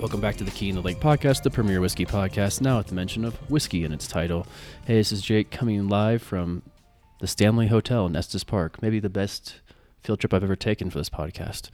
Welcome 0.00 0.22
back 0.22 0.36
to 0.36 0.44
the 0.44 0.50
Key 0.50 0.70
in 0.70 0.76
the 0.76 0.80
Lake 0.80 0.98
podcast, 0.98 1.42
the 1.42 1.50
premier 1.50 1.78
whiskey 1.78 2.06
podcast, 2.06 2.62
now 2.62 2.78
with 2.78 2.86
the 2.86 2.94
mention 2.94 3.22
of 3.22 3.34
whiskey 3.50 3.84
in 3.84 3.92
its 3.92 4.06
title. 4.06 4.46
Hey, 4.86 4.94
this 4.94 5.12
is 5.12 5.20
Jake 5.20 5.50
coming 5.50 5.88
live 5.88 6.22
from 6.22 6.62
the 7.18 7.26
Stanley 7.26 7.66
Hotel 7.66 8.06
in 8.06 8.16
Estes 8.16 8.42
Park, 8.42 8.80
maybe 8.80 8.98
the 8.98 9.10
best 9.10 9.60
field 10.02 10.18
trip 10.18 10.32
I've 10.32 10.42
ever 10.42 10.56
taken 10.56 10.88
for 10.88 10.96
this 10.96 11.10
podcast, 11.10 11.68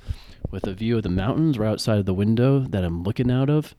with 0.51 0.67
a 0.67 0.75
view 0.75 0.97
of 0.97 1.05
the 1.05 1.09
mountains 1.09 1.57
right 1.57 1.71
outside 1.71 1.99
of 1.99 2.05
the 2.05 2.13
window 2.13 2.59
that 2.59 2.83
I'm 2.83 3.05
looking 3.05 3.31
out 3.31 3.49
of, 3.49 3.77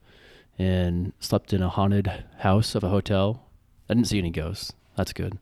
and 0.58 1.12
slept 1.20 1.52
in 1.52 1.62
a 1.62 1.68
haunted 1.68 2.10
house 2.38 2.74
of 2.74 2.82
a 2.82 2.88
hotel. 2.88 3.50
I 3.90 3.94
didn't 3.94 4.08
see 4.08 4.18
any 4.18 4.30
ghosts. 4.30 4.72
That's 4.96 5.12
good. 5.12 5.36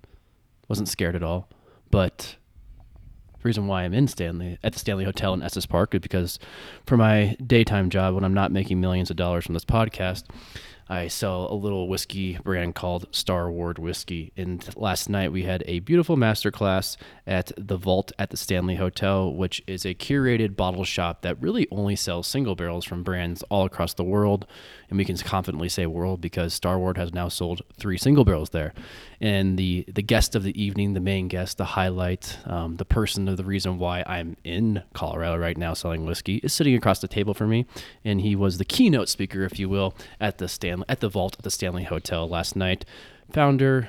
Wasn't 0.67 0.89
scared 0.89 1.15
at 1.15 1.23
all. 1.23 1.49
But 1.93 2.35
reason 3.47 3.67
why 3.67 3.85
I'm 3.85 3.95
in 3.95 4.09
Stanley 4.09 4.59
at 4.63 4.73
the 4.73 4.79
Stanley 4.79 5.05
Hotel 5.05 5.33
in 5.33 5.43
Estes 5.43 5.67
Park 5.67 5.95
is 5.95 6.01
because 6.01 6.39
for 6.85 6.97
my 6.97 7.37
daytime 7.47 7.89
job, 7.89 8.15
when 8.15 8.25
I'm 8.25 8.35
not 8.35 8.53
making 8.53 8.81
millions 8.81 9.11
of 9.11 9.17
dollars 9.17 9.47
from 9.47 9.55
this 9.55 9.65
podcast, 9.65 10.25
I 10.89 11.09
sell 11.09 11.49
a 11.51 11.55
little 11.55 11.89
whiskey 11.89 12.39
brand 12.45 12.77
called 12.77 13.07
Starward 13.11 13.79
Whiskey. 13.79 14.33
And 14.37 14.65
last 14.77 15.09
night 15.09 15.33
we 15.33 15.43
had 15.43 15.65
a 15.67 15.81
beautiful 15.81 16.17
masterclass 16.17 16.97
at 17.27 17.51
the 17.57 17.77
Vault 17.77 18.13
at 18.21 18.31
the 18.31 18.37
Stanley 18.37 18.77
Hotel, 18.77 19.33
which 19.33 19.63
is 19.67 19.85
a 19.85 19.95
curated 19.95 20.55
bottle 20.55 20.85
shop 20.85 21.23
that 21.23 21.43
really 21.43 21.67
only 21.73 21.97
sells 21.97 22.29
single 22.29 22.55
barrels 22.55 22.85
from 22.85 23.03
brands 23.03 23.43
all 23.45 23.65
across 23.65 23.95
the 23.95 24.05
world. 24.05 24.47
And 24.89 24.97
we 24.97 25.05
can 25.05 25.17
confidently 25.17 25.69
say 25.69 25.87
world 25.87 26.21
because 26.21 26.55
Starward 26.55 26.99
has 26.99 27.13
now 27.13 27.29
sold 27.29 27.63
three 27.77 27.99
single 27.99 28.25
barrels 28.25 28.51
there. 28.51 28.73
And 29.21 29.59
the 29.59 29.85
the 29.89 30.03
guest 30.03 30.35
of 30.35 30.43
the 30.43 30.61
evening, 30.63 30.93
the 30.95 31.01
main 31.01 31.29
guest, 31.29 31.59
the 31.59 31.65
highlight, 31.65 32.39
um, 32.45 32.77
the 32.77 32.85
person 32.85 33.29
of 33.29 33.37
the 33.37 33.45
reason 33.45 33.79
why 33.79 34.05
I'm 34.07 34.37
in 34.45 34.83
Colorado 34.93 35.39
right 35.39 35.57
now 35.57 35.75
selling 35.75 36.05
whiskey 36.05 36.37
is 36.37 36.53
sitting 36.53 36.75
across 36.75 37.01
the 37.01 37.09
table 37.09 37.33
from 37.35 37.51
me, 37.51 37.67
and 38.05 38.21
he 38.21 38.37
was 38.37 38.59
the 38.59 38.65
keynote 38.65 39.09
speaker, 39.09 39.43
if 39.45 39.59
you 39.59 39.69
will, 39.69 39.95
at 40.21 40.39
the 40.39 40.49
Stanley 40.49 40.85
at 40.89 41.01
the 41.01 41.09
vault 41.09 41.37
at 41.39 41.45
the 41.45 41.51
Stanley 41.51 41.85
Hotel 41.85 42.29
last 42.29 42.57
night. 42.57 42.85
Founder, 43.33 43.89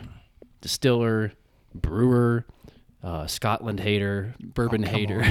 distiller, 0.62 1.34
brewer, 1.76 2.46
uh, 3.04 3.28
Scotland 3.28 3.80
hater, 3.80 4.34
bourbon 4.40 4.84
Oh, 4.84 4.88
hater, 4.88 5.24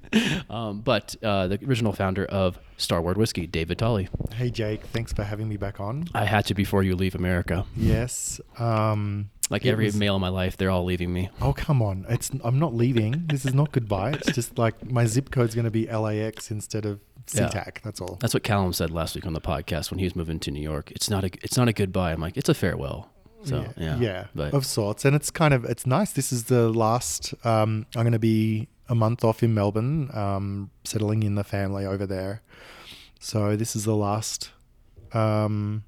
um, 0.50 0.80
but 0.80 1.16
uh, 1.22 1.48
the 1.48 1.58
original 1.66 1.92
founder 1.92 2.24
of 2.26 2.58
Starward 2.76 3.16
Whiskey, 3.16 3.46
David 3.46 3.78
Vitale. 3.78 4.08
Hey 4.34 4.50
Jake, 4.50 4.82
thanks 4.82 5.12
for 5.12 5.24
having 5.24 5.48
me 5.48 5.56
back 5.56 5.80
on. 5.80 6.04
I 6.14 6.24
had 6.26 6.44
to 6.46 6.54
before 6.54 6.82
you 6.82 6.94
leave 6.94 7.14
America. 7.14 7.64
Yes. 7.74 8.40
Um, 8.58 9.30
Like 9.48 9.64
it 9.64 9.70
every 9.70 9.84
was- 9.86 9.96
male 9.96 10.16
in 10.16 10.20
my 10.20 10.28
life, 10.28 10.56
they're 10.56 10.70
all 10.70 10.84
leaving 10.84 11.12
me. 11.12 11.30
Oh 11.40 11.52
come 11.52 11.80
on! 11.82 12.04
It's 12.08 12.30
I'm 12.42 12.58
not 12.58 12.74
leaving. 12.74 13.26
This 13.28 13.44
is 13.44 13.54
not 13.54 13.70
goodbye. 13.72 14.12
It's 14.12 14.32
just 14.32 14.58
like 14.58 14.90
my 14.90 15.06
zip 15.06 15.30
code's 15.30 15.54
going 15.54 15.66
to 15.66 15.70
be 15.70 15.86
LAX 15.86 16.50
instead 16.50 16.84
of 16.84 17.00
Yeah. 17.32 17.48
That's 17.82 18.00
all. 18.00 18.16
That's 18.20 18.34
what 18.34 18.42
Callum 18.42 18.72
said 18.72 18.90
last 18.90 19.14
week 19.14 19.26
on 19.26 19.32
the 19.34 19.40
podcast 19.40 19.90
when 19.90 19.98
he 19.98 20.04
was 20.04 20.16
moving 20.16 20.40
to 20.40 20.50
New 20.50 20.62
York. 20.62 20.90
It's 20.90 21.08
not 21.08 21.24
a 21.24 21.30
it's 21.42 21.56
not 21.56 21.68
a 21.68 21.72
goodbye. 21.72 22.12
I'm 22.12 22.20
like 22.20 22.36
it's 22.36 22.48
a 22.48 22.54
farewell. 22.54 23.10
So 23.44 23.64
yeah, 23.76 23.96
yeah, 23.98 24.26
But 24.34 24.52
of 24.54 24.66
sorts. 24.66 25.04
And 25.04 25.14
it's 25.14 25.30
kind 25.30 25.54
of 25.54 25.64
it's 25.64 25.86
nice. 25.86 26.10
This 26.12 26.32
is 26.32 26.44
the 26.44 26.68
last. 26.68 27.32
Um, 27.44 27.86
I'm 27.94 28.02
going 28.02 28.12
to 28.12 28.18
be 28.18 28.66
a 28.88 28.94
month 28.96 29.22
off 29.22 29.42
in 29.44 29.54
Melbourne, 29.54 30.10
um, 30.12 30.70
settling 30.82 31.22
in 31.22 31.36
the 31.36 31.44
family 31.44 31.86
over 31.86 32.06
there. 32.06 32.42
So 33.20 33.54
this 33.54 33.76
is 33.76 33.84
the 33.84 33.94
last 33.94 34.50
um, 35.12 35.84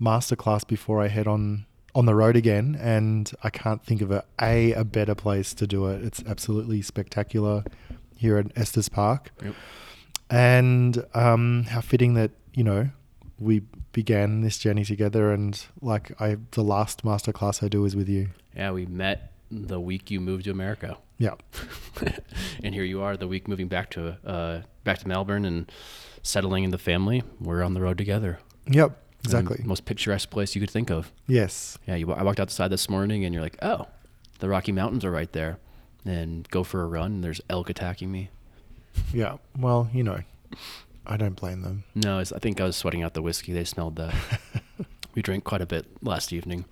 masterclass 0.00 0.64
before 0.66 1.02
I 1.02 1.08
head 1.08 1.26
on 1.26 1.66
on 1.94 2.06
the 2.06 2.14
road 2.14 2.36
again. 2.36 2.76
And 2.80 3.30
I 3.42 3.50
can't 3.50 3.84
think 3.84 4.00
of 4.02 4.10
a 4.10 4.24
a, 4.40 4.72
a 4.72 4.84
better 4.84 5.14
place 5.14 5.54
to 5.54 5.66
do 5.66 5.86
it. 5.86 6.02
It's 6.04 6.22
absolutely 6.26 6.82
spectacular 6.82 7.64
here 8.16 8.36
at 8.38 8.46
Estes 8.56 8.88
Park. 8.88 9.30
Yep. 9.42 9.54
And 10.30 11.04
um, 11.14 11.64
how 11.64 11.80
fitting 11.80 12.14
that 12.14 12.30
you 12.54 12.64
know 12.64 12.90
we 13.38 13.62
began 13.92 14.42
this 14.42 14.58
journey 14.58 14.84
together 14.84 15.32
and 15.32 15.64
like 15.80 16.12
I 16.20 16.36
the 16.52 16.62
last 16.62 17.04
masterclass 17.04 17.62
I 17.64 17.68
do 17.68 17.84
is 17.84 17.96
with 17.96 18.08
you. 18.08 18.28
yeah, 18.54 18.70
we 18.70 18.86
met 18.86 19.32
the 19.50 19.80
week 19.80 20.10
you 20.12 20.20
moved 20.20 20.44
to 20.44 20.50
America, 20.52 20.96
Yeah. 21.18 21.34
and 22.62 22.72
here 22.72 22.84
you 22.84 23.02
are 23.02 23.16
the 23.16 23.26
week 23.26 23.48
moving 23.48 23.66
back 23.66 23.90
to 23.90 24.16
uh, 24.24 24.60
back 24.84 24.98
to 24.98 25.08
Melbourne 25.08 25.44
and 25.44 25.72
settling 26.22 26.62
in 26.62 26.70
the 26.70 26.78
family. 26.78 27.24
We're 27.40 27.64
on 27.64 27.74
the 27.74 27.80
road 27.80 27.98
together. 27.98 28.38
Yep. 28.68 28.96
The 29.22 29.28
Exactly. 29.28 29.60
most 29.64 29.84
picturesque 29.84 30.30
place 30.30 30.54
you 30.54 30.60
could 30.60 30.70
think 30.70 30.90
of. 30.90 31.12
Yes. 31.26 31.76
Yeah, 31.86 31.96
you, 31.96 32.10
I 32.12 32.22
walked 32.22 32.40
outside 32.40 32.68
this 32.68 32.88
morning 32.88 33.24
and 33.24 33.34
you're 33.34 33.42
like, 33.42 33.56
oh, 33.62 33.86
the 34.38 34.48
Rocky 34.48 34.72
Mountains 34.72 35.04
are 35.04 35.10
right 35.10 35.30
there. 35.32 35.58
And 36.04 36.48
go 36.48 36.64
for 36.64 36.82
a 36.82 36.86
run. 36.86 37.12
And 37.12 37.24
there's 37.24 37.40
elk 37.50 37.68
attacking 37.68 38.10
me. 38.10 38.30
Yeah. 39.12 39.36
Well, 39.58 39.90
you 39.92 40.02
know, 40.02 40.20
I 41.06 41.16
don't 41.18 41.36
blame 41.36 41.60
them. 41.60 41.84
No, 41.94 42.18
I 42.18 42.24
think 42.24 42.60
I 42.60 42.64
was 42.64 42.76
sweating 42.76 43.02
out 43.02 43.12
the 43.14 43.20
whiskey. 43.22 43.52
They 43.52 43.64
smelled 43.64 43.96
that. 43.96 44.14
we 45.14 45.20
drank 45.22 45.44
quite 45.44 45.60
a 45.60 45.66
bit 45.66 45.86
last 46.02 46.32
evening. 46.32 46.64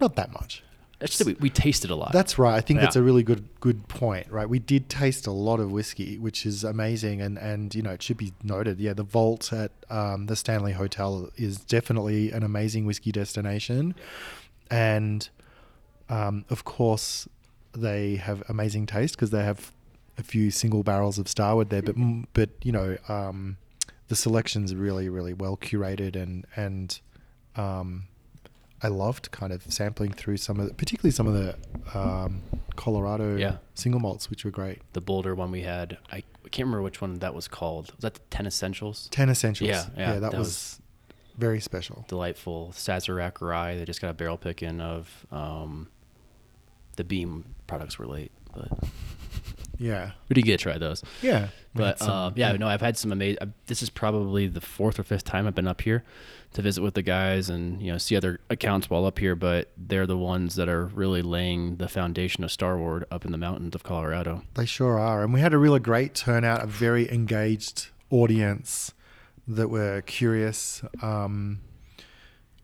Not 0.00 0.16
that 0.16 0.32
much. 0.32 0.62
Actually, 1.02 1.34
we, 1.34 1.40
we 1.40 1.50
tasted 1.50 1.90
a 1.90 1.94
lot. 1.94 2.12
That's 2.12 2.38
right. 2.38 2.54
I 2.54 2.62
think 2.62 2.80
that's 2.80 2.96
a 2.96 3.02
really 3.02 3.22
good 3.22 3.46
good 3.60 3.86
point, 3.86 4.30
right? 4.30 4.48
We 4.48 4.58
did 4.58 4.88
taste 4.88 5.26
a 5.26 5.30
lot 5.30 5.60
of 5.60 5.70
whiskey, 5.70 6.18
which 6.18 6.46
is 6.46 6.64
amazing, 6.64 7.20
and 7.20 7.38
and 7.38 7.74
you 7.74 7.82
know 7.82 7.90
it 7.90 8.02
should 8.02 8.16
be 8.16 8.32
noted. 8.42 8.80
Yeah, 8.80 8.94
the 8.94 9.02
vault 9.02 9.52
at 9.52 9.72
um, 9.90 10.26
the 10.26 10.36
Stanley 10.36 10.72
Hotel 10.72 11.28
is 11.36 11.58
definitely 11.58 12.32
an 12.32 12.42
amazing 12.42 12.86
whiskey 12.86 13.12
destination, 13.12 13.94
and 14.70 15.28
um, 16.08 16.46
of 16.48 16.64
course 16.64 17.28
they 17.74 18.16
have 18.16 18.42
amazing 18.48 18.86
taste 18.86 19.16
because 19.16 19.30
they 19.30 19.44
have 19.44 19.72
a 20.16 20.22
few 20.22 20.50
single 20.50 20.82
barrels 20.82 21.18
of 21.18 21.28
Starward 21.28 21.68
there, 21.68 21.82
but 21.82 21.96
but 22.32 22.48
you 22.62 22.72
know 22.72 22.96
um, 23.08 23.58
the 24.08 24.16
selection's 24.16 24.74
really 24.74 25.10
really 25.10 25.34
well 25.34 25.58
curated 25.58 26.16
and 26.16 26.46
and 26.56 27.00
um, 27.56 28.04
I 28.82 28.88
loved 28.88 29.30
kind 29.30 29.52
of 29.52 29.62
sampling 29.72 30.12
through 30.12 30.36
some 30.36 30.60
of, 30.60 30.68
the, 30.68 30.74
particularly 30.74 31.10
some 31.12 31.26
of 31.26 31.34
the 31.34 31.98
um, 31.98 32.42
Colorado 32.76 33.36
Yeah. 33.36 33.56
single 33.74 34.00
malts, 34.00 34.28
which 34.28 34.44
were 34.44 34.50
great. 34.50 34.80
the 34.92 35.00
Boulder 35.00 35.34
one 35.34 35.50
we 35.50 35.62
had. 35.62 35.98
I 36.12 36.22
can't 36.50 36.66
remember 36.66 36.82
which 36.82 37.00
one 37.00 37.14
that 37.20 37.34
was 37.34 37.48
called. 37.48 37.86
Was 37.92 38.00
that 38.02 38.14
the 38.14 38.20
10 38.30 38.46
Essentials? 38.46 39.08
Ten 39.10 39.30
essentials. 39.30 39.68
Yeah, 39.68 39.86
yeah, 39.96 40.12
that, 40.20 40.32
that 40.32 40.38
was, 40.38 40.80
very 41.38 41.60
special. 41.60 42.04
Delightful. 42.08 42.72
Sazerac 42.74 43.40
rye. 43.40 43.76
They 43.76 43.84
just 43.84 44.00
got 44.00 44.08
a 44.10 44.14
barrel 44.14 44.36
pick 44.38 44.62
in 44.62 44.80
of. 44.80 45.26
Um, 45.30 45.88
the 46.96 47.04
Beam 47.04 47.44
products 47.66 47.98
were 47.98 48.06
late, 48.06 48.32
but 48.54 48.68
Yeah, 49.78 50.12
we 50.28 50.34
did 50.34 50.44
get 50.44 50.58
to 50.58 50.62
try 50.62 50.78
those. 50.78 51.02
yeah. 51.22 51.48
But 51.74 52.00
uh, 52.00 52.30
yeah, 52.34 52.52
no, 52.52 52.68
I've 52.68 52.80
had 52.80 52.96
some 52.96 53.12
amazing. 53.12 53.52
This 53.66 53.82
is 53.82 53.90
probably 53.90 54.46
the 54.46 54.62
fourth 54.62 54.98
or 54.98 55.02
fifth 55.02 55.24
time 55.24 55.46
I've 55.46 55.54
been 55.54 55.68
up 55.68 55.82
here 55.82 56.04
to 56.54 56.62
visit 56.62 56.82
with 56.82 56.94
the 56.94 57.02
guys 57.02 57.50
and 57.50 57.82
you 57.82 57.92
know 57.92 57.98
see 57.98 58.16
other 58.16 58.40
accounts 58.48 58.88
while 58.88 59.04
up 59.04 59.18
here. 59.18 59.34
But 59.34 59.70
they're 59.76 60.06
the 60.06 60.16
ones 60.16 60.54
that 60.54 60.68
are 60.70 60.86
really 60.86 61.20
laying 61.20 61.76
the 61.76 61.88
foundation 61.88 62.44
of 62.44 62.50
Star 62.50 62.66
Starward 62.66 63.04
up 63.10 63.24
in 63.24 63.32
the 63.32 63.38
mountains 63.38 63.74
of 63.74 63.82
Colorado. 63.82 64.42
They 64.54 64.64
sure 64.66 64.98
are, 64.98 65.22
and 65.22 65.34
we 65.34 65.40
had 65.40 65.52
a 65.52 65.58
really 65.58 65.80
great 65.80 66.14
turnout, 66.14 66.64
a 66.64 66.66
very 66.66 67.12
engaged 67.12 67.88
audience 68.10 68.94
that 69.46 69.68
were 69.68 70.00
curious. 70.02 70.82
Um, 71.02 71.60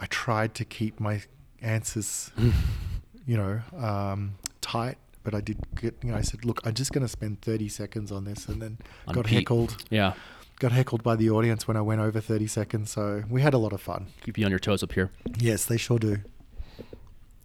I 0.01 0.07
tried 0.07 0.55
to 0.55 0.65
keep 0.65 0.99
my 0.99 1.23
answers, 1.61 2.33
you 3.27 3.37
know, 3.37 3.61
um, 3.77 4.35
tight, 4.61 4.99
but 5.23 5.35
I 5.35 5.41
did 5.41 5.59
get. 5.81 5.97
You 6.03 6.11
know, 6.13 6.17
I 6.19 6.23
said, 6.23 6.45
"Look, 6.45 6.61
I'm 6.65 6.75
just 6.75 6.93
going 6.93 7.03
to 7.05 7.09
spend 7.09 7.43
30 7.43 7.69
seconds 7.69 8.11
on 8.13 8.25
this," 8.25 8.49
and 8.49 8.61
then 8.63 8.79
got 9.13 9.25
Pete. 9.27 9.39
heckled. 9.41 9.77
Yeah, 9.91 10.15
Got 10.59 10.73
heckled 10.73 11.03
by 11.03 11.17
the 11.17 11.29
audience 11.31 11.67
when 11.67 11.77
I 11.77 11.81
went 11.81 12.01
over 12.01 12.21
30 12.21 12.47
seconds. 12.47 12.91
So 12.91 13.25
we 13.29 13.43
had 13.43 13.53
a 13.55 13.59
lot 13.59 13.73
of 13.73 13.81
fun. 13.81 14.07
keep 14.25 14.39
you 14.39 14.45
on 14.45 14.51
your 14.51 14.61
toes 14.61 14.83
up 14.83 14.93
here. 14.93 15.11
Yes, 15.39 15.65
they 15.65 15.77
sure 15.77 15.99
do. 15.99 16.19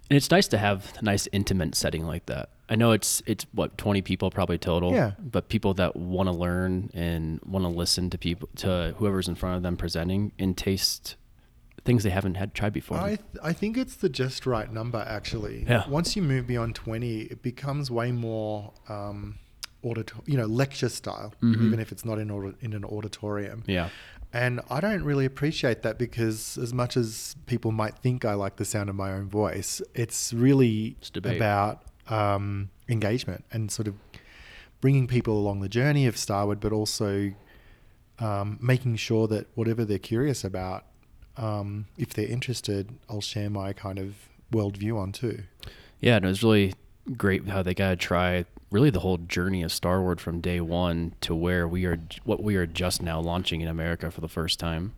And 0.09 0.15
it's 0.15 0.31
nice 0.31 0.47
to 0.49 0.57
have 0.57 0.93
a 0.99 1.03
nice 1.03 1.27
intimate 1.33 1.75
setting 1.75 2.05
like 2.05 2.27
that. 2.27 2.49
I 2.69 2.75
know 2.75 2.91
it's 2.91 3.21
it's 3.25 3.45
what 3.53 3.77
twenty 3.77 4.01
people 4.01 4.29
probably 4.29 4.57
total. 4.57 4.93
Yeah. 4.93 5.11
But 5.19 5.49
people 5.49 5.73
that 5.75 5.95
want 5.95 6.27
to 6.27 6.33
learn 6.33 6.91
and 6.93 7.39
want 7.45 7.63
to 7.63 7.69
listen 7.69 8.09
to 8.11 8.17
people 8.17 8.49
to 8.57 8.93
whoever's 8.97 9.27
in 9.27 9.35
front 9.35 9.57
of 9.57 9.63
them 9.63 9.75
presenting 9.77 10.31
and 10.39 10.55
taste 10.55 11.15
things 11.87 12.03
they 12.03 12.11
haven't 12.19 12.35
had 12.35 12.53
tried 12.53 12.73
before. 12.73 12.97
I 12.97 13.15
th- 13.15 13.19
I 13.51 13.53
think 13.53 13.77
it's 13.83 13.95
the 13.95 14.09
just 14.23 14.45
right 14.45 14.71
number 14.79 15.03
actually. 15.17 15.57
Yeah. 15.67 15.87
Once 15.89 16.15
you 16.15 16.21
move 16.21 16.45
beyond 16.45 16.75
twenty, 16.75 17.21
it 17.33 17.41
becomes 17.41 17.89
way 17.89 18.11
more 18.11 18.73
um, 18.89 19.39
auditor, 19.83 20.17
you 20.31 20.37
know, 20.37 20.45
lecture 20.45 20.89
style, 20.89 21.33
Mhm. 21.41 21.65
even 21.65 21.79
if 21.79 21.91
it's 21.93 22.05
not 22.09 22.17
in 22.19 22.29
in 22.61 22.73
an 22.73 22.83
auditorium. 22.85 23.63
yeah. 23.65 23.89
And 24.33 24.59
I 24.69 24.81
don't 24.81 25.03
really 25.03 25.23
appreciate 25.33 25.79
that 25.83 25.97
because 25.97 26.57
as 26.65 26.73
much 26.73 26.97
as 26.97 27.35
people 27.45 27.71
might 27.71 27.95
think 28.03 28.25
I 28.25 28.33
like 28.33 28.57
the 28.57 28.65
sound 28.65 28.89
of 28.89 28.95
my 28.95 29.09
own 29.17 29.29
voice, 29.29 29.81
it's 29.95 30.33
really 30.33 30.97
about 31.31 31.75
um, 32.09 32.69
engagement 32.89 33.45
and 33.53 33.71
sort 33.71 33.87
of 33.87 33.95
bringing 34.81 35.07
people 35.07 35.35
along 35.37 35.61
the 35.61 35.69
journey 35.69 36.05
of 36.07 36.15
Starward, 36.17 36.59
but 36.59 36.71
also 36.73 37.31
um, 38.19 38.57
making 38.61 38.95
sure 38.97 39.27
that 39.27 39.47
whatever 39.55 39.85
they're 39.85 39.97
curious 40.13 40.43
about, 40.43 40.83
um, 41.37 41.85
if 41.97 42.13
they're 42.13 42.27
interested, 42.27 42.89
I'll 43.09 43.21
share 43.21 43.49
my 43.49 43.73
kind 43.73 43.99
of 43.99 44.15
worldview 44.51 44.97
on 44.97 45.11
too. 45.11 45.43
Yeah, 45.99 46.15
and 46.17 46.25
it 46.25 46.27
was 46.27 46.43
really 46.43 46.73
great 47.15 47.47
how 47.47 47.63
they 47.63 47.73
got 47.73 47.89
to 47.91 47.95
try 47.95 48.45
really 48.69 48.89
the 48.89 48.99
whole 48.99 49.17
journey 49.17 49.63
of 49.63 49.71
Starward 49.71 50.19
from 50.19 50.41
day 50.41 50.59
one 50.59 51.13
to 51.21 51.33
where 51.33 51.67
we 51.67 51.85
are, 51.85 51.99
what 52.25 52.43
we 52.43 52.55
are 52.55 52.65
just 52.65 53.01
now 53.01 53.19
launching 53.19 53.61
in 53.61 53.67
America 53.67 54.11
for 54.11 54.21
the 54.21 54.27
first 54.27 54.59
time. 54.59 54.93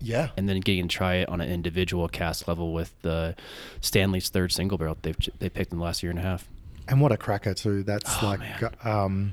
Yeah. 0.00 0.30
And 0.36 0.48
then 0.48 0.60
getting 0.60 0.88
to 0.88 0.94
try 0.94 1.14
it 1.16 1.28
on 1.28 1.40
an 1.40 1.50
individual 1.50 2.08
cask 2.08 2.46
level 2.46 2.74
with 2.74 2.94
the 3.00 3.34
Stanley's 3.80 4.28
third 4.28 4.52
single 4.52 4.76
barrel 4.76 4.98
they've 5.00 5.16
they 5.38 5.48
picked 5.48 5.72
in 5.72 5.78
the 5.78 5.84
last 5.84 6.02
year 6.02 6.10
and 6.10 6.18
a 6.18 6.22
half. 6.22 6.46
And 6.86 7.00
what 7.00 7.12
a 7.12 7.16
cracker 7.16 7.54
too. 7.54 7.82
That's 7.82 8.22
Oh, 8.22 8.26
like, 8.26 8.86
um, 8.86 9.32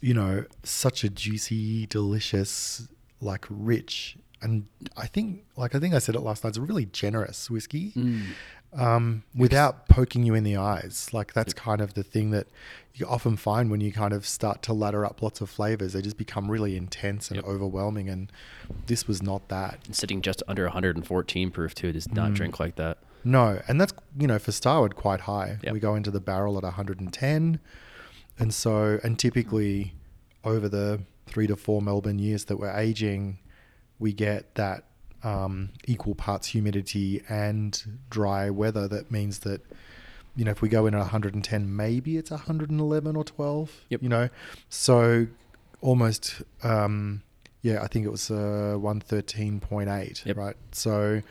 you 0.00 0.14
know, 0.14 0.44
such 0.64 1.04
a 1.04 1.08
juicy, 1.08 1.86
delicious, 1.86 2.88
like 3.20 3.46
rich, 3.48 4.16
and 4.42 4.66
I 4.96 5.06
think, 5.06 5.44
like 5.56 5.74
I 5.74 5.78
think 5.78 5.94
I 5.94 5.98
said 5.98 6.14
it 6.14 6.20
last 6.20 6.44
night. 6.44 6.48
It's 6.50 6.58
a 6.58 6.62
really 6.62 6.86
generous 6.86 7.48
whiskey, 7.50 7.92
um, 8.74 9.22
without 9.34 9.88
poking 9.88 10.24
you 10.24 10.34
in 10.34 10.44
the 10.44 10.56
eyes. 10.56 11.10
Like 11.12 11.32
that's 11.34 11.52
kind 11.52 11.80
of 11.80 11.94
the 11.94 12.02
thing 12.02 12.30
that 12.30 12.46
you 12.94 13.06
often 13.06 13.36
find 13.36 13.70
when 13.70 13.80
you 13.80 13.92
kind 13.92 14.12
of 14.12 14.26
start 14.26 14.62
to 14.62 14.72
ladder 14.72 15.04
up 15.04 15.22
lots 15.22 15.40
of 15.40 15.50
flavors. 15.50 15.92
They 15.92 16.02
just 16.02 16.16
become 16.16 16.50
really 16.50 16.76
intense 16.76 17.30
and 17.30 17.36
Yep. 17.36 17.44
overwhelming. 17.46 18.08
And 18.08 18.30
this 18.86 19.06
was 19.08 19.22
not 19.22 19.48
that. 19.48 19.78
And 19.86 19.94
sitting 19.96 20.20
just 20.22 20.42
under 20.48 20.64
114 20.64 21.50
proof 21.50 21.74
too 21.74 21.92
does 21.92 22.10
not 22.12 22.30
Mm. 22.30 22.34
drink 22.34 22.60
like 22.60 22.76
that. 22.76 22.98
No, 23.24 23.60
and 23.68 23.80
that's 23.80 23.92
you 24.18 24.26
know 24.26 24.38
for 24.38 24.52
Starward 24.52 24.96
quite 24.96 25.20
high. 25.22 25.58
Yep. 25.62 25.72
We 25.74 25.80
go 25.80 25.94
into 25.94 26.10
the 26.10 26.20
barrel 26.20 26.58
at 26.58 26.64
110, 26.64 27.60
and 28.38 28.52
so 28.54 28.98
and 29.04 29.18
typically 29.18 29.94
over 30.44 30.68
the 30.68 31.00
three 31.26 31.46
to 31.46 31.54
four 31.56 31.80
Melbourne 31.80 32.18
years 32.18 32.46
that 32.46 32.56
we're 32.58 32.76
aging, 32.76 33.38
we 34.02 34.12
get 34.12 34.54
that 34.56 34.84
um, 35.24 35.70
equal 35.86 36.14
parts 36.14 36.48
humidity 36.48 37.22
and 37.28 37.98
dry 38.10 38.50
weather. 38.50 38.86
That 38.88 39.10
means 39.10 39.38
that 39.40 39.60
you 40.36 40.44
know 40.44 40.50
if 40.50 40.60
we 40.60 40.68
go 40.68 40.86
in 40.86 40.94
at 40.94 40.98
110, 40.98 41.76
maybe 41.76 42.16
it's 42.16 42.30
111 42.30 43.16
or 43.16 43.24
12. 43.24 43.70
Yep. 43.88 44.02
You 44.02 44.08
know, 44.08 44.28
so 44.68 45.26
almost 45.80 46.42
um, 46.62 47.22
yeah, 47.62 47.82
I 47.82 47.86
think 47.86 48.04
it 48.04 48.10
was 48.10 48.30
uh, 48.30 48.74
113.8. 48.78 50.26
Yep. 50.26 50.36
Right, 50.36 50.56
so 50.72 51.22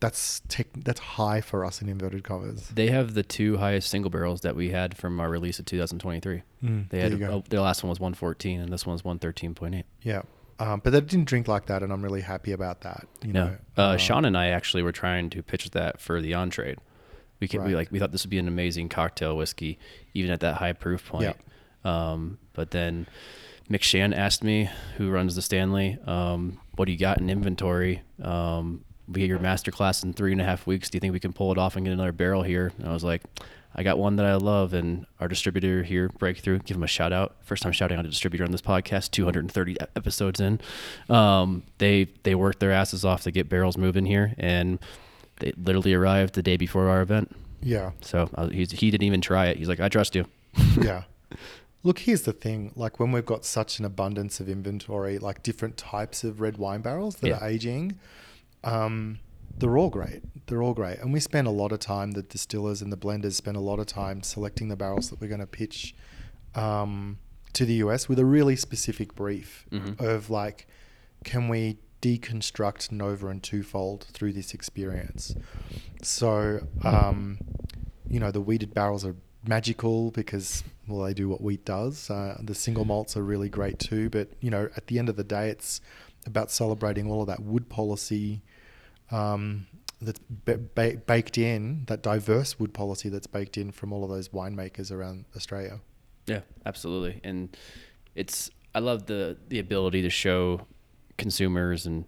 that's 0.00 0.42
tech, 0.48 0.66
that's 0.76 1.00
high 1.00 1.40
for 1.40 1.64
us 1.64 1.82
in 1.82 1.88
inverted 1.88 2.24
commas. 2.24 2.68
They 2.68 2.88
have 2.88 3.14
the 3.14 3.22
two 3.22 3.56
highest 3.56 3.88
single 3.90 4.10
barrels 4.10 4.42
that 4.42 4.54
we 4.56 4.70
had 4.70 4.96
from 4.96 5.18
our 5.20 5.28
release 5.28 5.58
of 5.58 5.64
2023. 5.66 6.42
Mm, 6.62 6.88
They 6.88 7.00
had 7.00 7.22
oh, 7.22 7.42
their 7.48 7.60
last 7.60 7.82
one 7.82 7.90
was 7.90 8.00
114 8.00 8.60
and 8.60 8.72
this 8.72 8.86
one's 8.86 9.02
113.8. 9.02 9.84
Yeah, 10.02 10.22
um, 10.58 10.80
but 10.82 10.90
they 10.92 11.00
didn't 11.00 11.26
drink 11.26 11.48
like 11.48 11.66
that, 11.66 11.82
and 11.82 11.92
I'm 11.92 12.02
really 12.02 12.20
happy 12.22 12.52
about 12.52 12.80
that. 12.82 13.06
You 13.24 13.32
No, 13.32 13.44
know, 13.46 13.56
uh, 13.76 13.90
Um, 13.92 13.98
Sean 13.98 14.24
and 14.24 14.36
I 14.36 14.48
actually 14.48 14.82
were 14.82 14.92
trying 14.92 15.30
to 15.30 15.42
pitch 15.42 15.70
that 15.70 16.00
for 16.00 16.20
the 16.20 16.34
on 16.34 16.50
trade. 16.50 16.78
We 17.40 17.46
could, 17.46 17.62
we 17.64 17.76
like 17.76 17.92
we 17.92 17.98
thought 18.00 18.10
this 18.10 18.24
would 18.24 18.30
be 18.30 18.38
an 18.38 18.48
amazing 18.48 18.88
cocktail 18.88 19.36
whiskey, 19.36 19.78
even 20.14 20.30
at 20.32 20.40
that 20.40 20.56
high 20.56 20.72
proof 20.72 21.06
point. 21.06 21.36
Um, 21.84 22.38
but 22.52 22.72
then 22.72 23.06
Mick 23.70 23.82
Shan 23.82 24.12
asked 24.12 24.42
me, 24.42 24.68
who 24.96 25.10
runs 25.10 25.36
the 25.36 25.42
Stanley, 25.42 25.98
um, 26.06 26.58
what 26.74 26.86
do 26.86 26.92
you 26.92 26.98
got 26.98 27.18
in 27.18 27.30
inventory? 27.30 28.02
Um, 28.20 28.84
we 29.06 29.20
get 29.20 29.28
your 29.28 29.38
master 29.38 29.70
class 29.70 30.02
in 30.02 30.12
three 30.14 30.32
and 30.32 30.40
a 30.40 30.44
half 30.44 30.66
weeks. 30.66 30.90
Do 30.90 30.96
you 30.96 31.00
think 31.00 31.12
we 31.12 31.20
can 31.20 31.32
pull 31.32 31.52
it 31.52 31.58
off 31.58 31.76
and 31.76 31.86
get 31.86 31.92
another 31.92 32.12
barrel 32.12 32.42
here? 32.42 32.72
And 32.78 32.88
I 32.88 32.92
was 32.92 33.04
like, 33.04 33.22
I 33.78 33.84
got 33.84 33.96
one 33.96 34.16
that 34.16 34.26
I 34.26 34.34
love, 34.34 34.74
and 34.74 35.06
our 35.20 35.28
distributor 35.28 35.84
here, 35.84 36.08
Breakthrough, 36.18 36.58
give 36.58 36.76
him 36.76 36.82
a 36.82 36.88
shout 36.88 37.12
out. 37.12 37.36
First 37.42 37.62
time 37.62 37.70
shouting 37.72 37.96
out 37.96 38.04
a 38.04 38.08
distributor 38.08 38.44
on 38.44 38.50
this 38.50 38.60
podcast, 38.60 39.12
230 39.12 39.72
e- 39.72 39.76
episodes 39.94 40.40
in. 40.40 40.60
Um, 41.08 41.62
they 41.78 42.08
they 42.24 42.34
worked 42.34 42.58
their 42.60 42.72
asses 42.72 43.04
off 43.04 43.22
to 43.22 43.30
get 43.30 43.48
barrels 43.48 43.76
moving 43.76 44.04
here, 44.06 44.34
and 44.36 44.78
they 45.40 45.52
literally 45.56 45.94
arrived 45.94 46.34
the 46.34 46.42
day 46.42 46.56
before 46.56 46.88
our 46.88 47.00
event. 47.02 47.30
yeah, 47.62 47.92
So 48.00 48.28
uh, 48.34 48.48
he's, 48.48 48.72
he 48.72 48.90
didn't 48.90 49.06
even 49.06 49.20
try 49.20 49.46
it. 49.46 49.56
He's 49.58 49.68
like, 49.68 49.78
I 49.80 49.88
trust 49.88 50.16
you. 50.16 50.24
yeah. 50.80 51.04
Look, 51.84 52.00
here's 52.00 52.22
the 52.22 52.32
thing: 52.32 52.72
like 52.74 52.98
when 52.98 53.12
we've 53.12 53.24
got 53.24 53.44
such 53.44 53.78
an 53.78 53.84
abundance 53.84 54.40
of 54.40 54.48
inventory, 54.48 55.18
like 55.18 55.44
different 55.44 55.76
types 55.76 56.24
of 56.24 56.40
red 56.40 56.56
wine 56.58 56.80
barrels 56.80 57.14
that 57.16 57.28
Yeah. 57.28 57.38
are 57.38 57.48
aging, 57.48 57.96
um, 58.64 59.20
they're 59.58 59.76
all 59.76 59.90
great. 59.90 60.22
They're 60.46 60.62
all 60.62 60.74
great, 60.74 60.98
and 60.98 61.12
we 61.12 61.20
spend 61.20 61.46
a 61.46 61.50
lot 61.50 61.72
of 61.72 61.78
time. 61.80 62.12
The 62.12 62.22
distillers 62.22 62.80
and 62.82 62.92
the 62.92 62.96
blenders 62.96 63.32
spend 63.34 63.56
a 63.56 63.60
lot 63.60 63.78
of 63.78 63.86
time 63.86 64.22
selecting 64.22 64.68
the 64.68 64.76
barrels 64.76 65.10
that 65.10 65.20
we're 65.20 65.28
going 65.28 65.40
to 65.40 65.46
pitch 65.46 65.94
um, 66.54 67.18
to 67.52 67.64
the 67.64 67.74
US 67.74 68.08
with 68.08 68.18
a 68.18 68.24
really 68.24 68.56
specific 68.56 69.14
brief 69.14 69.66
Mhm. 69.70 70.00
of 70.00 70.30
like, 70.30 70.66
can 71.24 71.48
we 71.48 71.78
deconstruct 72.00 72.90
Nova 72.92 73.28
and 73.28 73.42
Twofold 73.42 74.04
through 74.12 74.32
this 74.32 74.54
experience? 74.54 75.34
So, 76.02 76.66
um, 76.84 77.38
you 78.08 78.20
know, 78.20 78.30
the 78.30 78.40
wheated 78.40 78.72
barrels 78.74 79.04
are 79.04 79.16
magical 79.46 80.10
because 80.10 80.64
well, 80.86 81.02
they 81.04 81.12
do 81.14 81.28
what 81.28 81.42
wheat 81.42 81.64
does. 81.66 82.08
Uh, 82.10 82.38
the 82.42 82.54
single 82.54 82.84
malts 82.86 83.16
are 83.16 83.22
really 83.22 83.48
great 83.50 83.78
too, 83.78 84.08
but 84.08 84.30
you 84.40 84.50
know, 84.50 84.70
at 84.76 84.86
the 84.86 84.98
end 84.98 85.08
of 85.10 85.16
the 85.16 85.24
day, 85.24 85.50
it's 85.50 85.80
about 86.26 86.50
celebrating 86.50 87.10
all 87.10 87.20
of 87.20 87.26
that 87.26 87.40
wood 87.42 87.68
policy 87.68 88.42
um, 89.10 89.66
that's 90.00 90.20
ba- 90.28 90.58
ba- 90.58 90.96
baked 91.06 91.38
in, 91.38 91.84
that 91.86 92.02
diverse 92.02 92.58
wood 92.58 92.72
policy 92.72 93.08
that's 93.08 93.26
baked 93.26 93.56
in 93.58 93.72
from 93.72 93.92
all 93.92 94.04
of 94.04 94.10
those 94.10 94.28
winemakers 94.30 94.92
around 94.92 95.24
Australia. 95.36 95.80
Yeah, 96.26 96.40
absolutely. 96.66 97.20
And 97.24 97.56
it's 98.14 98.50
I 98.74 98.80
love 98.80 99.06
the 99.06 99.36
the 99.48 99.58
ability 99.58 100.02
to 100.02 100.10
show 100.10 100.66
consumers 101.16 101.86
and 101.86 102.04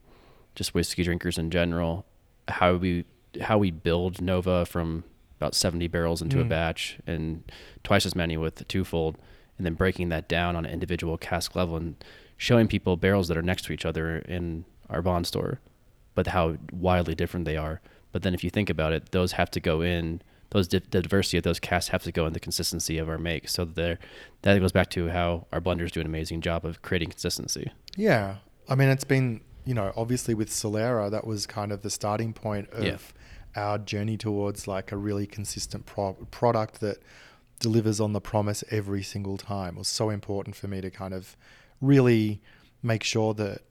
just 0.54 0.74
whiskey 0.74 1.02
drinkers 1.02 1.38
in 1.38 1.50
general 1.50 2.04
how 2.48 2.74
we 2.74 3.04
how 3.40 3.58
we 3.58 3.70
build 3.70 4.20
Nova 4.20 4.66
from 4.66 5.04
about 5.38 5.54
70 5.54 5.86
barrels 5.88 6.20
into 6.20 6.38
a 6.40 6.44
Mm. 6.44 6.48
batch 6.48 6.98
and 7.06 7.42
twice 7.82 8.04
as 8.04 8.14
many 8.14 8.36
with 8.36 8.56
the 8.56 8.64
twofold 8.64 9.16
and 9.56 9.64
then 9.64 9.74
breaking 9.74 10.10
that 10.10 10.28
down 10.28 10.54
on 10.56 10.66
an 10.66 10.72
individual 10.72 11.16
cask 11.16 11.54
level 11.56 11.76
and 11.76 11.96
showing 12.36 12.68
people 12.68 12.96
barrels 12.96 13.28
that 13.28 13.36
are 13.36 13.42
next 13.42 13.64
to 13.64 13.72
each 13.72 13.86
other 13.86 14.18
in 14.18 14.64
our 14.90 15.00
bond 15.00 15.26
store 15.26 15.60
but 16.14 16.28
how 16.28 16.56
wildly 16.72 17.14
different 17.14 17.44
they 17.46 17.56
are 17.56 17.80
but 18.12 18.22
then 18.22 18.34
if 18.34 18.42
you 18.44 18.50
think 18.50 18.68
about 18.70 18.92
it 18.92 19.10
those 19.12 19.32
have 19.32 19.50
to 19.50 19.60
go 19.60 19.80
in 19.82 20.20
those 20.50 20.66
di- 20.66 20.80
the 20.90 21.00
diversity 21.02 21.36
of 21.36 21.44
those 21.44 21.60
casks 21.60 21.88
have 21.90 22.02
to 22.02 22.10
go 22.12 22.26
in 22.26 22.32
the 22.32 22.40
consistency 22.40 22.98
of 22.98 23.08
our 23.08 23.18
make 23.18 23.48
so 23.48 23.64
there 23.64 23.98
that 24.42 24.58
goes 24.58 24.72
back 24.72 24.90
to 24.90 25.08
how 25.10 25.46
our 25.52 25.60
blenders 25.60 25.90
do 25.92 26.00
an 26.00 26.06
amazing 26.06 26.40
job 26.40 26.64
of 26.64 26.82
creating 26.82 27.08
consistency 27.10 27.70
Yeah. 27.96 28.36
I 28.68 28.76
mean, 28.76 28.88
it's 28.88 29.02
been, 29.04 29.40
you 29.64 29.74
know, 29.74 29.92
obviously 29.96 30.32
with 30.32 30.48
Solera, 30.48 31.10
that 31.10 31.26
was 31.26 31.44
kind 31.44 31.72
of 31.72 31.82
the 31.82 31.90
starting 31.90 32.32
point 32.32 32.68
of 32.70 32.84
Yeah. 32.84 32.96
our 33.64 33.78
journey 33.78 34.16
towards 34.16 34.68
like 34.68 34.92
a 34.92 34.96
really 34.96 35.26
consistent 35.26 35.86
pro- 35.86 36.12
product 36.30 36.80
that 36.80 36.98
delivers 37.58 37.98
on 38.00 38.12
the 38.12 38.20
promise 38.20 38.62
every 38.70 39.02
single 39.02 39.36
time. 39.38 39.74
It 39.74 39.78
was 39.78 39.88
so 39.88 40.08
important 40.10 40.54
for 40.54 40.68
me 40.68 40.80
to 40.80 40.88
kind 40.90 41.12
of 41.12 41.36
really 41.80 42.40
make 42.82 43.02
sure 43.02 43.34
that 43.34 43.62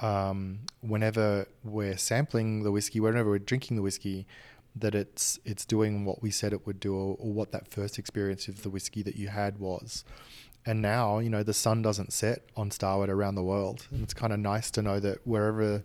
um, 0.00 0.60
whenever 0.80 1.46
we're 1.62 1.96
sampling 1.96 2.62
the 2.64 2.70
whiskey, 2.72 3.00
whenever 3.00 3.30
we're 3.30 3.38
drinking 3.38 3.76
the 3.76 3.82
whiskey, 3.82 4.26
that 4.76 4.94
it's 4.94 5.38
it's 5.44 5.64
doing 5.64 6.04
what 6.04 6.20
we 6.22 6.30
said 6.30 6.52
it 6.52 6.66
would 6.66 6.80
do, 6.80 6.94
or, 6.94 7.16
or 7.18 7.32
what 7.32 7.52
that 7.52 7.68
first 7.70 7.98
experience 7.98 8.48
of 8.48 8.62
the 8.62 8.70
whiskey 8.70 9.02
that 9.02 9.16
you 9.16 9.28
had 9.28 9.58
was. 9.58 10.04
And 10.66 10.80
now, 10.82 11.18
you 11.18 11.28
know, 11.30 11.42
the 11.42 11.52
sun 11.54 11.82
doesn't 11.82 12.12
set 12.12 12.42
on 12.56 12.70
Starward 12.70 13.10
around 13.10 13.34
the 13.36 13.42
world, 13.42 13.86
and 13.92 14.02
it's 14.02 14.14
kind 14.14 14.32
of 14.32 14.38
nice 14.40 14.70
to 14.72 14.82
know 14.82 14.98
that 15.00 15.18
wherever 15.26 15.84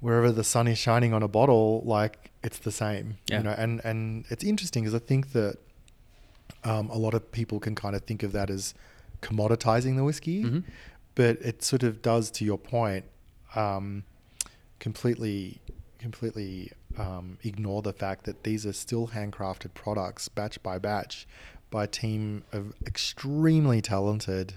wherever 0.00 0.30
the 0.30 0.44
sun 0.44 0.68
is 0.68 0.78
shining 0.78 1.12
on 1.12 1.22
a 1.24 1.28
bottle, 1.28 1.82
like 1.84 2.30
it's 2.44 2.58
the 2.58 2.70
same. 2.70 3.16
Yeah. 3.28 3.38
You 3.38 3.42
know, 3.44 3.54
and 3.58 3.80
and 3.84 4.26
it's 4.30 4.44
interesting 4.44 4.84
because 4.84 4.94
I 4.94 5.04
think 5.04 5.32
that 5.32 5.56
um, 6.64 6.88
a 6.90 6.98
lot 6.98 7.14
of 7.14 7.32
people 7.32 7.58
can 7.60 7.74
kind 7.74 7.96
of 7.96 8.02
think 8.02 8.22
of 8.22 8.32
that 8.32 8.50
as 8.50 8.74
commoditizing 9.22 9.96
the 9.96 10.04
whiskey, 10.04 10.44
Mhm. 10.44 10.64
But 11.18 11.36
it 11.42 11.64
sort 11.64 11.82
of 11.82 12.00
does, 12.00 12.30
to 12.30 12.44
your 12.44 12.58
point, 12.58 13.04
um, 13.56 14.04
completely 14.78 15.60
completely 15.98 16.70
um, 16.96 17.38
ignore 17.42 17.82
the 17.82 17.92
fact 17.92 18.22
that 18.22 18.44
these 18.44 18.64
are 18.64 18.72
still 18.72 19.08
handcrafted 19.08 19.74
products, 19.74 20.28
batch 20.28 20.62
by 20.62 20.78
batch, 20.78 21.26
by 21.70 21.82
a 21.82 21.86
team 21.88 22.44
of 22.52 22.72
extremely 22.86 23.82
talented 23.82 24.54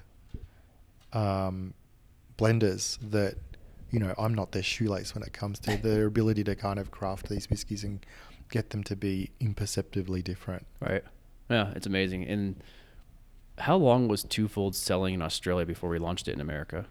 um, 1.13 1.73
blenders 2.37 2.99
that 3.09 3.37
you 3.89 3.97
know 3.97 4.13
I'm 4.19 4.35
not 4.35 4.51
their 4.51 4.61
shoelace 4.61 5.15
when 5.15 5.23
it 5.23 5.33
comes 5.33 5.57
to 5.61 5.77
their 5.77 6.05
ability 6.05 6.43
to 6.43 6.55
kind 6.55 6.77
of 6.77 6.91
craft 6.91 7.27
these 7.27 7.49
whiskies 7.49 7.83
and 7.83 8.05
get 8.51 8.69
them 8.69 8.83
to 8.83 8.95
be 8.95 9.31
imperceptibly 9.39 10.21
different. 10.21 10.67
right 10.79 11.03
yeah 11.49 11.71
it's 11.75 11.87
amazing 11.87 12.23
and 12.25 12.63
how 13.61 13.77
long 13.77 14.07
was 14.07 14.23
twofold 14.23 14.75
selling 14.75 15.13
in 15.13 15.21
australia 15.21 15.65
before 15.65 15.89
we 15.89 15.99
launched 15.99 16.27
it 16.27 16.33
in 16.33 16.41
america 16.41 16.85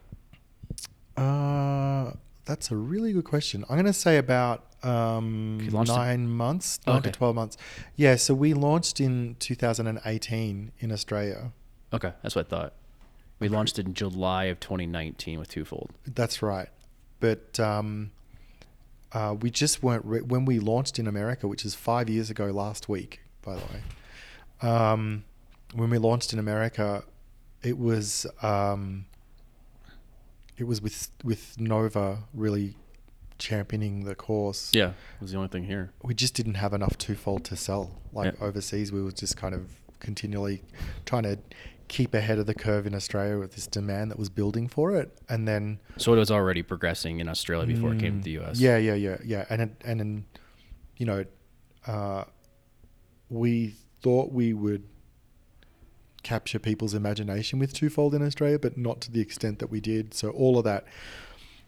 Uh, 1.17 2.13
that's 2.47 2.71
a 2.71 2.77
really 2.77 3.13
good 3.13 3.25
question. 3.25 3.65
I'm 3.69 3.77
going 3.77 3.85
to 3.85 3.93
say 3.93 4.17
about 4.17 4.65
um, 4.83 5.59
launched 5.71 5.93
it- 5.93 5.97
nine 5.97 6.29
months, 6.29 6.81
nine 6.87 6.97
Okay. 6.99 7.11
to 7.11 7.19
12 7.19 7.35
months. 7.35 7.57
Yeah, 7.97 8.17
so 8.17 8.33
we 8.35 8.55
launched 8.55 9.01
in 9.01 9.37
2018 9.39 10.73
in 10.79 10.93
Australia. 10.93 11.53
okay 11.93 12.13
that's 12.23 12.35
what 12.37 12.47
i 12.47 12.49
thought 12.49 12.73
we 13.41 13.49
launched 13.49 13.77
it 13.81 13.85
in 13.87 13.95
july 13.95 14.45
of 14.45 14.61
2019 14.61 15.39
with 15.41 15.49
twofold 15.49 15.91
That's 16.07 16.41
right. 16.43 16.69
But 17.19 17.59
um, 17.61 18.13
uh, 19.13 19.35
we 19.43 19.51
just 19.51 19.83
weren't, 19.83 20.05
re- 20.07 20.23
when 20.33 20.45
we 20.47 20.59
launched 20.59 20.99
in 20.99 21.07
America, 21.07 21.47
which 21.53 21.65
is 21.67 21.75
five 21.75 22.09
years 22.09 22.31
ago 22.31 22.47
last 22.65 22.89
week, 22.89 23.21
by 23.43 23.55
the 23.57 23.65
way, 23.73 23.81
um, 24.73 25.25
when 25.75 25.91
we 25.91 25.99
launched 25.99 26.33
in 26.33 26.39
America, 26.39 27.05
it 27.63 27.79
was 27.79 28.27
um, 28.43 29.07
it 30.57 30.65
was 30.65 30.81
with 30.83 31.11
with 31.25 31.59
Nova 31.61 32.25
really 32.35 32.77
championing 33.39 34.05
the 34.05 34.15
cause. 34.15 34.71
Yeah, 34.75 34.89
it 34.91 35.21
was 35.21 35.31
the 35.33 35.37
only 35.39 35.49
thing 35.49 35.65
here. 35.65 35.93
We 36.03 36.15
just 36.15 36.35
didn't 36.35 36.55
have 36.55 36.73
enough 36.73 36.99
twofold 36.99 37.45
to 37.47 37.57
sell. 37.57 38.01
Like 38.13 38.35
Yeah. 38.39 38.47
overseas, 38.47 38.93
we 38.93 39.03
were 39.03 39.13
just 39.13 39.37
kind 39.37 39.55
of 39.55 39.71
continually 40.01 40.63
trying 41.07 41.23
to 41.25 41.39
keep 41.89 42.15
ahead 42.15 42.39
of 42.39 42.47
the 42.47 42.55
curve 42.55 42.87
in 42.87 42.95
Australia 42.95 43.37
with 43.39 43.55
this 43.55 43.67
demand 43.67 44.11
that 44.11 44.19
was 44.19 44.29
building 44.29 44.69
for 44.69 44.95
it, 44.97 45.17
and 45.29 45.47
then 45.49 45.81
So 45.97 46.13
it 46.15 46.19
was 46.19 46.31
already 46.31 46.63
progressing 46.63 47.19
in 47.21 47.29
Australia 47.29 47.67
before 47.67 47.93
it 47.95 47.99
came 47.99 48.15
Mm, 48.15 48.19
to 48.19 48.25
the 48.25 48.31
U.S. 48.33 48.61
Yeah, 48.61 48.77
yeah, 48.77 48.95
yeah, 48.95 49.17
yeah. 49.25 49.45
And 49.51 49.63
it, 49.63 49.71
and 49.85 49.99
then, 50.01 50.25
you 50.97 51.07
know, 51.07 51.25
uh, 51.87 52.25
we 53.29 53.75
thought 54.03 54.31
we 54.33 54.53
would 54.53 54.85
capture 56.23 56.59
people's 56.59 56.95
imagination 56.95 57.59
with 57.59 57.73
twofold 57.73 58.15
in 58.15 58.23
Australia, 58.23 58.59
but 58.59 58.77
not 58.77 59.01
to 59.03 59.11
the 59.11 59.21
extent 59.21 59.59
that 59.59 59.71
we 59.71 59.81
did. 59.81 60.15
So 60.15 60.31
all 60.31 60.59
of 60.59 60.65
that 60.65 60.85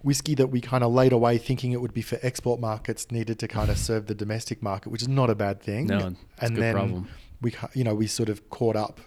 whiskey 0.03 0.35
that 0.35 0.49
we 0.49 0.61
kind 0.61 0.83
of 0.83 0.93
laid 0.93 1.13
away 1.13 1.39
thinking 1.39 1.73
it 1.73 1.81
would 1.81 1.95
be 1.95 2.03
for 2.03 2.19
export 2.23 2.59
markets 2.61 3.11
needed 3.11 3.39
to 3.39 3.49
kind 3.49 3.71
of 3.71 3.79
serve 3.89 4.07
the 4.07 4.15
domestic 4.15 4.63
market, 4.63 4.89
which 4.91 5.03
is 5.03 5.09
not 5.09 5.31
a 5.31 5.35
bad 5.35 5.61
thing. 5.63 5.87
No, 5.87 5.99
it's 5.99 6.07
a 6.41 6.45
and 6.47 6.57
then 6.57 6.75
problem. 6.75 7.09
we, 7.41 7.55
you 7.75 7.85
know, 7.85 7.95
we 7.95 8.07
sort 8.07 8.29
of 8.29 8.49
caught 8.51 8.77
up 8.77 9.01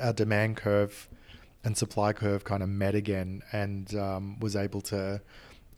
our 0.00 0.12
demand 0.12 0.56
curve 0.56 1.08
and 1.64 1.76
supply 1.76 2.12
curve 2.12 2.44
kind 2.44 2.62
of 2.62 2.68
met 2.68 2.94
again 2.94 3.42
and 3.52 3.94
um, 3.96 4.38
was 4.40 4.54
able 4.56 4.80
to 4.80 5.20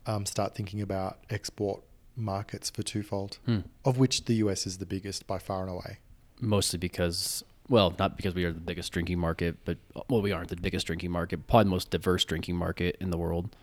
um, 0.07 0.27
start 0.27 0.55
thinking 0.55 0.81
about 0.83 1.19
export 1.31 1.83
markets 2.15 2.69
for 2.69 2.83
twofold, 2.83 3.39
Hmm. 3.47 3.61
of 3.87 3.97
which 3.99 4.27
the 4.27 4.35
US 4.35 4.67
is 4.67 4.79
the 4.79 4.87
biggest 4.87 5.27
by 5.27 5.39
far 5.39 5.63
and 5.63 5.71
away. 5.71 5.99
Mostly 6.41 6.79
because, 6.79 7.43
well, 7.69 7.95
not 7.99 8.17
because 8.17 8.35
we 8.35 8.45
are 8.45 8.53
the 8.53 8.61
biggest 8.61 8.93
drinking 8.93 9.19
market, 9.19 9.57
but 9.65 9.79
well, 10.09 10.21
we 10.23 10.33
aren't 10.33 10.49
the 10.51 10.57
biggest 10.57 10.87
drinking 10.87 11.11
market. 11.11 11.47
Probably 11.47 11.65
the 11.65 11.71
most 11.71 11.91
diverse 11.91 12.25
drinking 12.25 12.57
market 12.57 12.97
in 13.01 13.11
the 13.11 13.19
world. 13.19 13.55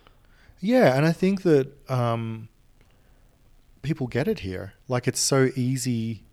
Yeah, 0.61 0.95
and 0.95 1.05
I 1.05 1.11
think 1.11 1.43
that 1.43 1.67
um, 1.89 2.49
people 3.81 4.07
get 4.07 4.27
it 4.27 4.39
here. 4.39 4.73
Like 4.87 5.07
it's 5.07 5.19
so 5.19 5.49
easy. 5.55 6.23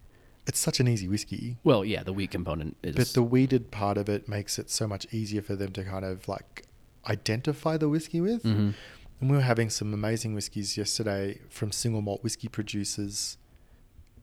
It's 0.46 0.58
such 0.60 0.78
an 0.78 0.86
easy 0.86 1.08
whiskey, 1.08 1.56
Well, 1.64 1.84
yeah, 1.84 2.04
the 2.04 2.12
wheat 2.12 2.30
component 2.30 2.76
is. 2.80 2.94
but 2.94 3.08
the 3.08 3.22
wheated 3.24 3.72
part 3.72 3.98
of 3.98 4.08
it 4.08 4.28
makes 4.28 4.60
it 4.60 4.70
so 4.70 4.86
much 4.86 5.04
easier 5.12 5.42
for 5.42 5.56
them 5.56 5.72
to 5.72 5.82
kind 5.82 6.04
of 6.04 6.28
like 6.28 6.62
identify 7.08 7.76
the 7.76 7.88
whiskey 7.88 8.20
with. 8.20 8.44
Mhm. 8.44 8.74
And 9.20 9.30
we 9.30 9.36
were 9.36 9.42
having 9.42 9.70
some 9.70 9.92
amazing 9.92 10.34
whiskies 10.34 10.76
yesterday 10.76 11.40
from 11.48 11.72
single 11.72 12.00
malt 12.00 12.22
whiskey 12.22 12.46
producers 12.46 13.38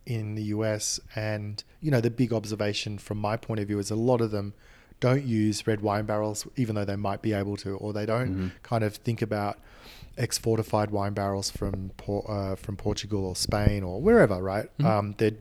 in 0.05 0.35
the 0.35 0.43
US. 0.55 0.99
And, 1.15 1.63
you 1.81 1.91
know, 1.91 2.01
the 2.01 2.09
big 2.11 2.33
observation 2.33 2.97
from 2.97 3.17
my 3.17 3.37
point 3.37 3.59
of 3.59 3.67
view 3.67 3.79
is 3.79 3.91
a 3.91 3.95
lot 3.95 4.21
of 4.21 4.31
them 4.31 4.53
don't 4.99 5.23
use 5.25 5.67
red 5.67 5.81
wine 5.81 6.05
barrels, 6.05 6.47
even 6.55 6.75
though 6.75 6.85
they 6.85 6.95
might 6.95 7.21
be 7.21 7.33
able 7.33 7.57
to, 7.57 7.75
or 7.77 7.91
they 7.93 8.05
don't 8.05 8.35
Mhm. 8.35 8.51
kind 8.63 8.83
of 8.83 8.95
think 8.97 9.21
about 9.21 9.59
ex 10.17 10.37
fortified 10.37 10.91
wine 10.91 11.13
barrels 11.13 11.49
from 11.49 11.91
Por- 11.97 12.29
uh, 12.29 12.55
from 12.55 12.77
Portugal 12.77 13.25
or 13.25 13.35
Spain 13.35 13.83
or 13.83 14.01
wherever, 14.01 14.41
right? 14.41 14.69
Mhm. 14.77 14.85
Um, 14.85 15.15
their, 15.17 15.31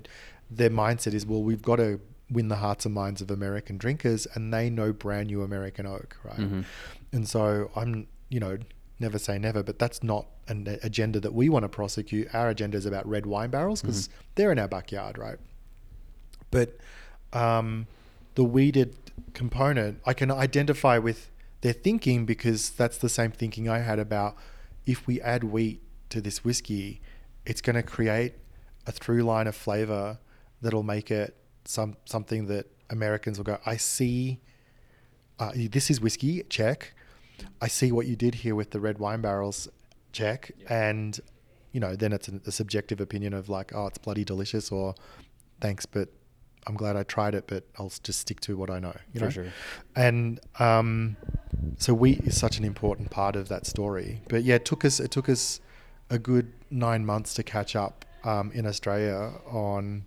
their 0.51 0.71
mindset 0.71 1.13
is, 1.15 1.27
well, 1.27 1.43
we've 1.43 1.63
got 1.63 1.77
to 1.77 2.01
win 2.31 2.49
the 2.49 2.57
hearts 2.57 2.87
and 2.87 2.95
minds 2.95 3.21
of 3.21 3.31
American 3.31 3.77
drinkers, 3.77 4.27
and 4.35 4.53
they 4.53 4.71
know 4.71 4.93
brand 4.93 5.27
new 5.29 5.43
American 5.43 5.87
oak, 5.87 6.17
right? 6.25 6.39
Mhm. 6.41 6.65
And 7.13 7.29
so 7.29 7.71
I'm, 7.77 8.07
you 8.31 8.41
know, 8.41 8.57
never 9.03 9.19
say 9.19 9.39
never, 9.39 9.63
but 9.63 9.79
that's 9.79 10.03
not 10.03 10.27
an 10.49 10.79
agenda 10.83 11.21
that 11.21 11.35
we 11.35 11.49
want 11.49 11.65
to 11.65 11.69
prosecute. 11.69 12.35
Our 12.35 12.49
agenda 12.49 12.79
is 12.79 12.87
about 12.87 13.07
red 13.07 13.27
wine 13.27 13.51
barrels 13.51 13.83
because 13.83 14.09
they're 14.37 14.53
in 14.53 14.59
our 14.59 14.69
backyard, 14.69 15.19
right? 15.19 15.39
But 16.51 16.77
um, 17.33 17.87
the 18.35 18.45
wheated 18.45 18.97
component, 19.35 20.01
I 20.07 20.15
can 20.15 20.31
identify 20.31 20.99
with 20.99 21.31
their 21.61 21.73
thinking 21.73 22.25
because 22.25 22.71
that's 22.71 22.99
the 22.99 23.09
same 23.09 23.33
thinking 23.33 23.69
I 23.69 23.81
had 23.81 23.99
about 23.99 24.37
if 24.87 25.07
we 25.07 25.21
add 25.21 25.45
wheat 25.45 25.83
to 26.11 26.21
this 26.21 26.45
whiskey, 26.45 27.01
it's 27.47 27.61
going 27.61 27.77
to 27.77 27.83
create 27.83 28.35
a 28.87 28.93
through 28.93 29.23
line 29.23 29.47
of 29.47 29.55
flavor 29.55 30.19
that'll 30.61 30.83
make 30.83 31.11
it 31.11 31.37
some 31.65 31.97
something 32.05 32.47
that 32.47 32.67
Americans 32.91 33.39
will 33.39 33.45
go, 33.45 33.59
I 33.65 33.77
see. 33.77 34.41
Uh, 35.39 35.53
this 35.55 35.91
is 35.91 36.01
whiskey, 36.01 36.43
check. 36.49 36.95
I 37.61 37.69
see 37.69 37.93
what 37.93 38.07
you 38.07 38.17
did 38.17 38.37
here 38.37 38.55
with 38.55 38.71
the 38.71 38.81
red 38.81 38.99
wine 38.99 39.21
barrels, 39.21 39.69
check. 40.13 40.53
And 40.69 41.19
you 41.73 41.81
know, 41.81 41.97
then 41.97 42.13
it's 42.13 42.29
a, 42.29 42.41
a 42.47 42.53
subjective 42.53 43.01
opinion 43.01 43.33
of 43.33 43.49
like, 43.49 43.73
oh, 43.75 43.87
it's 43.87 43.99
bloody 43.99 44.25
delicious, 44.25 44.71
or 44.71 44.95
thanks, 45.61 45.87
but 45.87 46.09
I'm 46.67 46.75
glad 46.75 46.97
I 46.97 47.03
tried 47.03 47.35
it, 47.35 47.45
but 47.47 47.65
I'll 47.79 47.93
just 48.03 48.21
stick 48.21 48.41
to 48.41 48.57
what 48.57 48.71
I 48.71 48.79
know. 48.79 48.95
You 49.13 49.21
For 49.21 49.25
know? 49.25 49.31
sure. 49.31 49.53
And 49.97 50.41
um, 50.59 51.17
so 51.79 51.95
wheat 51.95 52.21
is 52.21 52.39
such 52.39 52.59
an 52.59 52.65
important 52.65 53.11
part 53.11 53.37
of 53.37 53.49
that 53.49 53.67
story. 53.67 54.21
But 54.29 54.45
yeah, 54.45 54.57
it 54.57 54.65
took 54.65 54.85
us 54.85 55.01
it 55.01 55.11
took 55.11 55.29
us 55.29 55.61
a 56.11 56.19
good 56.19 56.53
nine 56.71 57.05
months 57.05 57.35
to 57.35 57.43
catch 57.43 57.75
up 57.75 58.05
um, 58.25 58.53
in 58.53 58.67
Australia 58.67 59.33
on 59.47 60.05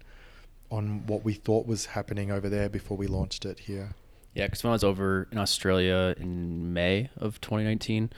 on 0.72 1.06
what 1.08 1.24
we 1.24 1.34
thought 1.34 1.68
was 1.68 1.88
happening 1.88 2.32
over 2.32 2.50
there 2.50 2.70
before 2.70 2.98
we 2.98 3.08
launched 3.08 3.46
it 3.46 3.60
here. 3.60 3.96
Yeah, 4.36 4.46
because 4.46 4.64
when 4.64 4.72
I 4.72 4.74
was 4.74 4.84
over 4.84 5.28
in 5.32 5.38
Australia 5.38 6.14
in 6.18 6.74
May 6.74 7.10
of 7.18 7.42
2019, 7.42 8.12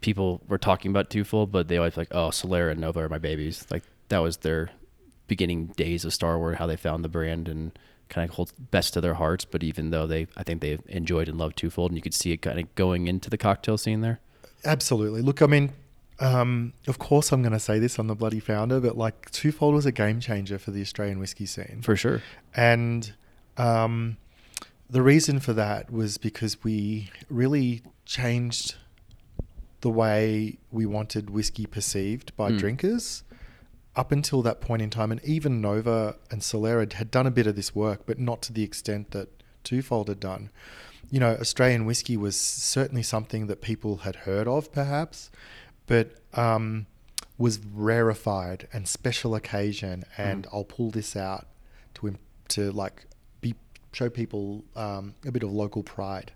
people 0.00 0.42
were 0.48 0.58
talking 0.58 0.90
about 0.90 1.08
twofold, 1.08 1.52
but 1.52 1.68
they 1.68 1.78
always 1.78 1.96
like, 1.96 2.08
oh, 2.10 2.28
Solera 2.28 2.72
and 2.72 2.80
Nova 2.80 3.00
are 3.00 3.08
my 3.08 3.18
babies. 3.18 3.64
Like 3.70 3.84
that 4.08 4.18
was 4.18 4.38
their 4.38 4.70
beginning 5.28 5.68
days 5.68 6.04
of 6.04 6.12
Starward, 6.12 6.56
how 6.56 6.66
they 6.66 6.76
found 6.76 7.04
the 7.04 7.08
brand 7.08 7.48
and 7.48 7.78
kind 8.08 8.28
of 8.28 8.34
holds 8.34 8.52
best 8.52 8.92
to 8.94 9.00
their 9.00 9.14
hearts. 9.14 9.44
But 9.44 9.62
even 9.62 9.90
though 9.90 10.06
they, 10.08 10.26
I 10.36 10.42
think 10.42 10.60
they 10.60 10.78
enjoyed 10.88 11.28
and 11.28 11.38
loved 11.38 11.56
twofold, 11.56 11.92
and 11.92 11.96
you 11.96 12.02
could 12.02 12.12
see 12.12 12.32
it 12.32 12.38
kind 12.38 12.58
of 12.58 12.74
going 12.74 13.06
into 13.06 13.30
the 13.30 13.38
cocktail 13.38 13.78
scene 13.78 14.00
there. 14.00 14.20
Absolutely. 14.64 15.22
Look, 15.22 15.42
I 15.42 15.46
mean, 15.46 15.72
um, 16.18 16.72
of 16.88 16.98
course, 16.98 17.30
I'm 17.30 17.40
going 17.42 17.52
to 17.52 17.60
say 17.60 17.78
this 17.78 18.00
on 18.00 18.08
the 18.08 18.14
bloody 18.16 18.40
founder, 18.40 18.80
but 18.80 18.96
like 18.96 19.30
Twofold 19.30 19.74
was 19.74 19.86
a 19.86 19.92
game 19.92 20.18
changer 20.18 20.58
for 20.58 20.72
the 20.72 20.80
Australian 20.80 21.20
whiskey 21.20 21.46
scene. 21.46 21.80
For 21.82 21.96
sure. 21.96 22.20
And 22.54 23.12
um, 23.56 24.16
the 24.92 25.02
reason 25.02 25.40
for 25.40 25.52
that 25.54 25.90
was 25.90 26.18
because 26.18 26.62
we 26.62 27.10
really 27.30 27.82
changed 28.04 28.74
the 29.80 29.90
way 29.90 30.58
we 30.70 30.84
wanted 30.86 31.30
whiskey 31.30 31.66
perceived 31.66 32.36
by 32.36 32.50
Mm. 32.52 32.58
drinkers 32.58 33.24
up 33.96 34.12
until 34.12 34.42
that 34.42 34.60
point 34.60 34.80
in 34.82 34.90
time. 34.90 35.10
And 35.10 35.22
even 35.24 35.60
Nova 35.60 36.16
and 36.30 36.40
Solera 36.42 36.90
had 36.92 37.10
done 37.10 37.26
a 37.26 37.30
bit 37.30 37.46
of 37.46 37.56
this 37.56 37.74
work, 37.74 38.02
but 38.06 38.18
not 38.18 38.42
to 38.42 38.52
the 38.52 38.62
extent 38.62 39.10
that 39.10 39.28
Twofold 39.64 40.08
had 40.08 40.20
done. 40.20 40.50
You 41.10 41.20
know, 41.20 41.32
Australian 41.40 41.84
whiskey 41.84 42.16
was 42.16 42.36
certainly 42.40 43.02
something 43.02 43.46
that 43.48 43.60
people 43.60 43.98
had 43.98 44.16
heard 44.28 44.46
of, 44.46 44.72
perhaps, 44.72 45.30
but 45.86 46.20
um, 46.34 46.86
was 47.38 47.58
rarefied 47.58 48.68
and 48.72 48.86
special 48.88 49.34
occasion. 49.34 50.04
And 50.16 50.46
I'll 50.52 50.64
pull 50.64 50.90
this 50.90 51.16
out 51.16 51.46
to 51.94 52.16
to 52.48 52.70
like 52.72 53.06
show 53.92 54.08
people 54.08 54.64
um, 54.74 55.14
a 55.26 55.30
bit 55.32 55.42
of 55.42 55.52
local 55.52 55.82
pride. 55.82 56.32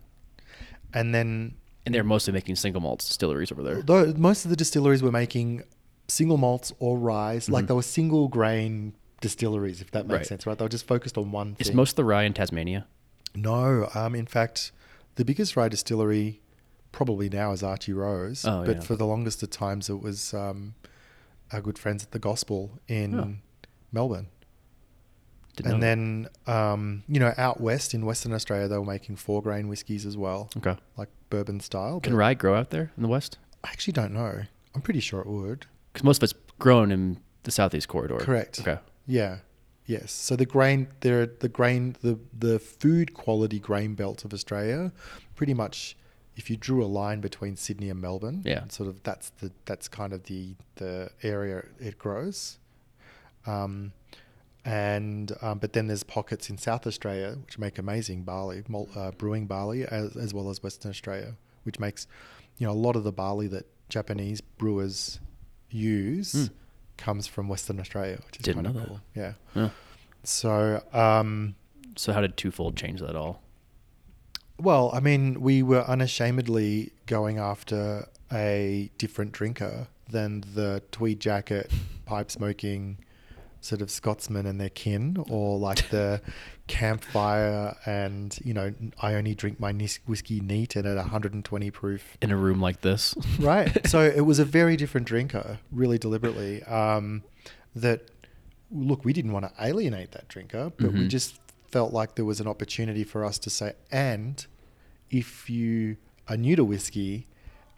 And 0.94 1.14
then 1.14 1.54
And 1.84 1.94
they're 1.94 2.04
mostly 2.04 2.32
making 2.32 2.56
single 2.56 2.80
malts 2.80 3.06
distilleries 3.08 3.50
over 3.52 3.62
there. 3.62 3.82
though 3.82 4.12
most 4.16 4.44
of 4.44 4.50
the 4.50 4.56
distilleries 4.56 5.02
were 5.02 5.12
making 5.12 5.62
single 6.08 6.36
malts 6.36 6.72
or 6.78 6.98
rye, 6.98 7.40
like 7.48 7.64
Mhm. 7.64 7.68
they 7.68 7.74
were 7.74 7.82
single 7.82 8.28
grain 8.28 8.94
distilleries, 9.20 9.80
if 9.80 9.90
that 9.90 10.06
makes 10.06 10.12
Right. 10.18 10.26
sense, 10.26 10.46
right? 10.46 10.56
They 10.56 10.64
were 10.64 10.68
just 10.68 10.86
focused 10.86 11.18
on 11.18 11.32
one 11.32 11.56
Is 11.58 11.72
most 11.72 11.90
of 11.92 11.96
the 11.96 12.04
rye 12.04 12.24
in 12.24 12.32
Tasmania? 12.34 12.86
no, 13.34 13.88
um, 13.94 14.14
in 14.14 14.26
fact, 14.26 14.72
the 15.16 15.24
biggest 15.24 15.56
rye 15.56 15.68
distillery 15.68 16.40
probably 16.92 17.28
now 17.28 17.52
is 17.52 17.62
Archie 17.62 17.92
Rose, 17.92 18.44
Oh, 18.46 18.64
but 18.64 18.76
yeah. 18.76 18.82
for 18.82 18.96
the 18.96 19.06
longest 19.06 19.42
of 19.42 19.50
times 19.50 19.90
it 19.90 20.00
was 20.00 20.32
um, 20.32 20.74
our 21.52 21.60
good 21.60 21.78
friends 21.78 22.02
at 22.04 22.12
the 22.12 22.18
Gospel 22.18 22.78
in 22.88 23.14
Oh. 23.20 23.34
Melbourne. 23.92 24.28
Didn't 25.56 25.72
and 25.72 25.82
then, 25.82 26.28
um, 26.46 27.02
you 27.08 27.18
know, 27.18 27.32
out 27.38 27.60
west 27.60 27.94
in 27.94 28.04
Western 28.04 28.32
Australia, 28.32 28.68
they 28.68 28.76
were 28.78 28.84
making 28.84 29.16
four 29.16 29.40
grain 29.42 29.68
whiskies 29.68 30.04
as 30.04 30.16
well, 30.16 30.50
okay. 30.58 30.76
like 30.96 31.08
bourbon 31.30 31.60
style. 31.60 31.98
Can 32.00 32.14
rye 32.14 32.34
grow 32.34 32.54
out 32.54 32.70
there 32.70 32.92
in 32.96 33.02
the 33.02 33.08
west? 33.08 33.38
I 33.64 33.68
actually 33.70 33.92
don't 33.94 34.12
know. 34.12 34.42
I'm 34.74 34.82
pretty 34.82 35.00
sure 35.00 35.20
it 35.20 35.26
would. 35.26 35.66
Because 35.92 36.04
most 36.04 36.18
of 36.18 36.24
it's 36.24 36.34
grown 36.58 36.92
in 36.92 37.18
the 37.44 37.50
southeast 37.50 37.88
corridor. 37.88 38.18
Correct. 38.18 38.60
Okay. 38.60 38.78
Yeah. 39.06 39.38
Yes. 39.86 40.12
So 40.12 40.36
the 40.36 40.44
grain, 40.46 40.88
there, 41.00 41.24
the 41.26 41.48
grain, 41.48 41.96
the 42.02 42.18
the 42.38 42.58
food 42.58 43.14
quality 43.14 43.58
grain 43.58 43.94
belt 43.94 44.24
of 44.24 44.34
Australia, 44.34 44.92
pretty 45.36 45.54
much, 45.54 45.96
if 46.34 46.50
you 46.50 46.56
drew 46.56 46.84
a 46.84 46.86
line 46.86 47.20
between 47.20 47.56
Sydney 47.56 47.88
and 47.88 48.00
Melbourne, 48.00 48.42
Yeah. 48.44 48.64
sort 48.68 48.88
of 48.88 49.02
that's 49.04 49.30
the 49.40 49.52
that's 49.64 49.88
kind 49.88 50.12
of 50.12 50.24
the 50.24 50.54
the 50.74 51.10
area 51.22 51.64
it 51.80 51.98
grows. 51.98 52.58
Um, 53.46 53.92
and 54.66 55.30
um, 55.40 55.58
but 55.60 55.72
then 55.72 55.86
there's 55.86 56.02
pockets 56.02 56.50
in 56.50 56.58
South 56.58 56.86
Australia 56.86 57.36
which 57.44 57.56
make 57.58 57.78
amazing 57.78 58.24
barley, 58.24 58.64
uh, 58.96 59.12
brewing 59.12 59.46
barley, 59.46 59.84
as, 59.86 60.16
as 60.16 60.34
well 60.34 60.50
as 60.50 60.62
Western 60.62 60.90
Australia, 60.90 61.36
which 61.62 61.78
makes, 61.78 62.06
you 62.58 62.66
know, 62.66 62.72
a 62.72 62.80
lot 62.86 62.96
of 62.96 63.04
the 63.04 63.12
barley 63.12 63.46
that 63.46 63.66
Japanese 63.88 64.40
brewers 64.40 65.20
use 65.70 66.32
Mm. 66.34 66.50
comes 66.96 67.26
from 67.28 67.48
Western 67.48 67.78
Australia, 67.78 68.18
which 68.26 68.36
is 68.38 68.42
Didn't 68.42 68.64
kind 68.64 68.76
of 68.76 68.86
cool. 68.86 69.00
Yeah. 69.14 69.32
Yeah. 69.54 69.70
So 70.24 70.82
um, 70.92 71.54
So 71.94 72.12
how 72.12 72.20
did 72.20 72.36
twofold 72.36 72.76
change 72.76 73.00
that 73.00 73.14
all? 73.14 73.40
Well, 74.58 74.90
I 74.92 75.00
mean, 75.00 75.40
we 75.40 75.62
were 75.62 75.82
unashamedly 75.88 76.92
going 77.06 77.38
after 77.38 78.08
a 78.32 78.90
different 78.98 79.32
drinker 79.32 79.86
than 80.08 80.42
the 80.54 80.82
tweed 80.90 81.20
jacket, 81.20 81.70
pipe 82.06 82.30
smoking 82.30 82.98
sort 83.66 83.82
of 83.82 83.90
Scotsmen 83.90 84.46
and 84.46 84.60
their 84.60 84.68
kin, 84.70 85.16
or 85.28 85.58
like 85.58 85.88
the 85.90 86.20
campfire 86.68 87.76
and, 87.84 88.38
you 88.44 88.54
know, 88.54 88.72
I 89.00 89.14
only 89.14 89.34
drink 89.34 89.58
my 89.60 89.72
whiskey 90.06 90.40
neat 90.40 90.76
and 90.76 90.86
at 90.86 90.96
120 90.96 91.70
proof. 91.70 92.16
In 92.22 92.30
a 92.30 92.36
room 92.36 92.60
like 92.60 92.80
this. 92.82 93.14
Right. 93.38 93.86
so 93.92 94.00
it 94.02 94.22
was 94.22 94.38
a 94.38 94.44
very 94.44 94.76
different 94.76 95.06
drinker, 95.06 95.58
really 95.72 95.98
deliberately. 95.98 96.62
Um, 96.64 97.22
that, 97.74 98.02
look, 98.70 99.04
we 99.04 99.12
didn't 99.12 99.32
want 99.32 99.44
to 99.46 99.52
alienate 99.64 100.12
that 100.12 100.28
drinker, 100.28 100.72
but 100.76 100.92
we 100.92 101.00
Mhm. 101.00 101.08
just 101.08 101.38
felt 101.70 101.92
like 101.92 102.14
there 102.14 102.24
was 102.24 102.40
an 102.40 102.46
opportunity 102.46 103.04
for 103.04 103.24
us 103.24 103.38
to 103.38 103.50
say, 103.50 103.72
and 103.90 104.46
if 105.10 105.50
you 105.50 105.96
are 106.28 106.36
new 106.36 106.56
to 106.56 106.64
whiskey, 106.64 107.26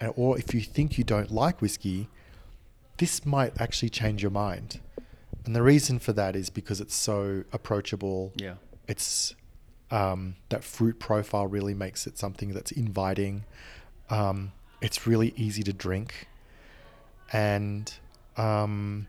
and- 0.00 0.12
or 0.16 0.38
if 0.38 0.54
you 0.54 0.60
think 0.60 0.98
you 0.98 1.04
don't 1.04 1.30
like 1.30 1.60
whiskey, 1.60 2.08
this 2.98 3.24
might 3.26 3.58
actually 3.60 3.88
change 3.90 4.22
your 4.22 4.30
mind. 4.30 4.80
And 5.48 5.56
the 5.56 5.62
reason 5.62 5.98
for 5.98 6.12
that 6.12 6.36
is 6.36 6.50
because 6.50 6.78
it's 6.78 6.94
so 6.94 7.42
approachable. 7.54 8.34
Yeah. 8.36 8.56
It's 8.86 9.34
um, 9.90 10.36
that 10.50 10.62
fruit 10.62 11.00
profile 11.00 11.46
really 11.46 11.72
makes 11.72 12.06
it 12.06 12.18
something 12.18 12.50
that's 12.52 12.70
inviting. 12.70 13.46
Um, 14.10 14.52
it's 14.82 15.06
really 15.06 15.32
easy 15.38 15.62
to 15.62 15.72
drink, 15.72 16.28
and 17.32 17.90
um, 18.36 19.08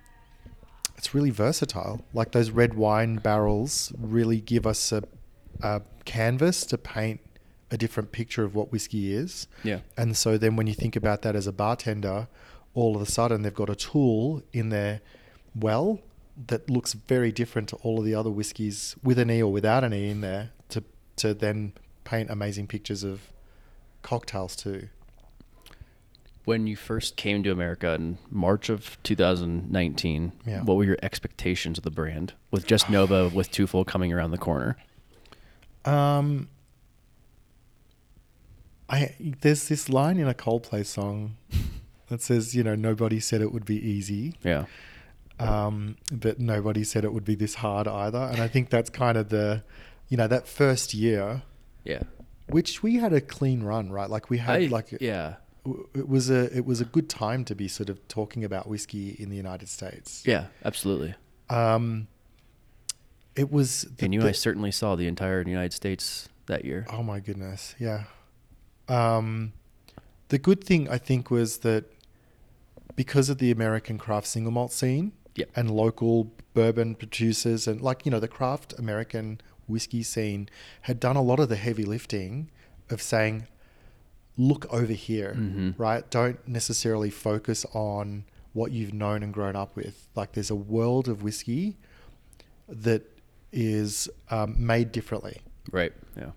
it's 0.97 1.13
really 1.13 1.29
versatile. 1.29 2.05
Like 2.13 2.31
those 2.31 2.51
red 2.51 2.73
wine 2.73 3.17
barrels 3.17 3.91
really 3.99 4.39
give 4.39 4.65
us 4.65 4.93
a, 4.93 5.03
a 5.61 5.81
canvas 6.05 6.65
to 6.67 6.77
paint 6.77 7.19
a 7.69 7.75
different 7.75 8.13
picture 8.13 8.45
of 8.45 8.55
what 8.55 8.71
whiskey 8.71 9.13
is. 9.13 9.49
Yeah. 9.65 9.81
And 9.97 10.15
so 10.15 10.37
then 10.37 10.55
when 10.55 10.67
you 10.67 10.73
think 10.73 10.95
about 10.95 11.21
that 11.23 11.35
as 11.35 11.47
a 11.47 11.51
bartender, 11.51 12.29
all 12.73 12.95
of 12.95 13.01
a 13.01 13.05
sudden 13.05 13.41
they've 13.41 13.53
got 13.53 13.69
a 13.69 13.75
tool 13.75 14.41
in 14.53 14.69
their 14.69 15.01
well 15.53 15.99
that 16.47 16.69
looks 16.69 16.93
very 16.93 17.31
different 17.31 17.67
to 17.69 17.75
all 17.77 17.99
of 17.99 18.05
the 18.05 18.15
other 18.15 18.29
whiskies 18.29 18.95
with 19.03 19.19
an 19.19 19.29
E 19.29 19.41
or 19.43 19.51
without 19.51 19.83
an 19.83 19.93
E 19.93 20.09
in 20.09 20.21
there 20.21 20.51
to 20.69 20.83
to 21.17 21.33
then 21.33 21.73
paint 22.05 22.29
amazing 22.29 22.65
pictures 22.67 23.03
of 23.03 23.21
cocktails 24.01 24.55
too. 24.55 24.87
When 26.45 26.65
you 26.65 26.75
first 26.75 27.15
came 27.17 27.43
to 27.43 27.51
America 27.51 27.93
in 27.93 28.17
March 28.31 28.69
of 28.69 28.97
2019, 29.03 30.31
Yeah. 30.47 30.63
what 30.63 30.77
were 30.77 30.83
your 30.85 30.97
expectations 31.03 31.77
of 31.77 31.83
the 31.83 31.91
brand 31.91 32.33
with 32.49 32.65
just 32.65 32.89
Nova 32.89 33.29
with 33.33 33.51
Twofold 33.51 33.87
coming 33.87 34.11
around 34.13 34.31
the 34.31 34.37
corner? 34.37 34.77
Um 35.85 36.47
I 38.89 39.13
there's 39.41 39.67
this 39.67 39.89
line 39.89 40.17
in 40.17 40.27
a 40.27 40.33
Coldplay 40.33 40.85
song 40.85 41.35
that 42.07 42.21
says, 42.21 42.55
you 42.55 42.63
know, 42.63 42.73
nobody 42.75 43.19
said 43.19 43.41
it 43.41 43.51
would 43.53 43.65
be 43.65 43.75
easy. 43.77 44.33
Yeah. 44.43 44.65
Um, 45.39 45.95
but 46.11 46.39
nobody 46.39 46.83
said 46.83 47.03
it 47.05 47.13
would 47.13 47.25
be 47.25 47.35
this 47.35 47.55
hard 47.55 47.87
either. 47.87 48.17
And 48.31 48.39
I 48.41 48.47
think 48.47 48.69
that's 48.69 48.89
kind 48.89 49.17
of 49.17 49.29
the, 49.29 49.63
you 50.09 50.17
know, 50.17 50.27
that 50.27 50.47
first 50.47 50.93
year, 50.93 51.43
Yeah. 51.83 52.03
which 52.47 52.83
we 52.83 52.95
had 52.95 53.13
a 53.13 53.21
clean 53.21 53.63
run, 53.63 53.91
right? 53.91 54.09
Like 54.09 54.29
we 54.29 54.37
had 54.39 54.61
I- 54.63 54.65
like 54.67 54.93
yeah. 54.99 55.35
it 55.93 56.07
was 56.09 56.29
a 56.29 56.55
it 56.55 56.65
was 56.65 56.81
a 56.81 56.85
good 56.85 57.09
time 57.09 57.45
to 57.45 57.55
be 57.55 57.67
sort 57.67 57.89
of 57.89 58.05
talking 58.07 58.43
about 58.43 58.67
whiskey 58.67 59.15
in 59.19 59.29
the 59.29 59.35
United 59.37 59.69
States. 59.69 60.23
Yeah, 60.25 60.45
absolutely. 60.65 61.15
Um, 61.49 62.07
it 63.35 63.51
was. 63.51 63.81
the- 63.97 64.05
And 64.05 64.13
you, 64.13 64.21
the- 64.21 64.29
I 64.29 64.31
certainly 64.33 64.71
saw 64.71 64.95
the 64.95 65.07
entire 65.07 65.41
United 65.47 65.73
States 65.73 66.27
that 66.47 66.65
year. 66.65 66.85
Oh 66.91 67.03
my 67.03 67.19
goodness, 67.19 67.75
yeah. 67.79 68.03
Um, 68.87 69.53
the 70.29 70.39
good 70.39 70.63
thing 70.63 70.89
I 70.89 70.97
think 70.97 71.29
was 71.29 71.59
that 71.59 71.85
because 72.95 73.29
of 73.29 73.37
the 73.37 73.51
American 73.51 73.97
craft 73.97 74.27
single 74.27 74.51
malt 74.51 74.71
scene 74.73 75.11
Yep. 75.39 75.49
and 75.55 75.71
local 75.71 76.31
bourbon 76.53 76.95
producers 76.95 77.67
and 77.67 77.81
like 77.81 78.05
you 78.05 78.11
know 78.11 78.19
the 78.19 78.27
craft 78.27 78.73
American 78.77 79.39
whiskey 79.67 80.03
scene 80.03 80.49
had 80.81 80.99
done 80.99 81.15
a 81.15 81.21
lot 81.21 81.39
of 81.39 81.47
the 81.49 81.55
heavy 81.55 81.83
lifting 81.83 82.49
of 82.89 83.01
saying, 83.01 83.47
look 84.35 84.65
over 84.73 84.93
here, 84.93 85.35
Mhm. 85.37 85.75
right? 85.77 86.09
Don't 86.09 86.39
necessarily 86.47 87.09
focus 87.11 87.65
on 87.73 88.23
what 88.53 88.71
you've 88.71 88.93
known 88.93 89.21
and 89.21 89.31
grown 89.33 89.55
up 89.55 89.75
with. 89.75 90.07
Like 90.15 90.31
there's 90.31 90.49
a 90.49 90.55
world 90.55 91.07
of 91.07 91.21
whiskey 91.21 91.77
that 92.67 93.03
is 93.51 94.09
um, 94.31 94.55
made 94.57 94.91
differently. 94.91 95.37
Right. 95.71 95.93
Yeah. 96.17 96.31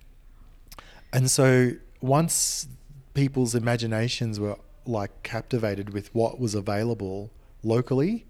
And 1.12 1.30
so 1.30 1.72
once 2.00 2.68
people's 3.14 3.54
imaginations 3.54 4.38
were 4.40 4.56
like 4.84 5.22
captivated 5.22 5.90
with 5.94 6.14
what 6.14 6.38
was 6.40 6.54
available 6.54 7.30
locally, 7.62 8.26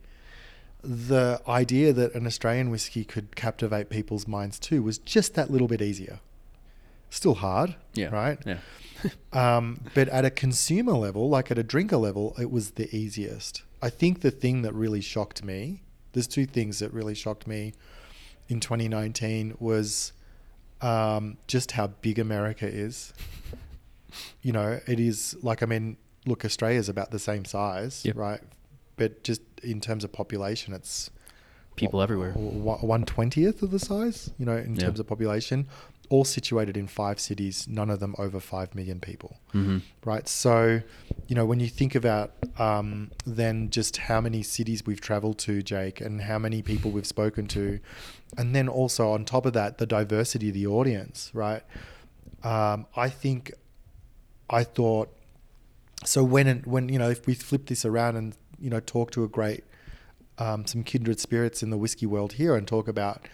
the 0.82 1.40
idea 1.46 1.92
that 1.92 2.14
an 2.14 2.26
Australian 2.26 2.70
whiskey 2.70 3.04
could 3.04 3.36
captivate 3.36 3.88
people's 3.88 4.26
minds 4.26 4.58
too 4.58 4.82
was 4.82 4.98
just 4.98 5.34
that 5.34 5.50
little 5.50 5.68
bit 5.68 5.80
easier. 5.80 6.20
Still 7.10 7.34
hard, 7.34 7.76
Yeah. 7.94 8.08
right? 8.08 8.38
Yeah. 8.46 8.58
Um, 9.32 9.80
but 9.94 10.08
at 10.10 10.24
a 10.24 10.30
consumer 10.30 10.92
level, 10.92 11.28
like 11.28 11.50
at 11.50 11.58
a 11.58 11.64
drinker 11.64 11.96
level, 11.96 12.36
it 12.38 12.52
was 12.52 12.72
the 12.72 12.94
easiest. 12.94 13.62
I 13.82 13.90
think 13.90 14.20
the 14.20 14.30
thing 14.30 14.62
that 14.62 14.72
really 14.74 15.00
shocked 15.00 15.42
me, 15.42 15.82
there's 16.12 16.28
two 16.28 16.46
things 16.46 16.78
that 16.78 16.92
really 16.92 17.14
shocked 17.16 17.48
me 17.48 17.72
in 18.48 18.60
2019 18.60 19.56
was 19.58 20.12
um, 20.82 21.36
just 21.48 21.72
how 21.72 21.88
big 21.88 22.18
America 22.20 22.66
is. 22.66 23.12
You 24.42 24.52
know, 24.52 24.78
it 24.86 25.00
is 25.00 25.34
like, 25.42 25.62
I 25.62 25.66
mean, 25.66 25.96
look, 26.26 26.44
Australia's 26.44 26.88
about 26.90 27.10
the 27.12 27.18
same 27.18 27.44
size, 27.46 28.04
Yep. 28.04 28.16
right? 28.16 28.40
But 29.02 29.24
just 29.24 29.42
in 29.62 29.80
terms 29.80 30.04
of 30.04 30.12
population, 30.12 30.72
it's 30.74 31.10
People 31.74 32.02
everywhere. 32.02 32.32
One 32.32 33.04
twentieth 33.04 33.62
of 33.62 33.70
the 33.70 33.78
size, 33.78 34.30
you 34.38 34.44
know, 34.44 34.58
in 34.58 34.74
Yeah. 34.76 34.84
terms 34.84 35.00
of 35.00 35.06
population, 35.06 35.66
all 36.10 36.24
situated 36.24 36.76
in 36.76 36.86
five 36.86 37.18
cities, 37.18 37.66
none 37.66 37.88
of 37.94 37.98
them 37.98 38.14
over 38.18 38.38
five 38.40 38.68
million 38.74 39.00
people 39.00 39.32
hmm 39.52 39.78
right? 40.04 40.26
So, 40.28 40.80
you 41.28 41.34
know, 41.36 41.46
when 41.46 41.60
you 41.60 41.68
think 41.80 41.94
about 41.94 42.28
um, 42.58 43.10
then 43.24 43.70
just 43.70 43.96
how 44.08 44.20
many 44.20 44.42
cities 44.42 44.84
we've 44.88 45.00
traveled 45.00 45.38
to, 45.46 45.62
Jake, 45.62 46.00
and 46.06 46.22
how 46.30 46.38
many 46.38 46.60
people 46.60 46.90
we've 46.90 47.06
spoken 47.18 47.46
to, 47.58 47.78
and 48.38 48.54
then 48.56 48.68
also 48.68 49.10
on 49.16 49.24
top 49.24 49.46
of 49.46 49.52
that, 49.54 49.78
the 49.78 49.86
diversity 49.86 50.48
of 50.48 50.54
the 50.54 50.66
audience, 50.66 51.30
right? 51.34 51.62
Um, 52.42 52.86
I 52.96 53.08
think, 53.22 53.52
I 54.50 54.62
thought, 54.64 55.08
so 56.04 56.22
when 56.24 56.46
when 56.74 56.88
you 56.88 56.98
know 56.98 57.10
if 57.10 57.26
we 57.28 57.34
flip 57.34 57.66
this 57.66 57.84
around 57.84 58.16
and 58.16 58.34
you 58.62 58.70
know 58.70 58.80
talk 58.80 59.10
to 59.12 59.24
a 59.24 59.28
great 59.28 59.64
um, 60.38 60.66
some 60.66 60.82
kindred 60.82 61.20
spirits 61.20 61.62
in 61.62 61.70
the 61.70 61.76
whiskey 61.76 62.06
world 62.06 62.34
here 62.34 62.56
and 62.56 62.66
talk 62.66 62.88
about, 62.88 63.28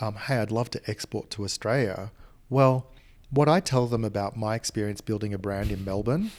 um, 0.00 0.14
hey, 0.14 0.38
I'd 0.38 0.52
love 0.52 0.70
to 0.70 0.80
export 0.90 1.30
to 1.30 1.44
Australia. 1.44 2.12
Well, 2.48 2.86
what 3.30 3.48
I 3.48 3.60
tell 3.60 3.86
them 3.86 4.04
about 4.04 4.36
my 4.36 4.54
experience 4.54 5.00
building 5.00 5.34
a 5.34 5.38
brand 5.38 5.70
in 5.70 5.84
Melbourne 5.84 6.30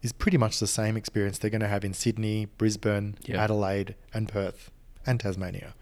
is 0.00 0.12
pretty 0.12 0.38
much 0.38 0.60
the 0.60 0.66
same 0.66 0.96
experience 0.96 1.38
they're 1.38 1.50
going 1.50 1.60
to 1.60 1.68
have 1.68 1.84
in 1.84 1.92
Sydney, 1.92 2.46
Brisbane, 2.56 3.16
Yeah. 3.24 3.42
Adelaide, 3.42 3.96
and 4.14 4.28
Perth, 4.28 4.70
and 5.04 5.18
Tasmania. 5.18 5.74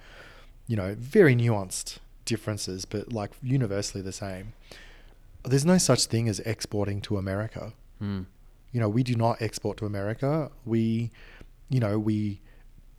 You 0.66 0.76
know, 0.76 0.96
very 0.98 1.36
nuanced 1.36 1.98
differences, 2.24 2.86
but 2.86 3.12
like 3.12 3.32
universally 3.42 4.02
the 4.02 4.12
same. 4.12 4.54
There's 5.44 5.66
no 5.66 5.78
such 5.78 6.06
thing 6.06 6.28
as 6.28 6.40
exporting 6.40 7.00
to 7.02 7.18
America. 7.18 7.74
Mm. 8.02 8.26
You 8.72 8.80
know, 8.80 8.88
we 8.88 9.02
do 9.04 9.14
not 9.14 9.40
export 9.40 9.76
to 9.78 9.86
America. 9.86 10.50
We, 10.64 11.12
you 11.68 11.80
know, 11.80 11.98
we, 11.98 12.40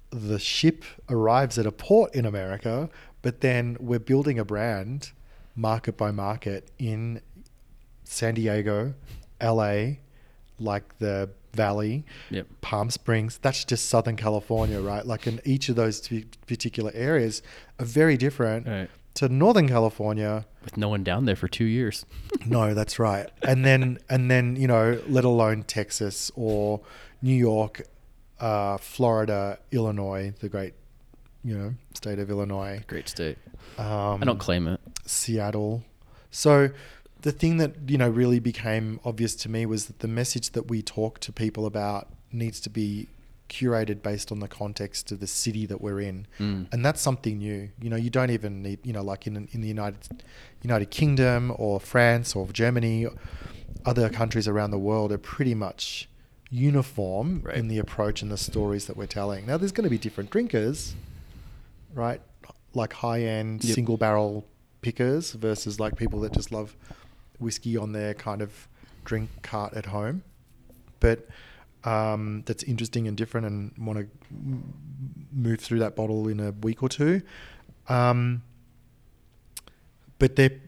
the 0.10 0.40
ship 0.40 0.84
arrives 1.10 1.58
at 1.58 1.66
a 1.66 1.72
port 1.72 2.14
in 2.16 2.26
America, 2.26 2.90
but 3.22 3.42
then 3.42 3.78
we're 3.80 4.00
building 4.00 4.40
a 4.40 4.46
brand 4.46 5.12
market 5.56 5.98
by 5.98 6.12
market 6.12 6.70
in 6.78 7.22
San 8.04 8.36
Diego, 8.36 8.94
LA, 9.42 9.96
like 10.60 10.98
the 11.00 11.30
Valley, 11.54 12.06
Yep. 12.30 12.48
Palm 12.62 12.90
Springs. 12.90 13.40
That's 13.42 13.66
just 13.66 13.88
Southern 13.90 14.16
California, 14.16 14.80
right? 14.80 15.06
Like 15.06 15.26
in 15.28 15.42
each 15.44 15.70
of 15.70 15.76
those 15.76 16.00
two 16.00 16.24
particular 16.46 16.92
areas 16.94 17.42
are 17.80 17.86
very 17.86 18.16
different 18.18 18.68
Right. 18.68 18.90
to 19.16 19.30
Northern 19.30 19.68
California. 19.68 20.46
With 20.64 20.78
no 20.78 20.90
one 20.90 21.04
down 21.04 21.26
there 21.26 21.36
for 21.36 21.48
two 21.48 21.66
years. 21.66 22.06
No, 22.46 22.74
that's 22.74 22.98
right. 23.00 23.28
And 23.42 23.66
then 23.66 23.98
and 24.10 24.32
then 24.32 24.56
you 24.56 24.68
know, 24.68 25.02
let 25.08 25.26
alone 25.26 25.64
Texas 25.64 26.32
or 26.36 26.80
New 27.22 27.34
York, 27.36 27.82
uh, 28.40 28.78
Florida, 28.78 29.60
Illinois, 29.72 30.34
the 30.40 30.50
great 30.50 30.74
you 31.44 31.58
know 31.58 31.74
state 31.94 32.20
of 32.20 32.30
Illinois. 32.30 32.84
Great 32.88 33.08
state. 33.10 33.38
Um, 33.78 34.22
I 34.22 34.26
don't 34.26 34.40
claim 34.40 34.68
it. 34.68 34.80
Seattle. 35.06 35.84
So 36.32 36.70
the 37.22 37.32
thing 37.32 37.58
that 37.58 37.74
you 37.88 37.98
know 37.98 38.10
really 38.10 38.40
became 38.40 39.00
obvious 39.06 39.36
to 39.36 39.50
me 39.50 39.66
was 39.66 39.86
that 39.88 40.00
the 40.00 40.08
message 40.08 40.52
that 40.52 40.68
we 40.70 40.82
talk 40.82 41.20
to 41.22 41.32
people 41.32 41.66
about 41.66 42.08
needs 42.32 42.60
to 42.62 42.70
be 42.70 43.08
curated 43.50 44.02
based 44.04 44.30
on 44.30 44.40
the 44.42 44.48
context 44.48 45.10
of 45.14 45.22
the 45.22 45.28
city 45.28 45.66
that 45.66 45.80
we're 45.80 46.02
in, 46.02 46.28
Mm. 46.38 46.68
and 46.74 46.86
that's 46.86 47.00
something 47.02 47.38
new. 47.38 47.70
You 47.82 47.90
know, 47.90 47.96
you 47.96 48.10
don't 48.10 48.30
even 48.30 48.62
need, 48.62 48.80
you 48.84 48.92
know, 48.92 49.02
like 49.02 49.26
in 49.26 49.48
in 49.54 49.62
the 49.62 49.68
United 49.70 50.24
United 50.62 50.92
Kingdom 50.92 51.54
or 51.58 51.80
France 51.80 52.36
or 52.36 52.46
Germany, 52.52 53.08
other 53.86 54.10
countries 54.10 54.48
around 54.50 54.72
the 54.72 54.80
world 54.80 55.12
are 55.14 55.18
pretty 55.18 55.56
much 55.56 56.10
uniform 56.50 57.42
Right. 57.44 57.58
in 57.58 57.68
the 57.68 57.78
approach 57.78 58.22
and 58.22 58.32
the 58.32 58.38
stories 58.38 58.86
that 58.88 58.96
we're 58.98 59.06
telling. 59.08 59.46
Now, 59.46 59.58
there's 59.58 59.72
going 59.72 59.84
to 59.84 59.90
be 59.90 59.98
different 59.98 60.30
drinkers, 60.30 60.96
right? 61.94 62.22
Like 62.74 62.94
high 62.94 63.22
end 63.24 63.64
Yep. 63.64 63.76
single 63.76 63.98
barrel 63.98 64.46
pickers 64.82 65.32
versus 65.34 65.80
like 65.80 65.96
people 65.98 66.20
that 66.22 66.32
just 66.34 66.52
love 66.52 66.76
whiskey 67.40 67.76
on 67.78 67.92
their 67.92 68.14
kind 68.14 68.42
of 68.42 68.68
drink 69.06 69.30
cart 69.42 69.74
at 69.74 69.88
home. 69.88 70.24
But 71.00 71.28
um, 71.84 72.44
that's 72.46 72.64
interesting 72.64 73.08
and 73.08 73.16
different 73.16 73.48
and 73.48 73.72
want 73.78 74.00
to 74.00 74.08
move 75.32 75.60
through 75.60 75.80
that 75.80 75.96
bottle 75.96 76.28
in 76.28 76.40
a 76.40 76.52
week 76.52 76.82
or 76.84 76.90
two. 76.90 77.22
Um, 77.88 78.42
but 80.20 80.36
they 80.36 80.60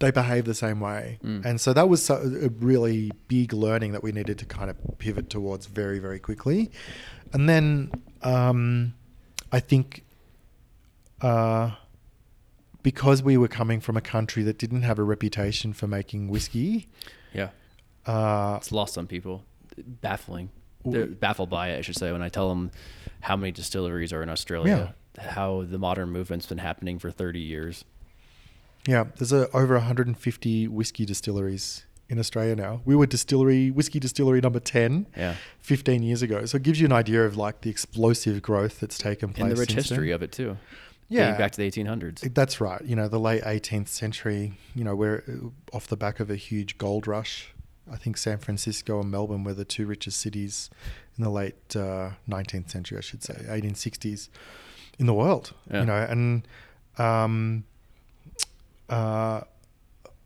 they 0.00 0.10
behave 0.10 0.44
the 0.46 0.54
same 0.54 0.80
way, 0.80 1.18
Mm. 1.24 1.44
and 1.44 1.60
so 1.60 1.72
that 1.72 1.88
was 1.88 2.04
so, 2.04 2.16
a 2.16 2.48
really 2.48 3.12
big 3.28 3.52
learning 3.52 3.92
that 3.92 4.02
we 4.02 4.12
needed 4.12 4.38
to 4.38 4.44
kind 4.46 4.68
of 4.70 4.76
pivot 4.98 5.30
towards 5.30 5.66
very 5.66 5.98
very 6.00 6.18
quickly, 6.18 6.70
and 7.32 7.48
then 7.48 7.90
um, 8.22 8.94
I 9.52 9.60
think. 9.60 10.04
Uh, 11.20 11.72
because 12.82 13.22
we 13.22 13.36
were 13.36 13.46
coming 13.48 13.78
from 13.78 13.94
a 13.94 14.00
country 14.00 14.42
that 14.42 14.56
didn't 14.56 14.82
have 14.82 14.98
a 14.98 15.02
reputation 15.02 15.74
for 15.74 15.86
making 15.86 16.28
whiskey, 16.28 16.88
Yeah. 17.34 17.50
uh, 18.06 18.54
It's 18.56 18.72
lost 18.72 18.96
on 18.96 19.06
people. 19.06 19.44
Baffling. 19.76 20.48
They're 20.86 21.04
baffled 21.06 21.50
by 21.50 21.68
it, 21.72 21.78
I 21.78 21.80
should 21.82 21.96
say, 21.98 22.10
when 22.10 22.22
I 22.22 22.30
tell 22.30 22.48
them 22.48 22.70
how 23.20 23.36
many 23.36 23.52
distilleries 23.52 24.14
are 24.14 24.22
in 24.22 24.30
Australia, 24.30 24.94
how 25.18 25.62
the 25.68 25.78
modern 25.78 26.08
movement's 26.08 26.46
been 26.46 26.56
happening 26.56 26.98
for 26.98 27.10
30 27.10 27.38
years. 27.40 27.84
Yeah, 28.86 29.04
there's 29.16 29.32
a, 29.32 29.50
over 29.52 29.74
150 29.74 30.68
whiskey 30.68 31.04
distilleries 31.04 31.84
in 32.08 32.18
Australia 32.18 32.56
now. 32.56 32.80
We 32.84 32.96
were 32.96 33.06
distillery 33.06 33.70
whiskey 33.70 34.00
distillery 34.00 34.40
number 34.40 34.58
10 34.60 35.06
Yeah. 35.16 35.34
15 35.60 36.02
years 36.02 36.22
ago. 36.22 36.44
So 36.46 36.56
it 36.56 36.62
gives 36.62 36.80
you 36.80 36.86
an 36.86 36.92
idea 36.92 37.24
of 37.24 37.36
like 37.36 37.60
the 37.60 37.70
explosive 37.70 38.42
growth 38.42 38.80
that's 38.80 38.98
taken 38.98 39.32
place. 39.32 39.42
And 39.42 39.52
the 39.52 39.60
rich 39.60 39.72
history 39.72 40.08
then. 40.08 40.14
of 40.14 40.22
it, 40.22 40.32
too. 40.32 40.56
Yeah. 41.08 41.26
Dating 41.26 41.38
back 41.38 41.52
to 41.52 41.58
the 41.58 41.70
1800s. 41.70 42.34
That's 42.34 42.60
right. 42.60 42.82
You 42.84 42.96
know, 42.96 43.08
the 43.08 43.18
late 43.20 43.42
18th 43.42 43.88
century, 43.88 44.58
you 44.74 44.84
know, 44.84 44.94
we're 44.96 45.24
uh, 45.28 45.76
off 45.76 45.86
the 45.88 45.96
back 45.96 46.20
of 46.20 46.30
a 46.30 46.36
huge 46.36 46.78
gold 46.78 47.06
rush. 47.06 47.52
I 47.90 47.96
think 47.96 48.16
San 48.16 48.38
Francisco 48.38 49.00
and 49.00 49.10
Melbourne 49.10 49.42
were 49.42 49.54
the 49.54 49.64
two 49.64 49.86
richest 49.86 50.20
cities 50.20 50.70
in 51.18 51.24
the 51.24 51.30
late 51.30 51.76
uh, 51.76 52.10
19th 52.28 52.70
century, 52.70 52.98
I 52.98 53.00
should 53.00 53.22
say, 53.24 53.34
1860s 53.48 54.28
in 55.00 55.06
the 55.06 55.14
world. 55.14 55.52
Yeah. 55.70 55.80
You 55.80 55.86
know, 55.86 56.06
and 56.08 56.46
um, 56.98 57.64
uh, 58.90 59.42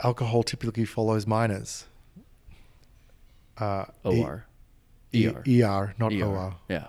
alcohol 0.02 0.42
typically 0.42 0.84
follows 0.84 1.26
minors. 1.26 1.86
Uh, 3.58 3.84
OR. 4.04 4.46
E- 5.12 5.28
ER. 5.28 5.42
ER, 5.46 5.94
not 5.98 6.12
ER. 6.12 6.24
OR. 6.24 6.56
Yeah. 6.68 6.86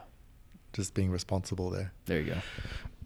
Just 0.74 0.94
being 0.94 1.12
responsible 1.12 1.70
there. 1.70 1.94
There 2.06 2.20
you 2.20 2.34
go. 2.34 2.38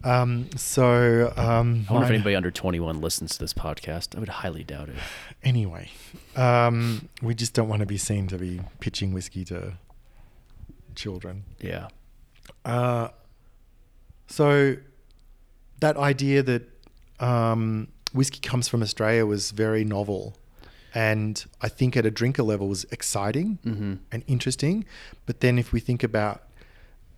Um, 0.02 0.48
so 0.56 1.32
um, 1.36 1.84
I 1.88 1.92
wonder 1.92 2.06
if 2.06 2.12
anybody 2.14 2.34
under 2.34 2.50
21 2.50 3.00
listens 3.02 3.32
to 3.34 3.38
this 3.38 3.52
podcast. 3.52 4.16
I 4.16 4.20
would 4.20 4.30
highly 4.30 4.64
doubt 4.64 4.88
it. 4.88 4.94
Anyway, 5.42 5.90
um, 6.36 7.08
we 7.20 7.34
just 7.34 7.52
don't 7.52 7.68
want 7.68 7.80
to 7.80 7.86
be 7.86 7.98
seen 7.98 8.26
to 8.28 8.38
be 8.38 8.60
pitching 8.80 9.12
whiskey 9.12 9.44
to 9.46 9.74
children. 10.94 11.44
Yeah. 11.60 11.88
Uh, 12.64 13.08
so 14.26 14.76
that 15.80 15.96
idea 15.98 16.42
that 16.44 16.62
um, 17.20 17.88
whiskey 18.12 18.40
comes 18.40 18.68
from 18.68 18.82
Australia 18.82 19.24
was 19.26 19.50
very 19.50 19.84
novel, 19.84 20.36
and 20.94 21.44
I 21.60 21.68
think 21.68 21.96
at 21.96 22.04
a 22.06 22.10
drinker 22.10 22.42
level 22.42 22.68
was 22.68 22.84
exciting 22.90 23.58
Mm-hmm. 23.64 23.94
and 24.12 24.24
interesting. 24.26 24.84
But 25.26 25.40
then 25.40 25.58
if 25.58 25.72
we 25.72 25.80
think 25.80 26.02
about 26.02 26.42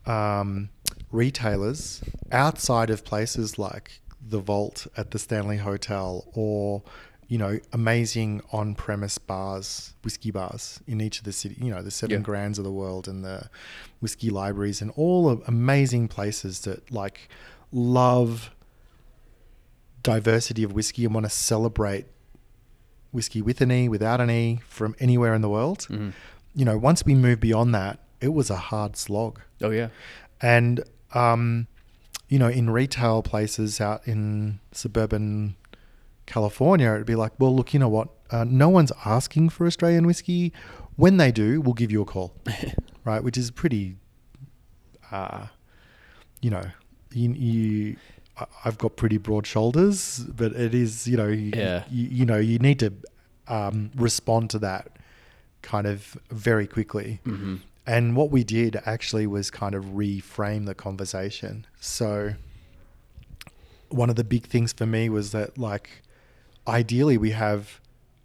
um, 0.06 0.68
retailers 1.10 2.02
outside 2.30 2.90
of 2.90 3.04
places 3.04 3.58
like 3.58 4.00
the 4.26 4.38
Vault 4.40 4.86
at 4.96 5.10
the 5.10 5.18
Stanley 5.18 5.58
Hotel 5.58 6.24
or 6.34 6.82
you 7.28 7.38
know 7.38 7.58
amazing 7.72 8.42
on-premise 8.52 9.18
bars, 9.18 9.94
whiskey 10.04 10.30
bars 10.30 10.80
in 10.86 11.00
each 11.00 11.18
of 11.18 11.24
the 11.24 11.32
city, 11.32 11.56
you 11.58 11.70
know 11.70 11.82
the 11.82 11.90
Seven 11.90 12.16
Yeah. 12.18 12.22
Grands 12.22 12.58
of 12.58 12.64
the 12.64 12.72
world 12.72 13.08
and 13.08 13.24
the 13.24 13.48
whiskey 14.00 14.28
libraries 14.30 14.82
and 14.82 14.90
all 14.96 15.28
of 15.28 15.42
amazing 15.46 16.08
places 16.08 16.60
that 16.62 16.90
like 16.92 17.28
love 17.72 18.50
diversity 20.02 20.62
of 20.64 20.72
whiskey 20.72 21.04
and 21.04 21.14
want 21.14 21.24
to 21.26 21.30
celebrate 21.30 22.06
whiskey 23.10 23.42
with 23.42 23.60
an 23.60 23.70
E, 23.70 23.88
without 23.88 24.20
an 24.20 24.30
E, 24.30 24.60
from 24.68 24.94
anywhere 24.98 25.34
in 25.34 25.42
the 25.42 25.48
world 25.48 25.80
Mm-hmm. 25.90 26.10
you 26.54 26.64
know, 26.64 26.78
once 26.78 27.04
we 27.04 27.14
moved 27.14 27.40
beyond 27.40 27.74
that, 27.74 27.98
it 28.20 28.32
was 28.32 28.50
a 28.50 28.56
hard 28.56 28.96
slog. 28.96 29.40
Oh, 29.62 29.70
yeah. 29.70 29.88
And, 30.40 30.82
um, 31.14 31.66
you 32.28 32.38
know, 32.38 32.48
in 32.48 32.70
retail 32.70 33.22
places 33.22 33.80
out 33.80 34.06
in 34.06 34.60
suburban 34.72 35.56
California, 36.26 36.92
it'd 36.94 37.06
be 37.06 37.14
like, 37.14 37.32
well, 37.38 37.54
look, 37.54 37.74
you 37.74 37.80
know 37.80 37.88
what? 37.88 38.08
Uh, 38.30 38.44
no 38.44 38.68
one's 38.68 38.92
asking 39.04 39.50
for 39.50 39.66
Australian 39.66 40.06
whiskey. 40.06 40.52
When 40.96 41.16
they 41.18 41.32
do, 41.32 41.60
we'll 41.60 41.74
give 41.74 41.90
you 41.90 42.00
a 42.00 42.04
call, 42.06 42.34
right? 43.04 43.22
Which 43.22 43.36
is 43.36 43.50
pretty, 43.50 43.96
uh, 45.10 45.46
you 46.40 46.50
know, 46.50 46.64
you, 47.12 47.32
you, 47.32 47.96
I've 48.64 48.78
got 48.78 48.96
pretty 48.96 49.18
broad 49.18 49.46
shoulders, 49.46 50.18
but 50.20 50.52
it 50.52 50.74
is, 50.74 51.06
you 51.06 51.16
know, 51.16 51.28
you, 51.28 51.52
Yeah. 51.54 51.84
you, 51.90 52.08
you 52.08 52.24
know, 52.26 52.38
you 52.38 52.58
need 52.58 52.78
to 52.80 52.92
um, 53.48 53.90
respond 53.94 54.50
to 54.50 54.58
that 54.60 54.96
kind 55.60 55.86
of 55.86 56.16
very 56.30 56.66
quickly. 56.66 57.20
Mm-hmm. 57.26 57.56
And 57.86 58.16
what 58.16 58.30
we 58.30 58.44
did 58.44 58.80
actually 58.86 59.26
was 59.26 59.50
kind 59.50 59.74
of 59.74 59.84
reframe 59.86 60.66
the 60.66 60.74
conversation. 60.74 61.66
So, 61.80 62.34
one 63.88 64.08
of 64.08 64.16
the 64.16 64.24
big 64.24 64.46
things 64.46 64.72
for 64.72 64.86
me 64.86 65.08
was 65.08 65.32
that, 65.32 65.58
like, 65.58 66.02
ideally, 66.66 67.18
we 67.18 67.32
have 67.32 67.80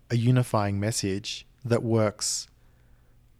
a 0.09 0.15
unifying 0.15 0.79
message 0.79 1.45
that 1.65 1.83
works 1.83 2.47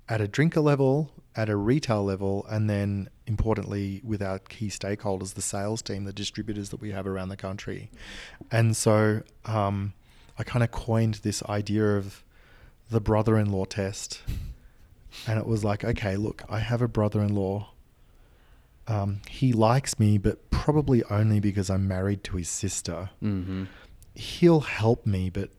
at 0.10 0.20
a 0.20 0.28
drinker 0.28 0.60
level, 0.60 1.12
at 1.36 1.50
a 1.50 1.56
retail 1.56 2.04
level, 2.04 2.46
and 2.50 2.70
then 2.70 3.10
importantly, 3.28 4.02
with 4.04 4.22
our 4.22 4.40
key 4.40 4.70
stakeholders, 4.70 5.36
the 5.36 5.42
sales 5.42 5.82
team, 5.82 6.06
the 6.06 6.14
distributors 6.14 6.70
that 6.70 6.82
we 6.82 6.92
have 6.92 7.06
around 7.06 7.30
the 7.30 7.38
country. 7.38 7.92
And 8.52 8.76
so, 8.76 9.22
um, 9.46 9.94
I 10.40 10.44
kind 10.44 10.64
of 10.64 10.72
coined 10.72 11.16
this 11.16 11.44
idea 11.44 11.98
of 11.98 12.24
the 12.90 13.02
brother 13.02 13.38
in 13.38 13.52
law 13.52 13.66
test. 13.66 14.22
And 15.26 15.40
it 15.40 15.48
was 15.48 15.64
like, 15.64 15.84
okay, 15.84 16.16
look, 16.16 16.44
I 16.50 16.60
have 16.60 16.82
a 16.82 16.88
brother 16.88 17.22
in 17.22 17.34
law. 17.34 17.70
Um, 18.88 19.22
he 19.28 19.52
likes 19.52 20.00
me, 20.00 20.18
but 20.18 20.50
probably 20.52 21.04
only 21.06 21.40
because 21.40 21.70
I'm 21.70 21.88
married 21.88 22.24
to 22.26 22.38
his 22.38 22.50
sister. 22.50 23.10
Mm-hmm. 23.22 23.66
He'll 24.16 24.62
help 24.62 25.06
me, 25.06 25.30
but 25.30 25.50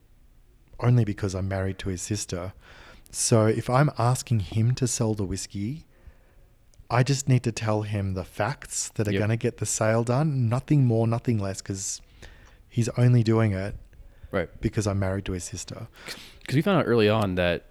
only 0.80 1.04
because 1.04 1.34
I'm 1.34 1.48
married 1.48 1.78
to 1.80 1.88
his 1.88 2.02
sister. 2.02 2.52
So 3.10 3.46
if 3.46 3.68
I'm 3.68 3.90
asking 3.98 4.40
him 4.40 4.74
to 4.76 4.86
sell 4.86 5.14
the 5.14 5.24
whiskey, 5.24 5.84
I 6.90 7.02
just 7.02 7.28
need 7.28 7.42
to 7.42 7.52
tell 7.52 7.82
him 7.82 8.14
the 8.14 8.24
facts 8.24 8.90
that 8.94 9.06
are 9.06 9.12
Yep. 9.12 9.18
going 9.18 9.30
to 9.30 9.36
get 9.36 9.58
the 9.58 9.66
sale 9.66 10.04
done. 10.04 10.48
Nothing 10.48 10.86
more, 10.86 11.06
nothing 11.06 11.38
less, 11.38 11.60
because 11.60 12.00
he's 12.68 12.88
only 12.96 13.22
doing 13.22 13.52
it 13.52 13.76
Right. 14.30 14.48
because 14.60 14.86
I'm 14.86 14.98
married 14.98 15.24
to 15.26 15.32
his 15.32 15.44
sister. 15.44 15.88
Because 16.40 16.56
we 16.56 16.62
found 16.62 16.78
out 16.80 16.86
early 16.86 17.08
on 17.08 17.34
that 17.34 17.66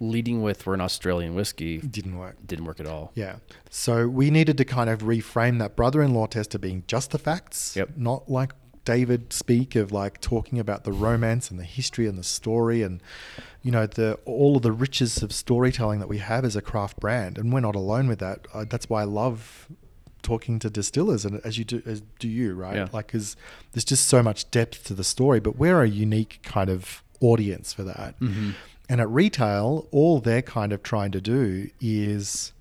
leading 0.00 0.42
with 0.42 0.64
we're 0.66 0.74
an 0.74 0.80
Australian 0.80 1.34
whiskey 1.34 1.78
didn't 1.78 2.16
work. 2.18 2.36
didn't 2.46 2.66
work 2.66 2.78
at 2.78 2.86
all. 2.86 3.10
Yeah. 3.14 3.36
So 3.70 4.06
we 4.06 4.30
needed 4.30 4.56
to 4.58 4.64
kind 4.64 4.88
of 4.90 5.00
reframe 5.00 5.58
that 5.58 5.74
brother 5.74 6.02
in 6.02 6.14
law 6.14 6.26
test 6.26 6.50
to 6.52 6.58
being 6.58 6.84
just 6.86 7.10
the 7.10 7.18
facts, 7.18 7.74
Yep. 7.74 7.96
not 7.96 8.30
like 8.30 8.52
David 8.94 9.32
speak 9.32 9.76
of 9.76 9.92
like 9.92 10.14
talking 10.20 10.58
about 10.58 10.84
the 10.84 10.92
romance 10.92 11.50
and 11.50 11.58
the 11.60 11.64
history 11.78 12.06
and 12.06 12.16
the 12.18 12.28
story 12.40 12.80
and 12.82 13.02
you 13.62 13.70
know 13.70 13.86
the 13.86 14.08
all 14.24 14.56
of 14.56 14.62
the 14.62 14.72
riches 14.86 15.22
of 15.22 15.30
storytelling 15.32 15.98
that 16.00 16.08
we 16.08 16.18
have 16.18 16.42
as 16.50 16.56
a 16.56 16.62
craft 16.70 16.96
brand 17.04 17.36
and 17.38 17.52
we're 17.52 17.60
not 17.70 17.76
alone 17.76 18.06
with 18.08 18.18
that 18.26 18.38
uh, 18.54 18.64
that's 18.72 18.88
why 18.90 19.00
I 19.02 19.04
love 19.22 19.68
talking 20.22 20.58
to 20.60 20.68
distillers 20.70 21.24
and 21.26 21.40
as 21.44 21.58
you 21.58 21.64
do 21.64 21.82
as 21.86 22.02
do 22.18 22.28
you 22.28 22.54
right 22.54 22.76
Yeah. 22.76 22.88
like 22.98 23.08
cuz 23.08 23.36
there's 23.72 23.84
just 23.84 24.06
so 24.08 24.22
much 24.22 24.50
depth 24.50 24.84
to 24.88 24.94
the 24.94 25.04
story 25.04 25.38
but 25.40 25.56
we're 25.62 25.82
a 25.82 25.88
unique 25.88 26.40
kind 26.42 26.70
of 26.70 27.02
audience 27.20 27.72
for 27.74 27.84
that 27.84 28.18
Mm-hmm. 28.20 28.50
and 28.88 29.00
at 29.02 29.08
retail, 29.10 29.86
all 29.90 30.18
they're 30.20 30.48
kind 30.60 30.72
of 30.72 30.82
trying 30.82 31.12
to 31.18 31.20
do 31.20 31.68
is 31.80 32.52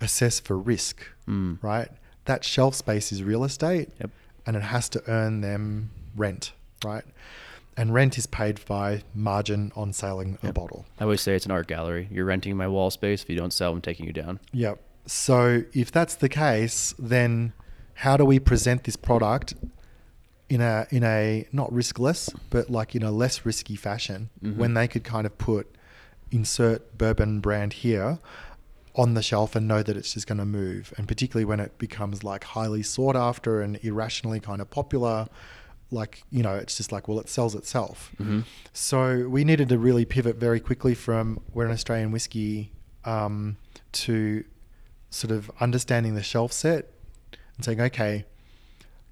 assess 0.00 0.38
for 0.40 0.56
risk, 0.74 0.96
Mm. 1.28 1.58
right? 1.62 1.88
That 2.26 2.44
shelf 2.44 2.74
space 2.74 3.10
is 3.14 3.22
real 3.24 3.44
estate 3.44 3.88
Yep. 4.00 4.10
And 4.46 4.56
it 4.56 4.62
has 4.62 4.88
to 4.90 5.02
earn 5.08 5.40
them 5.40 5.90
rent, 6.16 6.52
right? 6.84 7.04
And 7.76 7.92
rent 7.92 8.16
is 8.18 8.26
paid 8.26 8.64
by 8.66 9.02
margin 9.14 9.72
on 9.74 9.92
selling 9.92 10.38
a 10.42 10.52
bottle. 10.52 10.86
I 11.00 11.04
always 11.04 11.20
say 11.20 11.34
it's 11.34 11.44
an 11.44 11.50
art 11.50 11.66
gallery. 11.66 12.08
You're 12.10 12.24
renting 12.24 12.56
my 12.56 12.68
wall 12.68 12.90
space. 12.90 13.22
If 13.22 13.30
you 13.30 13.36
don't 13.36 13.52
sell, 13.52 13.72
I'm 13.72 13.80
taking 13.80 14.06
you 14.06 14.12
down. 14.12 14.38
Yep. 14.52 14.80
So 15.06 15.64
if 15.72 15.90
that's 15.90 16.14
the 16.14 16.28
case, 16.28 16.94
then 16.98 17.52
how 17.94 18.16
do 18.16 18.24
we 18.24 18.38
present 18.38 18.84
this 18.84 18.96
product 18.96 19.54
in 20.48 20.60
a 20.60 20.86
in 20.90 21.02
a 21.02 21.46
not 21.52 21.70
riskless, 21.72 22.32
but 22.50 22.70
like 22.70 22.94
in 22.94 23.02
a 23.02 23.10
less 23.10 23.44
risky 23.44 23.74
fashion 23.76 24.30
Mhm. 24.42 24.56
when 24.56 24.74
they 24.74 24.86
could 24.86 25.02
kind 25.02 25.26
of 25.26 25.36
put 25.36 25.74
insert 26.30 26.96
bourbon 26.96 27.40
brand 27.40 27.72
here 27.74 28.18
on 28.96 29.14
the 29.14 29.22
shelf 29.22 29.56
and 29.56 29.66
know 29.66 29.82
that 29.82 29.96
it's 29.96 30.14
just 30.14 30.26
going 30.26 30.38
to 30.38 30.44
move. 30.44 30.94
And 30.96 31.08
particularly 31.08 31.44
when 31.44 31.60
it 31.60 31.78
becomes 31.78 32.22
like 32.22 32.44
highly 32.44 32.82
sought 32.82 33.16
after 33.16 33.60
and 33.60 33.78
irrationally 33.82 34.40
kind 34.40 34.60
of 34.60 34.70
popular 34.70 35.28
like 35.90 36.22
you 36.30 36.42
know 36.42 36.54
it's 36.54 36.76
just 36.76 36.90
like 36.90 37.06
well 37.08 37.20
it 37.20 37.28
sells 37.28 37.54
itself. 37.54 38.10
Hmm 38.18 38.40
so 38.72 39.28
we 39.28 39.44
needed 39.44 39.68
to 39.68 39.78
really 39.78 40.04
pivot 40.04 40.36
very 40.36 40.58
quickly 40.58 40.94
from 40.94 41.40
we're 41.52 41.64
an 41.66 41.70
Australian 41.72 42.10
whiskey 42.10 42.72
um, 43.04 43.56
to 43.92 44.44
sort 45.10 45.30
of 45.30 45.50
understanding 45.60 46.14
the 46.16 46.22
shelf 46.22 46.52
set 46.52 46.90
and 47.56 47.64
saying, 47.64 47.80
okay, 47.80 48.24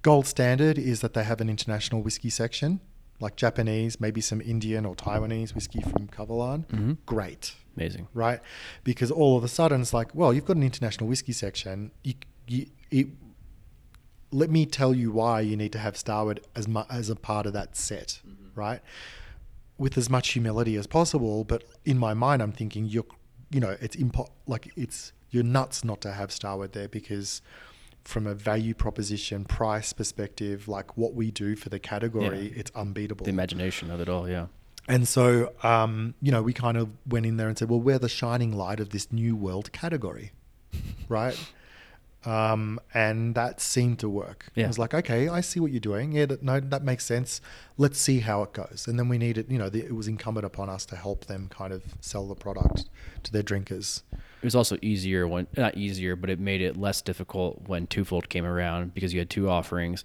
gold 0.02 0.26
standard 0.26 0.78
is 0.78 1.00
that 1.00 1.14
they 1.14 1.22
have 1.22 1.40
an 1.40 1.48
international 1.48 2.02
whiskey 2.02 2.28
section, 2.30 2.80
like 3.20 3.36
Japanese, 3.36 4.00
maybe 4.00 4.20
some 4.20 4.40
Indian 4.40 4.84
or 4.84 4.96
Taiwanese 4.96 5.54
whiskey 5.54 5.80
from 5.80 6.08
Kavalan. 6.08 6.68
hmm 6.70 6.92
Great, 7.06 7.54
Amazing. 7.76 8.08
right? 8.14 8.40
Because 8.84 9.10
all 9.10 9.36
of 9.36 9.44
a 9.44 9.48
sudden 9.48 9.80
it's 9.80 9.94
like, 9.94 10.14
well, 10.14 10.32
you've 10.32 10.44
got 10.44 10.56
an 10.56 10.62
international 10.62 11.08
whiskey 11.08 11.32
section. 11.32 11.90
You, 12.04 12.14
you, 12.46 12.66
it, 12.90 13.06
let 14.30 14.50
me 14.50 14.66
tell 14.66 14.94
you 14.94 15.10
why 15.10 15.40
you 15.40 15.56
need 15.56 15.72
to 15.72 15.78
have 15.78 15.96
Starward 15.96 16.40
as 16.54 16.66
mu- 16.68 16.84
as 16.90 17.10
a 17.10 17.16
part 17.16 17.46
of 17.46 17.52
that 17.52 17.76
set, 17.76 18.20
mm-hmm. 18.26 18.58
right? 18.58 18.80
With 19.78 19.96
as 19.98 20.08
much 20.08 20.30
humility 20.30 20.76
as 20.76 20.86
possible, 20.86 21.44
but 21.44 21.64
in 21.84 21.98
my 21.98 22.14
mind, 22.14 22.42
I'm 22.42 22.52
thinking 22.52 22.84
you're, 22.86 23.06
you 23.50 23.60
know, 23.60 23.76
it's 23.80 23.96
impo- 23.96 24.30
like 24.46 24.72
it's 24.76 25.12
you're 25.30 25.42
nuts 25.44 25.82
not 25.84 26.00
to 26.02 26.12
have 26.12 26.30
Starward 26.30 26.72
there 26.72 26.88
because 26.88 27.42
from 28.04 28.26
a 28.26 28.34
value 28.34 28.74
proposition, 28.74 29.44
price 29.44 29.92
perspective, 29.92 30.68
like 30.68 30.96
what 30.96 31.14
we 31.14 31.30
do 31.30 31.54
for 31.56 31.68
the 31.68 31.78
category, 31.78 32.48
Yeah. 32.48 32.60
it's 32.60 32.70
unbeatable. 32.74 33.24
The 33.24 33.30
imagination 33.30 33.90
of 33.90 34.00
it 34.00 34.08
all. 34.08 34.28
Yeah. 34.28 34.46
And 34.88 35.06
so, 35.06 35.52
um, 35.62 36.14
you 36.20 36.32
know, 36.32 36.42
we 36.42 36.52
kind 36.52 36.76
of 36.76 36.90
went 37.06 37.26
in 37.26 37.36
there 37.36 37.48
and 37.48 37.56
said, 37.56 37.70
well, 37.70 37.80
we're 37.80 37.98
the 37.98 38.08
shining 38.08 38.52
light 38.52 38.80
of 38.80 38.90
this 38.90 39.12
new 39.12 39.36
world 39.36 39.72
category, 39.72 40.32
right? 41.08 41.38
Um, 42.24 42.80
and 42.94 43.34
that 43.34 43.60
seemed 43.60 43.98
to 44.00 44.08
work. 44.08 44.46
Yeah. 44.54 44.64
I 44.64 44.68
was 44.68 44.78
like, 44.78 44.94
okay, 44.94 45.28
I 45.28 45.40
see 45.40 45.58
what 45.58 45.72
you're 45.72 45.80
doing. 45.80 46.12
Yeah, 46.12 46.26
that, 46.26 46.42
no, 46.42 46.60
that 46.60 46.84
makes 46.84 47.04
sense. 47.04 47.40
Let's 47.76 47.98
see 47.98 48.20
how 48.20 48.42
it 48.42 48.52
goes. 48.52 48.86
And 48.88 48.98
then 48.98 49.08
we 49.08 49.18
needed, 49.18 49.50
you 49.50 49.58
know, 49.58 49.68
the, 49.68 49.84
it 49.84 49.94
was 49.94 50.06
incumbent 50.06 50.46
upon 50.46 50.68
us 50.68 50.86
to 50.86 50.96
help 50.96 51.26
them 51.26 51.48
kind 51.48 51.72
of 51.72 51.82
sell 52.00 52.26
the 52.26 52.36
product 52.36 52.84
to 53.24 53.32
their 53.32 53.42
drinkers. 53.42 54.02
It 54.12 54.44
was 54.44 54.54
also 54.54 54.78
easier 54.82 55.26
when 55.26 55.46
not 55.56 55.76
easier, 55.76 56.14
but 56.14 56.30
it 56.30 56.38
made 56.38 56.60
it 56.60 56.76
less 56.76 57.02
difficult 57.02 57.62
when 57.66 57.86
twofold 57.86 58.28
came 58.28 58.44
around 58.44 58.94
because 58.94 59.12
you 59.12 59.20
had 59.20 59.30
two 59.30 59.48
offerings. 59.48 60.04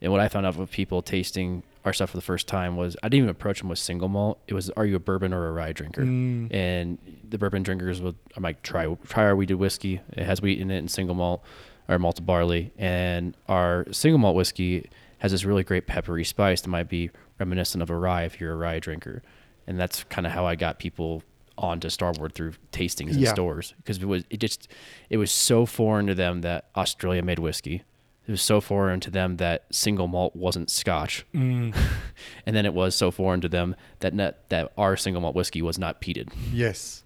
And 0.00 0.10
what 0.10 0.20
I 0.20 0.28
found 0.28 0.46
out 0.46 0.56
with 0.56 0.70
people 0.70 1.00
tasting 1.00 1.62
our 1.84 1.92
stuff 1.92 2.10
for 2.10 2.16
the 2.16 2.22
first 2.22 2.46
time 2.46 2.76
was 2.76 2.96
I 3.02 3.08
didn't 3.08 3.24
even 3.24 3.30
approach 3.30 3.58
them 3.60 3.68
with 3.68 3.78
single 3.78 4.08
malt. 4.08 4.40
It 4.46 4.54
was, 4.54 4.70
are 4.70 4.86
you 4.86 4.94
a 4.96 5.00
bourbon 5.00 5.32
or 5.34 5.48
a 5.48 5.52
rye 5.52 5.72
drinker? 5.72 6.02
Mm. 6.02 6.52
And 6.54 6.98
the 7.28 7.38
bourbon 7.38 7.62
drinkers 7.62 8.00
would, 8.00 8.14
I'm 8.36 8.42
like, 8.42 8.62
try 8.62 8.86
try 9.06 9.24
our 9.24 9.34
wheated 9.36 9.56
whiskey. 9.56 10.00
It 10.12 10.24
has 10.24 10.40
wheat 10.40 10.60
in 10.60 10.70
it 10.70 10.78
and 10.78 10.90
single 10.90 11.14
malt 11.16 11.42
or 11.88 11.98
malted 11.98 12.24
barley. 12.26 12.72
And 12.78 13.36
our 13.48 13.86
single 13.90 14.18
malt 14.18 14.36
whiskey 14.36 14.88
has 15.18 15.32
this 15.32 15.44
really 15.44 15.64
great 15.64 15.86
peppery 15.86 16.24
spice 16.24 16.60
that 16.60 16.68
might 16.68 16.88
be 16.88 17.10
reminiscent 17.40 17.82
of 17.82 17.90
a 17.90 17.96
rye 17.96 18.24
if 18.24 18.40
you're 18.40 18.52
a 18.52 18.56
rye 18.56 18.78
drinker. 18.78 19.22
And 19.66 19.78
that's 19.78 20.04
kind 20.04 20.26
of 20.26 20.32
how 20.32 20.46
I 20.46 20.54
got 20.56 20.78
people 20.78 21.22
onto 21.58 21.88
Starward 21.90 22.34
through 22.34 22.52
tastings 22.72 23.12
in 23.12 23.18
Yeah. 23.18 23.32
stores 23.32 23.74
because 23.76 23.98
it 23.98 24.06
was 24.06 24.24
it 24.30 24.38
just 24.38 24.68
it 25.10 25.16
was 25.18 25.30
so 25.30 25.66
foreign 25.66 26.06
to 26.06 26.14
them 26.14 26.40
that 26.40 26.66
Australia 26.76 27.22
made 27.22 27.38
whiskey. 27.38 27.82
It 28.26 28.30
was 28.30 28.42
so 28.42 28.60
foreign 28.60 29.00
to 29.00 29.10
them 29.10 29.38
that 29.38 29.64
single 29.72 30.06
malt 30.06 30.36
wasn't 30.36 30.70
Scotch, 30.70 31.26
Mm. 31.34 31.74
and 32.46 32.54
then 32.56 32.64
it 32.64 32.72
was 32.74 32.94
so 32.94 33.10
foreign 33.10 33.40
to 33.40 33.48
them 33.48 33.74
that 34.00 34.14
net, 34.14 34.48
that 34.48 34.72
our 34.78 34.96
single 34.96 35.20
malt 35.20 35.34
whiskey 35.34 35.60
was 35.62 35.78
not 35.78 36.00
peated. 36.00 36.28
Yes. 36.52 37.02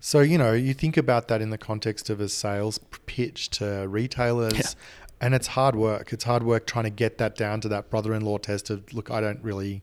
So, 0.00 0.20
you 0.20 0.36
know, 0.38 0.52
you 0.52 0.74
think 0.74 0.96
about 0.96 1.28
that 1.28 1.40
in 1.42 1.50
the 1.50 1.58
context 1.58 2.10
of 2.10 2.20
a 2.20 2.28
sales 2.28 2.78
pitch 3.06 3.48
to 3.50 3.86
retailers, 3.88 4.54
Yeah. 4.58 4.64
and 5.20 5.34
it's 5.34 5.48
hard 5.48 5.74
work. 5.74 6.12
It's 6.12 6.24
hard 6.24 6.42
work 6.42 6.66
trying 6.66 6.84
to 6.84 6.90
get 6.90 7.18
that 7.18 7.34
down 7.34 7.60
to 7.62 7.68
that 7.70 7.88
brother 7.90 8.12
in 8.14 8.22
law 8.22 8.38
test 8.38 8.68
of, 8.70 8.92
look, 8.92 9.10
I 9.10 9.20
don't 9.22 9.42
really, 9.42 9.82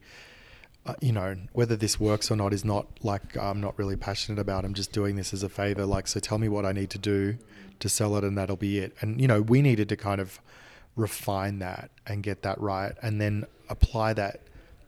uh, 0.85 0.93
you 1.01 1.11
know, 1.11 1.35
whether 1.53 1.75
this 1.75 1.99
works 1.99 2.29
or 2.29 2.35
not 2.37 2.53
is 2.53 2.63
not 2.63 2.85
like 3.03 3.35
I'm 3.35 3.59
not 3.59 3.77
really 3.79 3.95
passionate 3.97 4.39
about. 4.39 4.63
I'm 4.63 4.75
just 4.75 4.91
doing 4.93 5.15
this 5.15 5.33
as 5.33 5.41
a 5.41 5.49
favor. 5.49 5.85
Like, 5.85 6.07
so 6.07 6.19
tell 6.19 6.37
me 6.37 6.47
what 6.47 6.63
I 6.63 6.71
need 6.71 6.91
to 6.91 6.99
do 6.99 7.37
to 7.79 7.89
sell 7.89 8.15
it, 8.15 8.23
and 8.23 8.37
that'll 8.37 8.55
be 8.55 8.77
it. 8.79 8.95
And, 9.01 9.19
you 9.19 9.27
know, 9.27 9.41
we 9.41 9.61
needed 9.63 9.89
to 9.89 9.97
kind 9.97 10.21
of 10.21 10.39
refine 10.95 11.59
that 11.59 11.89
and 12.07 12.23
get 12.23 12.41
that 12.43 12.59
right, 12.59 12.93
and 13.01 13.19
then 13.19 13.45
apply 13.69 14.13
that 14.13 14.41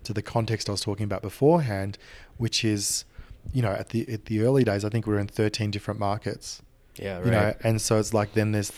to 0.04 0.14
the 0.14 0.22
context 0.22 0.70
I 0.70 0.72
was 0.72 0.82
talking 0.82 1.04
about 1.04 1.22
beforehand, 1.22 1.98
which 2.38 2.64
is, 2.64 3.04
you 3.54 3.62
know, 3.62 3.72
at 3.72 3.90
the 3.90 4.08
at 4.12 4.26
the 4.26 4.42
early 4.42 4.64
days, 4.64 4.86
I 4.86 4.90
think 4.90 5.06
we 5.06 5.14
were 5.14 5.20
in 5.20 5.28
13 5.28 5.70
different 5.72 6.00
markets, 6.00 6.62
Yeah, 6.96 7.18
right. 7.18 7.26
you 7.26 7.32
know, 7.32 7.54
and 7.64 7.82
so 7.82 8.00
it's 8.00 8.14
like 8.14 8.34
then 8.34 8.52
there's 8.54 8.72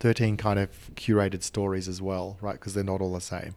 13 0.00 0.36
kind 0.36 0.58
of 0.58 0.68
curated 0.94 1.42
stories 1.42 1.88
as 1.88 2.00
well, 2.02 2.36
right? 2.40 2.52
Because 2.54 2.74
they're 2.74 2.84
not 2.84 3.00
all 3.00 3.12
the 3.14 3.20
same. 3.20 3.54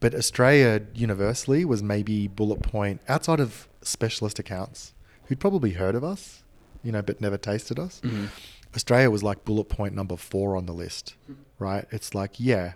But 0.00 0.14
Australia 0.14 0.80
universally 0.94 1.64
was 1.64 1.82
maybe 1.82 2.26
bullet 2.26 2.62
point 2.62 3.00
outside 3.08 3.38
of 3.38 3.68
specialist 3.82 4.38
accounts 4.38 4.94
who'd 5.26 5.38
probably 5.40 5.72
heard 5.72 5.94
of 5.94 6.02
us, 6.02 6.42
you 6.82 6.90
know, 6.90 7.02
but 7.02 7.20
never 7.20 7.36
tasted 7.36 7.78
us. 7.78 8.00
Mhm. 8.02 8.28
Australia 8.74 9.10
was 9.10 9.22
like 9.22 9.44
bullet 9.44 9.64
point 9.68 9.94
number 9.94 10.16
four 10.16 10.56
on 10.56 10.66
the 10.66 10.72
list, 10.72 11.14
right? 11.58 11.86
It's 11.90 12.14
like, 12.14 12.38
yeah, 12.38 12.74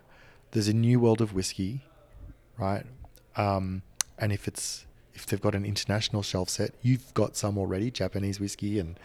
there's 0.50 0.68
a 0.68 0.74
new 0.74 0.98
world 1.00 1.20
of 1.20 1.32
whiskey, 1.34 1.84
right? 2.58 2.84
Um, 3.36 3.82
and 4.18 4.32
if 4.32 4.48
it's 4.48 4.86
if 5.14 5.26
they've 5.26 5.40
got 5.40 5.54
an 5.54 5.64
international 5.64 6.22
shelf 6.22 6.48
set, 6.48 6.72
you've 6.82 7.14
got 7.14 7.36
some 7.36 7.56
already, 7.56 7.90
Japanese 7.90 8.40
whiskey 8.40 8.80
and 8.80 8.98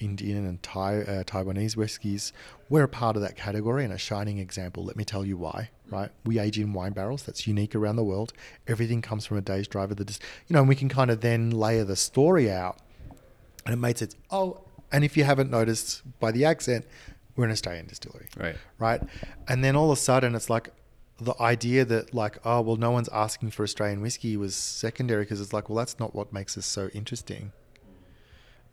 Indian 0.00 0.46
and 0.46 0.62
Thai, 0.62 1.02
uh, 1.02 1.24
Taiwanese 1.24 1.76
whiskies. 1.76 2.32
We're 2.70 2.84
a 2.84 2.88
part 2.88 3.16
of 3.16 3.22
that 3.22 3.36
category 3.36 3.84
and 3.84 3.92
a 3.92 3.98
shining 3.98 4.38
example. 4.38 4.82
Let 4.82 4.96
me 4.96 5.04
tell 5.04 5.26
you 5.26 5.36
why, 5.36 5.68
right? 5.90 6.10
We 6.24 6.38
age 6.38 6.58
in 6.58 6.72
wine 6.72 6.92
barrels. 6.92 7.22
That's 7.24 7.46
unique 7.46 7.74
around 7.74 7.96
the 7.96 8.04
world. 8.04 8.32
Everything 8.66 9.02
comes 9.02 9.26
from 9.26 9.36
a 9.36 9.42
day's 9.42 9.68
drive 9.68 9.90
of 9.90 9.98
the, 9.98 10.06
dis- 10.06 10.20
you 10.48 10.54
know, 10.54 10.60
and 10.60 10.68
we 10.70 10.74
can 10.74 10.88
kind 10.88 11.10
of 11.10 11.20
then 11.20 11.50
layer 11.50 11.84
the 11.84 11.96
story 11.96 12.50
out 12.50 12.78
and 13.66 13.74
it 13.74 13.78
makes 13.78 14.00
it, 14.00 14.14
Oh, 14.30 14.62
and 14.92 15.04
if 15.04 15.16
you 15.16 15.24
haven't 15.24 15.50
noticed 15.50 16.02
by 16.20 16.30
the 16.30 16.44
accent, 16.44 16.84
we're 17.36 17.46
an 17.46 17.50
Australian 17.50 17.86
distillery, 17.86 18.28
Right. 18.36 18.56
right? 18.78 19.00
And 19.48 19.64
then 19.64 19.74
all 19.76 19.90
of 19.90 19.98
a 19.98 20.00
sudden, 20.00 20.34
it's 20.34 20.50
like 20.50 20.70
the 21.18 21.34
idea 21.40 21.84
that 21.84 22.12
like, 22.14 22.38
oh, 22.44 22.60
well, 22.60 22.76
no 22.76 22.90
one's 22.90 23.08
asking 23.08 23.50
for 23.52 23.62
Australian 23.62 24.00
whiskey 24.00 24.36
was 24.36 24.54
secondary 24.54 25.22
because 25.22 25.40
it's 25.40 25.52
like, 25.52 25.68
well, 25.68 25.76
that's 25.76 25.98
not 25.98 26.14
what 26.14 26.32
makes 26.32 26.58
us 26.58 26.66
so 26.66 26.88
interesting. 26.88 27.52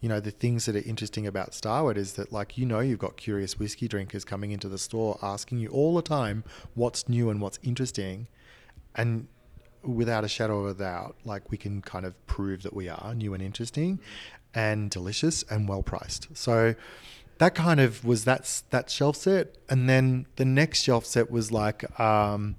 You 0.02 0.08
know, 0.10 0.20
the 0.22 0.32
things 0.32 0.66
that 0.66 0.76
are 0.76 0.88
interesting 0.90 1.28
about 1.28 1.54
Starward 1.54 1.98
is 1.98 2.14
that 2.14 2.32
like, 2.32 2.58
you 2.58 2.66
know, 2.66 2.80
you've 2.80 3.00
got 3.00 3.18
curious 3.18 3.60
whiskey 3.60 3.88
drinkers 3.88 4.24
coming 4.24 4.52
into 4.52 4.70
the 4.70 4.78
store 4.78 5.20
asking 5.22 5.60
you 5.60 5.68
all 5.70 5.94
the 5.96 6.02
time 6.02 6.44
what's 6.74 7.10
new 7.10 7.30
and 7.30 7.42
what's 7.42 7.60
interesting, 7.64 8.28
and 8.96 9.28
without 9.84 10.24
a 10.24 10.28
shadow 10.28 10.66
of 10.66 10.76
a 10.78 10.80
doubt, 10.84 11.16
like 11.26 11.52
we 11.52 11.58
can 11.58 11.82
kind 11.82 12.06
of 12.06 12.14
prove 12.28 12.64
that 12.64 12.74
we 12.74 12.88
are 12.90 13.14
new 13.14 13.34
and 13.34 13.44
interesting 13.44 14.00
and 14.54 14.90
delicious 14.90 15.44
and 15.44 15.68
well 15.70 15.84
priced. 15.84 16.28
So 16.36 16.76
that 17.38 17.56
kind 17.56 17.80
of 17.80 18.04
was 18.04 18.26
that 18.26 18.62
that 18.72 18.90
shelf 18.90 19.16
set, 19.16 19.56
and 19.70 19.90
then 19.90 20.26
the 20.36 20.46
next 20.46 20.84
shelf 20.84 21.06
set 21.06 21.32
was 21.32 21.52
like 21.52 22.00
um, 22.00 22.56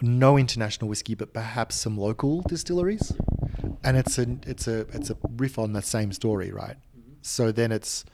no 0.00 0.36
international 0.36 0.88
whiskey, 0.88 1.14
but 1.14 1.32
perhaps 1.32 1.76
some 1.76 1.96
local 1.96 2.42
distilleries, 2.42 3.12
and 3.84 3.96
it's 3.96 4.18
a 4.18 4.26
it's 4.46 4.66
a 4.66 4.80
it's 4.92 5.10
a 5.10 5.16
riff 5.36 5.58
on 5.58 5.72
the 5.72 5.82
same 5.82 6.12
story, 6.12 6.50
right? 6.50 6.76
So 7.22 7.52
then 7.52 7.70
it's 7.70 8.04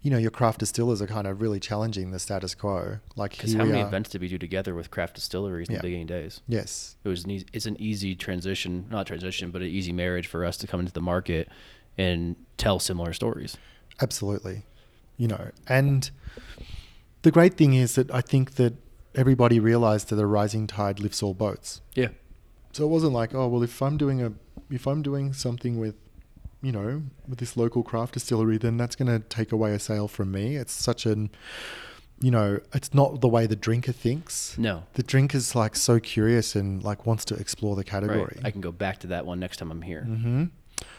you 0.00 0.10
know 0.10 0.16
your 0.16 0.30
craft 0.30 0.60
distillers 0.60 1.02
are 1.02 1.06
kind 1.06 1.26
of 1.26 1.42
really 1.42 1.60
challenging 1.60 2.12
the 2.12 2.18
status 2.18 2.54
quo. 2.54 2.98
Like 3.16 3.32
Because 3.32 3.52
how 3.54 3.64
many 3.64 3.82
are. 3.82 3.86
events 3.86 4.08
did 4.10 4.20
we 4.22 4.28
do 4.28 4.38
together 4.38 4.74
with 4.74 4.90
craft 4.90 5.16
distilleries 5.16 5.68
in 5.68 5.74
Yeah. 5.74 5.80
the 5.80 5.88
beginning 5.88 6.06
days? 6.06 6.40
Yes, 6.48 6.96
It 7.04 7.08
was 7.08 7.24
an 7.24 7.30
easy, 7.32 7.46
it's 7.52 7.66
an 7.66 7.76
easy 7.80 8.14
transition, 8.14 8.86
not 8.90 9.06
transition, 9.08 9.50
but 9.50 9.60
an 9.60 9.68
easy 9.68 9.92
marriage 9.92 10.28
for 10.28 10.44
us 10.44 10.56
to 10.58 10.66
come 10.68 10.78
into 10.80 10.92
the 10.92 11.00
market 11.02 11.48
and 11.98 12.36
tell 12.56 12.78
similar 12.78 13.12
stories. 13.12 13.56
Absolutely. 14.00 14.64
You 15.16 15.28
know, 15.28 15.50
and 15.66 16.10
the 17.22 17.30
great 17.30 17.54
thing 17.54 17.74
is 17.74 17.96
that 17.96 18.10
I 18.12 18.20
think 18.20 18.54
that 18.54 18.74
everybody 19.14 19.58
realized 19.58 20.08
that 20.10 20.18
a 20.20 20.26
rising 20.26 20.66
tide 20.66 21.00
lifts 21.00 21.22
all 21.22 21.34
boats. 21.34 21.80
Yeah. 21.94 22.08
So 22.72 22.84
it 22.84 22.88
wasn't 22.88 23.12
like, 23.12 23.34
oh 23.34 23.48
well, 23.48 23.62
if 23.62 23.82
I'm 23.82 23.96
doing 23.96 24.22
a, 24.22 24.32
if 24.70 24.86
I'm 24.86 25.02
doing 25.02 25.32
something 25.32 25.78
with, 25.80 25.96
you 26.62 26.70
know, 26.70 27.02
with 27.26 27.40
this 27.40 27.56
local 27.56 27.82
craft 27.82 28.14
distillery, 28.14 28.58
then 28.58 28.76
that's 28.76 28.94
going 28.94 29.08
to 29.08 29.26
take 29.28 29.50
away 29.50 29.72
a 29.72 29.78
sale 29.78 30.06
from 30.06 30.30
me. 30.30 30.56
It's 30.56 30.72
such 30.72 31.06
an, 31.06 31.30
you 32.20 32.30
know, 32.30 32.60
it's 32.72 32.94
not 32.94 33.20
the 33.20 33.28
way 33.28 33.46
the 33.46 33.56
drinker 33.56 33.92
thinks. 33.92 34.56
No. 34.58 34.84
The 34.94 35.02
drinker's 35.02 35.54
like 35.56 35.74
so 35.74 35.98
curious 35.98 36.54
and 36.54 36.82
like 36.82 37.06
wants 37.06 37.24
to 37.26 37.34
explore 37.34 37.74
the 37.74 37.84
category. 37.84 38.36
Right. 38.36 38.44
I 38.44 38.50
can 38.50 38.60
go 38.60 38.72
back 38.72 38.98
to 39.00 39.08
that 39.08 39.26
one 39.26 39.40
next 39.40 39.56
time 39.56 39.70
I'm 39.72 39.82
here. 39.82 40.02
hmm 40.02 40.44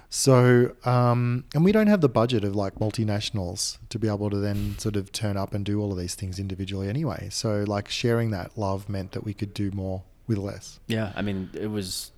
So, 0.10 0.76
um, 0.86 1.46
and 1.54 1.64
we 1.64 1.72
don't 1.72 1.88
have 1.88 2.02
the 2.02 2.10
budget 2.10 2.44
of 2.44 2.56
like 2.56 2.76
multinationals 2.76 3.78
to 3.90 4.00
be 4.00 4.08
able 4.08 4.32
to 4.32 4.38
then 4.38 4.78
sort 4.80 4.96
of 4.96 5.12
turn 5.12 5.38
up 5.38 5.54
and 5.54 5.64
do 5.64 5.80
all 5.80 5.92
of 5.92 6.00
these 6.00 6.16
things 6.16 6.40
individually 6.40 6.90
anyway. 6.90 7.30
So, 7.32 7.64
like 7.68 7.90
sharing 7.90 8.32
that 8.32 8.58
love 8.58 8.90
meant 8.90 9.12
that 9.12 9.24
we 9.24 9.36
could 9.36 9.54
do 9.54 9.70
more 9.72 10.04
with 10.26 10.40
less. 10.40 10.80
Yeah, 10.88 11.14
I 11.16 11.22
mean, 11.22 11.52
it 11.54 11.68
was 11.68 12.12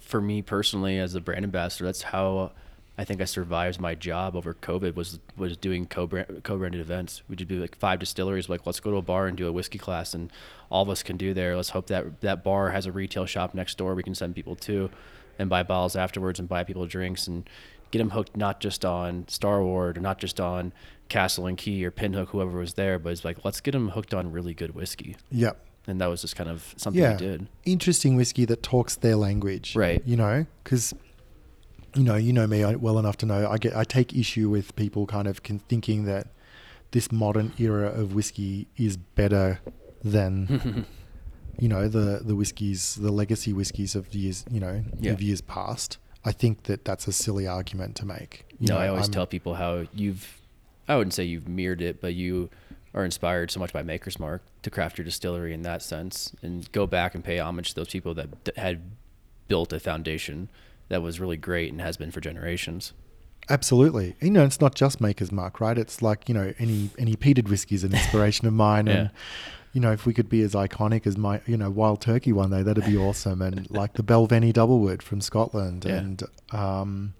for 0.00 0.20
me 0.20 0.42
personally 0.42 0.98
as 0.98 1.14
a 1.14 1.20
brand 1.20 1.44
ambassador. 1.44 1.84
That's 1.86 2.02
how 2.02 2.52
I 3.00 3.04
think 3.04 3.22
I 3.22 3.24
survived 3.24 3.80
my 3.80 3.94
job 3.94 4.36
over 4.36 4.52
COVID 4.52 4.94
was 4.94 5.20
was 5.34 5.56
doing 5.56 5.86
co-brand, 5.86 6.42
co-branded 6.44 6.82
events. 6.82 7.22
We 7.28 7.32
would 7.36 7.48
do 7.48 7.58
like 7.58 7.74
five 7.74 7.98
distilleries, 7.98 8.50
like 8.50 8.66
let's 8.66 8.78
go 8.78 8.90
to 8.90 8.98
a 8.98 9.02
bar 9.02 9.26
and 9.26 9.38
do 9.38 9.48
a 9.48 9.52
whiskey 9.52 9.78
class, 9.78 10.12
and 10.12 10.30
all 10.68 10.82
of 10.82 10.90
us 10.90 11.02
can 11.02 11.16
do 11.16 11.32
there. 11.32 11.56
Let's 11.56 11.70
hope 11.70 11.86
that 11.86 12.20
that 12.20 12.44
bar 12.44 12.70
has 12.72 12.84
a 12.84 12.92
retail 12.92 13.24
shop 13.24 13.54
next 13.54 13.78
door 13.78 13.94
we 13.94 14.02
can 14.02 14.14
send 14.14 14.34
people 14.34 14.54
to 14.56 14.90
and 15.38 15.48
buy 15.48 15.62
bottles 15.62 15.96
afterwards 15.96 16.38
and 16.38 16.46
buy 16.46 16.62
people 16.62 16.84
drinks 16.84 17.26
and 17.26 17.48
get 17.90 18.00
them 18.00 18.10
hooked 18.10 18.36
not 18.36 18.60
just 18.60 18.84
on 18.84 19.26
Star 19.28 19.64
Wars 19.64 19.96
or 19.96 20.00
not 20.00 20.18
just 20.18 20.38
on 20.38 20.70
Castle 21.08 21.46
and 21.46 21.56
Key 21.56 21.82
or 21.86 21.90
Pinhook, 21.90 22.28
whoever 22.28 22.58
was 22.58 22.74
there, 22.74 22.98
but 22.98 23.12
it's 23.12 23.24
like 23.24 23.42
let's 23.46 23.62
get 23.62 23.72
them 23.72 23.88
hooked 23.88 24.12
on 24.12 24.30
really 24.30 24.52
good 24.52 24.74
whiskey. 24.74 25.16
Yep. 25.30 25.58
And 25.86 26.02
that 26.02 26.08
was 26.08 26.20
just 26.20 26.36
kind 26.36 26.50
of 26.50 26.74
something 26.76 27.00
Yeah. 27.02 27.12
we 27.12 27.16
did. 27.18 27.48
Interesting 27.64 28.14
whiskey 28.16 28.44
that 28.44 28.62
talks 28.62 28.96
their 28.96 29.16
language. 29.16 29.74
Right. 29.74 30.02
You 30.04 30.18
know, 30.18 30.44
because 30.62 30.92
you 31.94 32.04
know, 32.04 32.16
you 32.16 32.32
know 32.32 32.46
me 32.46 32.64
well 32.76 32.98
enough 32.98 33.16
to 33.18 33.26
know 33.26 33.48
I 33.48 33.58
get 33.58 33.74
I 33.76 33.84
take 33.84 34.14
issue 34.14 34.48
with 34.48 34.74
people 34.76 35.06
kind 35.06 35.26
of 35.28 35.42
con- 35.42 35.60
thinking 35.68 36.04
that 36.04 36.28
this 36.92 37.10
modern 37.12 37.52
era 37.58 37.88
of 37.88 38.14
whiskey 38.14 38.66
is 38.76 38.96
better 38.96 39.60
than 40.04 40.86
you 41.58 41.68
know 41.68 41.88
the 41.88 42.20
the 42.24 42.34
whiskies, 42.34 42.96
the 42.96 43.10
legacy 43.12 43.52
whiskies 43.52 43.94
of 43.94 44.12
years, 44.14 44.44
you 44.50 44.60
know, 44.60 44.82
Yeah. 45.00 45.12
of 45.12 45.20
years 45.22 45.40
past. 45.40 45.98
I 46.24 46.32
think 46.32 46.64
that 46.64 46.84
that's 46.84 47.08
a 47.08 47.12
silly 47.12 47.46
argument 47.46 47.96
to 47.96 48.06
make. 48.06 48.44
You 48.58 48.68
no, 48.68 48.74
know, 48.74 48.80
I 48.80 48.88
always 48.88 49.04
I'm- 49.04 49.12
tell 49.12 49.26
people 49.26 49.54
how 49.54 49.86
you've, 49.94 50.38
I 50.86 50.96
wouldn't 50.96 51.14
say 51.14 51.24
you've 51.24 51.48
mirrored 51.48 51.80
it, 51.80 52.00
but 52.02 52.12
you 52.14 52.50
are 52.92 53.04
inspired 53.06 53.50
so 53.50 53.58
much 53.58 53.72
by 53.72 53.82
Maker's 53.82 54.18
Mark 54.18 54.42
to 54.62 54.68
craft 54.70 54.98
your 54.98 55.04
distillery 55.06 55.54
in 55.54 55.62
that 55.62 55.80
sense 55.82 56.32
and 56.42 56.70
go 56.72 56.86
back 56.86 57.14
and 57.14 57.24
pay 57.24 57.38
homage 57.38 57.70
to 57.70 57.74
those 57.76 57.88
people 57.88 58.12
that 58.14 58.44
d- 58.44 58.52
had 58.56 58.82
built 59.48 59.72
a 59.72 59.80
foundation 59.80 60.48
that 60.90 61.00
was 61.02 61.18
really 61.18 61.38
great 61.38 61.72
and 61.72 61.80
has 61.80 61.96
been 61.96 62.10
for 62.10 62.20
generations. 62.20 62.92
Absolutely. 63.48 64.14
You 64.20 64.30
know, 64.30 64.44
it's 64.44 64.60
not 64.60 64.74
just 64.74 65.00
Maker's 65.00 65.32
Mark, 65.32 65.60
right? 65.60 65.76
It's 65.78 66.02
like, 66.02 66.28
you 66.28 66.34
know, 66.34 66.52
any 66.58 66.90
any 66.98 67.16
peated 67.16 67.48
whiskey 67.48 67.74
is 67.74 67.82
an 67.84 67.92
inspiration 67.94 68.46
of 68.46 68.52
mine. 68.52 68.86
Yeah. 68.90 68.94
And, 68.96 69.10
you 69.72 69.80
know, 69.80 69.92
if 69.92 70.04
we 70.04 70.12
could 70.12 70.28
be 70.28 70.42
as 70.42 70.54
iconic 70.54 71.06
as 71.06 71.16
my, 71.16 71.40
you 71.46 71.56
know, 71.56 71.70
Wild 71.70 72.00
Turkey 72.00 72.32
one 72.32 72.50
day, 72.50 72.62
that'd 72.64 72.84
be 72.84 72.96
awesome. 72.96 73.40
And 73.40 73.70
like 73.80 73.92
the 73.94 74.02
Balvenie 74.02 74.52
Doublewood 74.52 75.00
from 75.00 75.20
Scotland 75.20 75.84
Yeah. 75.84 75.94
and, 75.94 76.22
um, 76.50 77.14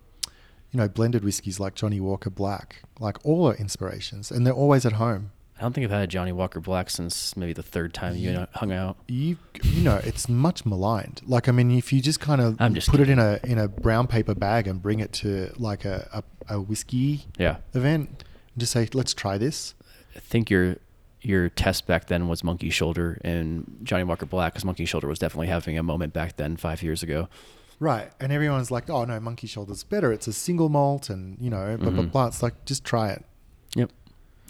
you 0.73 0.79
know, 0.79 0.89
blended 0.89 1.25
whiskies 1.25 1.61
like 1.61 1.75
Johnnie 1.77 2.01
Walker 2.01 2.29
Black, 2.31 2.83
like 2.99 3.19
all 3.25 3.47
are 3.49 3.55
inspirations 3.55 4.33
and 4.33 4.45
they're 4.45 4.53
always 4.53 4.85
at 4.85 4.95
home. 4.95 5.31
I 5.61 5.63
don't 5.63 5.75
think 5.75 5.85
I've 5.85 5.91
had 5.91 6.03
a 6.03 6.07
Johnnie 6.07 6.33
Walker 6.33 6.59
Black 6.59 6.89
since 6.89 7.37
maybe 7.37 7.53
the 7.53 7.63
third 7.63 7.93
time 7.93 8.17
you 8.17 8.31
and 8.31 8.39
I 8.39 8.47
hung 8.55 8.73
out. 8.73 8.97
You, 9.09 9.37
you 9.63 9.83
know, 9.83 10.01
it's 10.03 10.27
much 10.27 10.65
maligned. 10.65 11.21
Like, 11.27 11.51
I 11.51 11.53
mean, 11.53 11.71
if 11.73 11.93
you 11.93 12.01
just 12.01 12.19
kind 12.19 12.41
of 12.41 12.57
I'm 12.59 12.75
just 12.75 12.89
put 12.89 12.99
it 12.99 13.11
in 13.11 13.19
a, 13.19 13.39
in 13.45 13.59
a 13.59 13.69
brown 13.69 14.07
paper 14.07 14.35
bag 14.35 14.67
and 14.67 14.81
bring 14.81 15.01
it 15.01 15.13
to 15.15 15.53
like 15.59 15.85
a, 15.85 16.09
a, 16.49 16.55
a 16.55 16.61
whiskey 16.63 17.27
Yeah. 17.39 17.59
event, 17.75 18.09
and 18.09 18.25
just 18.57 18.73
say, 18.73 18.89
let's 18.95 19.13
try 19.13 19.37
this. 19.37 19.75
I 20.17 20.21
think 20.21 20.49
your 20.49 20.77
your 21.21 21.51
test 21.51 21.87
back 21.87 22.07
then 22.07 22.27
was 22.29 22.43
Monkey 22.43 22.71
Shoulder 22.71 23.21
and 23.23 23.81
Johnnie 23.83 24.05
Walker 24.05 24.25
Black 24.25 24.55
because 24.55 24.65
Monkey 24.65 24.87
Shoulder 24.87 25.07
was 25.09 25.19
definitely 25.19 25.49
having 25.49 25.77
a 25.77 25.83
moment 25.83 26.15
back 26.15 26.37
then 26.39 26.57
five 26.57 26.83
years 26.83 27.03
ago. 27.03 27.29
Right. 27.79 28.11
And 28.19 28.33
everyone's 28.33 28.71
like, 28.71 28.89
oh, 28.89 29.05
no, 29.05 29.21
Monkey 29.21 29.47
Shoulder's 29.47 29.85
better. 29.85 30.11
It's 30.11 30.27
a 30.27 30.33
single 30.33 30.71
malt 30.71 31.11
and, 31.11 31.37
you 31.39 31.51
know, 31.51 31.77
blah, 31.77 31.91
blah, 31.91 32.05
Mhm. 32.05 32.13
blah. 32.13 32.27
It's 32.29 32.43
like, 32.43 32.65
just 32.65 32.85
try 32.87 33.11
it. 33.11 33.25
Yep. 33.77 33.91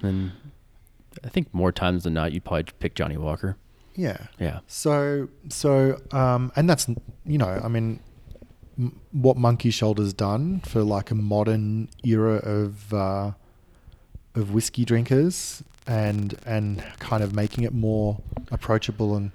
And 0.05 0.31
I 1.25 1.29
think 1.29 1.53
more 1.53 1.73
times 1.73 2.05
than 2.05 2.14
not, 2.14 2.33
you'd 2.33 2.44
probably 2.44 2.64
pick 2.79 2.94
Johnnie 2.94 3.16
Walker. 3.16 3.57
Yeah. 3.94 4.27
Yeah. 4.38 4.61
So, 4.66 5.29
so, 5.49 6.01
um, 6.12 6.53
and 6.57 6.68
that's, 6.70 6.87
you 7.25 7.38
know, 7.38 7.61
I 7.62 7.68
mean, 7.68 8.01
m- 8.79 8.99
what 9.12 9.37
Monkey 9.37 9.70
Shoulder's 9.70 10.12
done 10.12 10.61
for 10.61 10.83
like 10.83 11.11
a 11.11 11.14
modern 11.14 11.88
era 12.05 12.37
of, 12.37 12.94
uh, 12.94 13.33
of 14.35 14.53
whiskey 14.53 14.85
drinkers 14.85 15.62
and, 15.87 16.35
and 16.46 16.83
kind 17.01 17.23
of 17.23 17.35
making 17.35 17.64
it 17.64 17.75
more 17.75 18.20
approachable 18.53 19.16
and, 19.16 19.33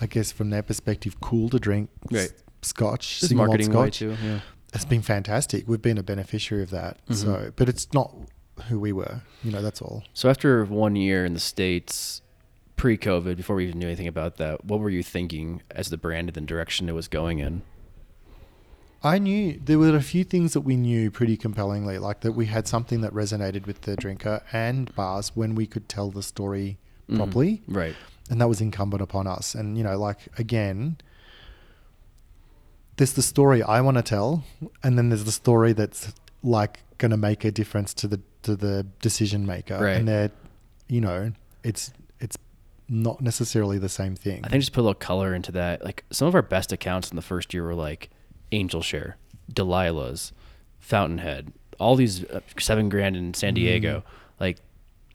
I 0.00 0.06
guess, 0.06 0.30
from 0.30 0.50
their 0.50 0.62
perspective, 0.62 1.20
cool 1.20 1.48
to 1.48 1.58
drink 1.58 1.88
s- 2.12 2.32
scotch, 2.62 3.20
single 3.20 3.38
malt 3.46 3.48
marketing 3.48 3.68
way 3.72 3.86
scotch. 3.86 3.98
too. 3.98 4.16
Yeah. 4.22 4.40
It's 4.74 4.84
been 4.84 5.00
fantastic. 5.02 5.66
We've 5.66 5.80
been 5.80 5.96
a 5.96 6.02
beneficiary 6.02 6.62
of 6.62 6.70
that. 6.70 6.98
Mhm. 7.08 7.14
So, 7.14 7.52
but 7.56 7.68
it's 7.70 7.90
not 7.94 8.14
who 8.68 8.78
we 8.80 8.92
were. 8.92 9.22
You 9.42 9.52
know, 9.52 9.62
that's 9.62 9.80
all. 9.82 10.04
So 10.14 10.28
after 10.28 10.64
one 10.64 10.96
year 10.96 11.24
in 11.24 11.34
the 11.34 11.40
states, 11.40 12.22
pre-COVID, 12.76 13.36
before 13.36 13.56
we 13.56 13.66
even 13.66 13.78
knew 13.78 13.86
anything 13.86 14.08
about 14.08 14.36
that, 14.36 14.64
what 14.64 14.80
were 14.80 14.90
you 14.90 15.02
thinking 15.02 15.62
as 15.70 15.90
the 15.90 15.96
brand 15.96 16.28
and 16.28 16.34
the 16.36 16.40
direction 16.42 16.88
it 16.88 16.92
was 16.94 17.08
going 17.08 17.38
in? 17.38 17.62
I 19.02 19.18
knew 19.18 19.60
there 19.64 19.78
were 19.78 19.94
a 19.94 20.02
few 20.02 20.24
things 20.24 20.52
that 20.54 20.62
we 20.62 20.76
knew 20.76 21.10
pretty 21.10 21.36
compellingly, 21.36 21.98
like 21.98 22.20
that 22.20 22.32
we 22.32 22.46
had 22.46 22.66
something 22.66 23.02
that 23.02 23.12
resonated 23.12 23.66
with 23.66 23.82
the 23.82 23.94
drinker 23.94 24.42
and 24.52 24.92
bars 24.96 25.32
when 25.34 25.54
we 25.54 25.66
could 25.66 25.88
tell 25.88 26.10
the 26.10 26.22
story 26.22 26.78
Mhm. 27.08 27.16
properly, 27.16 27.62
Right. 27.68 27.94
and 28.30 28.40
that 28.40 28.48
was 28.48 28.60
incumbent 28.60 29.02
upon 29.02 29.26
us. 29.28 29.54
And 29.54 29.78
you 29.78 29.84
know, 29.84 29.96
like 29.98 30.28
again, 30.38 30.96
there's 32.96 33.12
the 33.12 33.22
story 33.22 33.62
I 33.62 33.80
want 33.80 33.96
to 33.98 34.02
tell, 34.02 34.44
and 34.82 34.98
then 34.98 35.10
there's 35.10 35.24
the 35.24 35.32
story 35.32 35.72
that's 35.72 36.12
like 36.42 36.80
going 36.98 37.10
to 37.10 37.16
make 37.16 37.44
a 37.44 37.50
difference 37.52 37.92
to 37.94 38.08
the 38.08 38.20
to 38.46 38.56
the 38.56 38.86
decision 39.00 39.46
maker, 39.46 39.78
Right. 39.78 39.96
and 39.98 40.08
they're, 40.08 40.30
you 40.88 41.00
know, 41.00 41.32
it's 41.62 41.92
it's 42.20 42.36
not 42.88 43.20
necessarily 43.20 43.78
the 43.78 43.88
same 43.88 44.14
thing. 44.16 44.40
I 44.44 44.48
think 44.48 44.60
just 44.62 44.72
put 44.72 44.80
a 44.80 44.82
little 44.82 44.94
color 44.94 45.34
into 45.34 45.52
that. 45.52 45.84
Like 45.84 46.04
some 46.10 46.26
of 46.28 46.34
our 46.34 46.42
best 46.42 46.72
accounts 46.72 47.10
in 47.10 47.16
the 47.16 47.22
first 47.22 47.52
year 47.54 47.64
were 47.64 47.74
like 47.74 48.10
Angel 48.52 48.80
Share, 48.82 49.16
Delilah's, 49.52 50.32
Fountainhead, 50.78 51.52
all 51.80 51.96
these 51.96 52.24
uh, 52.24 52.40
seven 52.58 52.88
grand 52.88 53.16
in 53.16 53.34
San 53.34 53.54
Diego. 53.54 54.04
Like 54.38 54.58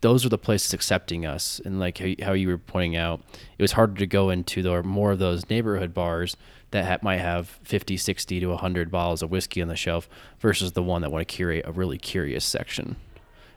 those 0.02 0.26
are 0.26 0.30
the 0.30 0.38
places 0.38 0.74
accepting 0.74 1.26
us. 1.26 1.62
And 1.64 1.80
like 1.80 1.98
how, 2.00 2.08
how 2.24 2.34
you 2.34 2.48
were 2.50 2.58
pointing 2.58 2.96
out, 2.98 3.22
it 3.58 3.62
was 3.62 3.72
harder 3.74 3.94
to 3.96 4.08
go 4.08 4.30
into 4.30 4.62
the 4.62 4.84
more 4.84 5.12
of 5.12 5.20
those 5.20 5.50
neighborhood 5.50 5.94
bars 5.94 6.36
that 6.72 6.86
ha- 6.86 6.98
might 7.02 7.20
have 7.20 7.48
50, 7.64 7.96
60 7.98 8.40
to 8.42 8.48
100 8.48 8.92
bottles 8.92 9.22
of 9.22 9.30
whiskey 9.32 9.62
on 9.62 9.68
the 9.70 9.76
shelf 9.76 10.10
versus 10.40 10.74
the 10.74 10.84
one 10.84 11.02
that 11.04 11.12
want 11.12 11.26
to 11.26 11.34
curate 11.34 11.64
a 11.66 11.72
really 11.72 11.98
curious 11.98 12.44
section. 12.44 12.96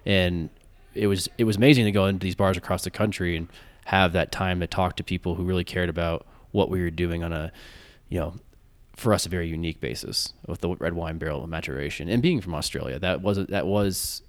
And 0.07 0.51
it 0.95 1.07
was 1.07 1.29
it 1.39 1.45
was 1.45 1.57
amazing 1.57 1.85
to 1.87 1.93
go 1.93 2.07
into 2.07 2.25
these 2.25 2.35
bars 2.35 2.57
across 2.57 2.85
the 2.85 2.91
country 2.91 3.37
and 3.37 3.49
have 3.87 4.13
that 4.13 4.33
time 4.33 4.61
to 4.61 4.67
talk 4.67 4.97
to 4.97 5.05
people 5.05 5.35
who 5.35 5.45
really 5.45 5.65
cared 5.65 5.89
about 5.89 6.27
what 6.53 6.71
we 6.71 6.81
were 6.81 6.91
doing 6.91 7.23
on 7.25 7.33
a, 7.33 7.53
you 8.09 8.19
know, 8.19 8.35
for 8.97 9.13
us 9.13 9.27
a 9.27 9.29
very 9.29 9.49
unique 9.49 9.81
basis 9.81 10.33
with 10.47 10.61
the 10.61 10.69
red 10.77 10.95
wine 10.95 11.19
barrel 11.19 11.47
maturation 11.47 12.09
and 12.09 12.23
being 12.23 12.41
from 12.41 12.55
Australia. 12.55 12.99
That 12.99 13.23
was 13.23 13.45
that 13.47 13.67
was 13.67 14.23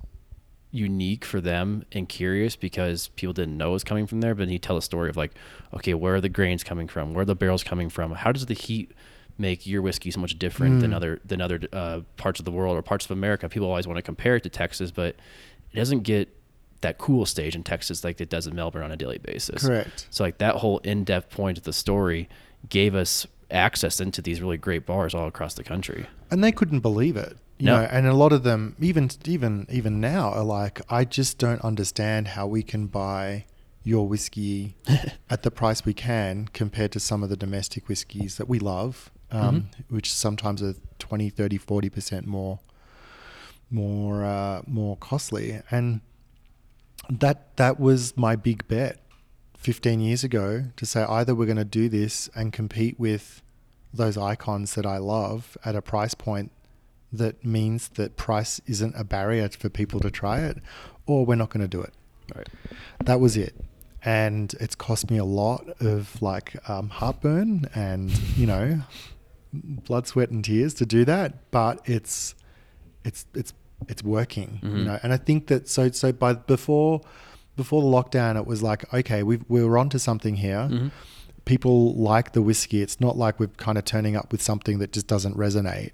unique 0.71 1.23
for 1.23 1.39
them 1.39 1.85
and 1.93 2.09
curious 2.09 2.55
because 2.57 3.07
people 3.09 3.31
didn't 3.33 3.55
know 3.57 3.69
it 3.69 3.73
was 3.73 3.83
coming 3.83 4.07
from 4.07 4.21
there. 4.21 4.35
But 4.35 4.49
he 4.49 4.59
tell 4.59 4.75
a 4.75 4.81
story 4.81 5.09
of 5.09 5.15
like, 5.15 5.31
okay, 5.73 5.93
where 5.93 6.15
are 6.15 6.21
the 6.21 6.29
grains 6.29 6.63
coming 6.63 6.87
from? 6.87 7.13
Where 7.13 7.21
are 7.21 7.25
the 7.25 7.35
barrels 7.35 7.63
coming 7.63 7.89
from? 7.89 8.11
How 8.11 8.31
does 8.31 8.47
the 8.47 8.53
heat 8.55 8.91
make 9.37 9.67
your 9.67 9.81
whiskey 9.81 10.11
so 10.11 10.19
much 10.19 10.37
different 10.39 10.81
than 10.81 10.91
Mm. 10.91 10.95
other 10.95 11.19
than 11.23 11.41
other 11.41 11.59
uh, 11.71 12.01
parts 12.17 12.39
of 12.39 12.45
the 12.45 12.51
world 12.51 12.75
or 12.77 12.81
parts 12.81 13.05
of 13.05 13.11
America? 13.11 13.47
People 13.47 13.67
always 13.67 13.87
want 13.87 13.97
to 13.97 14.01
compare 14.01 14.35
it 14.35 14.43
to 14.43 14.49
Texas, 14.49 14.91
but 14.91 15.15
it 15.75 15.79
doesn't 15.79 16.01
get 16.01 16.29
that 16.81 16.97
cool 16.97 17.25
stage 17.25 17.55
in 17.55 17.63
Texas 17.63 18.03
like 18.03 18.21
it 18.21 18.29
does 18.29 18.45
in 18.47 18.55
Melbourne 18.55 18.83
on 18.83 18.91
a 18.91 18.97
daily 18.97 19.17
basis. 19.17 19.65
Correct. 19.65 20.07
So 20.09 20.23
like 20.23 20.37
that 20.39 20.55
whole 20.57 20.79
in-depth 20.79 21.29
point 21.31 21.57
of 21.57 21.63
the 21.63 21.73
story 21.73 22.29
gave 22.69 22.93
us 22.95 23.25
access 23.51 23.99
into 23.99 24.21
these 24.21 24.41
really 24.41 24.57
great 24.57 24.85
bars 24.85 25.13
all 25.15 25.27
across 25.27 25.53
the 25.55 25.63
country. 25.63 26.05
and 26.31 26.43
they 26.43 26.51
couldn't 26.51 26.79
believe 26.81 27.15
it 27.15 27.37
you 27.59 27.67
No. 27.67 27.77
know 27.77 27.83
and 27.83 28.05
a 28.07 28.13
lot 28.13 28.33
of 28.33 28.41
them 28.43 28.75
even 28.79 29.09
even 29.25 29.65
even 29.69 30.01
now 30.01 30.31
are 30.31 30.43
like 30.43 30.81
i 30.91 31.05
just 31.05 31.37
don't 31.37 31.61
understand 31.61 32.29
how 32.29 32.47
we 32.47 32.63
can 32.63 32.87
buy 32.87 33.45
your 33.83 34.07
whiskey 34.07 34.75
at 35.29 35.43
the 35.43 35.51
price 35.51 35.85
we 35.85 35.93
can 35.93 36.47
compared 36.53 36.91
to 36.91 36.99
some 36.99 37.21
of 37.23 37.29
the 37.29 37.37
domestic 37.37 37.87
whiskies 37.87 38.37
that 38.37 38.49
we 38.49 38.57
love 38.59 39.11
um, 39.31 39.69
which 39.89 40.11
sometimes 40.11 40.61
are 40.63 40.73
20 40.99 41.29
30 41.29 41.59
40% 41.59 42.25
more 42.25 42.59
more 43.69 44.23
uh, 44.23 44.61
more 44.67 44.95
costly 44.97 45.61
and 45.71 46.01
that 47.09 47.55
that 47.57 47.79
was 47.79 48.15
my 48.17 48.35
big 48.35 48.67
bet 48.67 48.99
15 49.57 49.99
years 49.99 50.23
ago 50.23 50.65
to 50.75 50.85
say 50.85 51.03
either 51.03 51.33
we're 51.33 51.45
going 51.45 51.57
to 51.57 51.65
do 51.65 51.89
this 51.89 52.29
and 52.35 52.53
compete 52.53 52.99
with 52.99 53.41
those 53.93 54.17
icons 54.17 54.75
that 54.75 54.85
I 54.85 54.97
love 54.97 55.57
at 55.65 55.75
a 55.75 55.81
price 55.81 56.13
point 56.13 56.51
that 57.11 57.45
means 57.45 57.89
that 57.89 58.17
price 58.17 58.59
isn't 58.65 58.93
a 58.97 59.03
barrier 59.03 59.49
for 59.49 59.69
people 59.69 59.99
to 60.01 60.11
try 60.11 60.39
it, 60.41 60.57
or 61.05 61.25
we're 61.25 61.35
not 61.35 61.49
going 61.49 61.61
to 61.61 61.67
do 61.67 61.81
it. 61.81 61.93
Right. 62.35 62.47
That 63.03 63.19
was 63.19 63.37
it. 63.37 63.55
And 64.03 64.53
it's 64.59 64.75
cost 64.75 65.09
me 65.09 65.17
a 65.17 65.25
lot 65.25 65.67
of 65.79 66.21
like 66.21 66.57
um, 66.69 66.89
heartburn 66.89 67.69
and, 67.73 68.11
you 68.37 68.45
know, 68.45 68.81
blood, 69.53 70.07
sweat, 70.07 70.29
and 70.29 70.43
tears 70.43 70.73
to 70.75 70.85
do 70.85 71.05
that. 71.05 71.49
But 71.51 71.81
it's 71.85 72.35
it's 73.05 73.25
it's 73.33 73.53
it's 73.87 74.03
working, 74.03 74.59
you 74.63 74.69
Mhm. 74.69 74.85
know. 74.85 74.99
And 75.03 75.13
I 75.13 75.17
think 75.17 75.47
that 75.47 75.69
so 75.69 75.89
so 75.91 76.11
by 76.11 76.33
before 76.33 77.01
before 77.55 77.81
the 77.81 77.87
lockdown, 77.87 78.35
it 78.35 78.45
was 78.45 78.61
like 78.61 78.91
okay, 78.93 79.23
we 79.23 79.37
we 79.47 79.63
were 79.63 79.77
onto 79.77 79.97
something 79.97 80.35
here. 80.35 80.67
Mhm. 80.69 80.91
People 81.45 81.93
like 81.95 82.33
the 82.33 82.41
whiskey. 82.41 82.81
It's 82.81 82.99
not 82.99 83.15
like 83.17 83.39
we're 83.39 83.47
kind 83.67 83.77
of 83.77 83.85
turning 83.85 84.15
up 84.15 84.31
with 84.31 84.41
something 84.41 84.79
that 84.79 84.91
just 84.91 85.07
doesn't 85.07 85.37
resonate. 85.37 85.91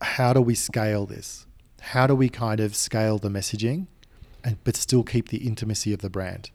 How 0.00 0.32
do 0.32 0.40
we 0.40 0.54
scale 0.54 1.06
this? 1.06 1.46
How 1.80 2.06
do 2.06 2.14
we 2.14 2.28
kind 2.28 2.60
of 2.60 2.74
scale 2.74 3.18
the 3.18 3.28
messaging, 3.28 3.86
and 4.42 4.56
but 4.64 4.76
still 4.76 5.02
keep 5.02 5.28
the 5.28 5.38
intimacy 5.46 5.92
of 5.92 6.00
the 6.00 6.10
brand? 6.10 6.50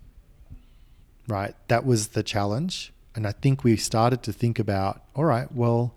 Right, 1.28 1.56
that 1.68 1.86
was 1.86 2.10
the 2.10 2.24
challenge, 2.24 2.94
and 3.16 3.26
I 3.26 3.32
think 3.32 3.64
we 3.64 3.78
started 3.78 4.22
to 4.24 4.34
think 4.34 4.60
about, 4.60 5.04
all 5.16 5.26
right, 5.26 5.52
well, 5.52 5.96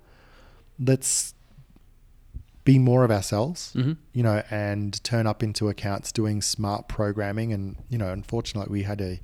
let's 0.78 1.34
be 2.70 2.78
more 2.78 3.02
of 3.02 3.10
ourselves, 3.10 3.72
Mhm. 3.74 3.96
you 4.12 4.22
know, 4.22 4.42
and 4.50 5.02
turn 5.02 5.26
up 5.26 5.42
into 5.42 5.68
accounts 5.70 6.12
doing 6.12 6.42
smart 6.42 6.86
programming. 6.86 7.50
And, 7.54 7.76
you 7.88 7.96
know, 7.96 8.10
unfortunately, 8.12 8.70
we 8.70 8.82
had 8.82 9.00
a, 9.00 9.20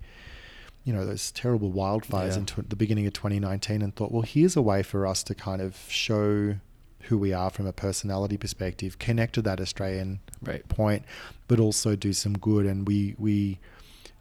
you 0.84 0.92
know, 0.95 1.05
those 1.05 1.30
terrible 1.30 1.70
wildfires 1.70 2.32
Yeah. 2.32 2.38
in 2.38 2.47
tw- 2.47 2.70
the 2.70 2.76
beginning 2.84 3.07
of 3.07 3.12
2019 3.12 3.82
and 3.82 3.95
thought, 3.95 4.11
well, 4.12 4.22
here's 4.22 4.57
a 4.57 4.62
way 4.62 4.82
for 4.82 5.07
us 5.07 5.22
to 5.24 5.34
kind 5.34 5.61
of 5.61 5.76
show 5.88 6.57
who 7.09 7.18
we 7.18 7.34
are 7.34 7.51
from 7.51 7.66
a 7.66 7.72
personality 7.86 8.38
perspective, 8.38 8.99
connect 8.99 9.34
to 9.34 9.42
that 9.42 9.61
Australian 9.61 10.20
Right. 10.42 10.66
point, 10.68 11.03
but 11.49 11.61
also 11.61 11.97
do 11.97 12.14
some 12.14 12.38
good. 12.38 12.64
And 12.64 12.88
we, 12.88 13.14
we, 13.18 13.59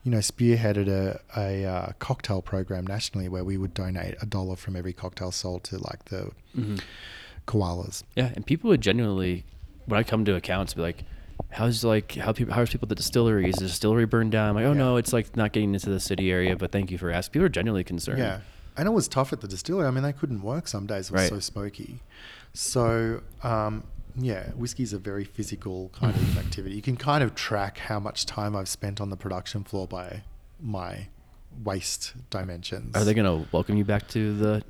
you 0.03 0.11
know, 0.11 0.17
spearheaded 0.19 0.89
a, 0.89 1.21
a 1.38 1.63
uh, 1.65 1.91
cocktail 1.99 2.41
program 2.41 2.86
nationally 2.86 3.30
where 3.30 3.45
we 3.45 3.55
would 3.55 3.74
donate 3.74 4.15
a 4.21 4.26
dollar 4.26 4.57
from 4.57 4.76
every 4.76 4.91
cocktail 4.91 5.32
sold 5.32 5.63
to 5.69 5.78
like 5.78 6.03
the 6.13 6.32
Mhm. 6.57 6.82
Koalas. 7.47 8.03
Yeah, 8.15 8.31
and 8.35 8.45
people 8.45 8.69
would 8.69 8.81
genuinely, 8.81 9.45
when 9.85 9.99
I 9.99 10.03
come 10.03 10.25
to 10.25 10.35
accounts, 10.35 10.73
be 10.73 10.81
like, 10.81 11.03
"How's 11.49 11.83
like 11.83 12.13
how 12.15 12.31
people 12.33 12.53
how's 12.53 12.69
people 12.69 12.85
at 12.85 12.89
the 12.89 12.95
distillery? 12.95 13.49
Is 13.49 13.55
the 13.55 13.65
distillery 13.67 14.05
burned 14.05 14.31
down?" 14.31 14.49
I'm 14.49 14.55
like, 14.55 14.65
"Oh 14.65 14.71
Yeah. 14.71 14.77
no, 14.77 14.97
it's 14.97 15.13
like 15.13 15.35
not 15.35 15.51
getting 15.51 15.73
into 15.73 15.89
the 15.89 15.99
city 15.99 16.31
area." 16.31 16.55
But 16.55 16.71
thank 16.71 16.91
you 16.91 16.97
for 16.97 17.11
asking. 17.11 17.33
People 17.33 17.45
are 17.45 17.49
genuinely 17.49 17.83
concerned. 17.83 18.19
Yeah. 18.19 18.39
And 18.75 18.87
it 18.87 18.91
was 18.91 19.07
tough 19.07 19.31
at 19.33 19.41
the 19.41 19.47
distillery. 19.47 19.87
I 19.87 19.91
mean, 19.91 20.03
they 20.03 20.13
couldn't 20.13 20.41
work 20.41 20.67
some 20.67 20.87
days. 20.87 21.09
It 21.09 21.13
was 21.13 21.21
Right. 21.21 21.29
so 21.29 21.39
smoky. 21.39 22.01
So, 22.53 23.21
um, 23.43 23.83
yeah, 24.15 24.49
whiskey's 24.51 24.93
a 24.93 24.97
very 24.99 25.23
physical 25.23 25.89
kind 25.93 26.15
of 26.15 26.37
activity. 26.45 26.75
You 26.75 26.81
can 26.81 26.97
kind 26.97 27.23
of 27.23 27.35
track 27.35 27.77
how 27.77 27.99
much 27.99 28.25
time 28.25 28.55
I've 28.55 28.69
spent 28.69 28.99
on 29.01 29.09
the 29.11 29.15
production 29.17 29.63
floor 29.63 29.87
by 29.87 30.23
my 30.59 31.07
waist 31.63 32.13
dimensions. 32.31 32.95
Are 32.95 33.03
they 33.03 33.13
gonna 33.13 33.45
welcome 33.51 33.77
you 33.77 33.85
back 33.85 34.07
to 34.09 34.35
the 34.35 34.63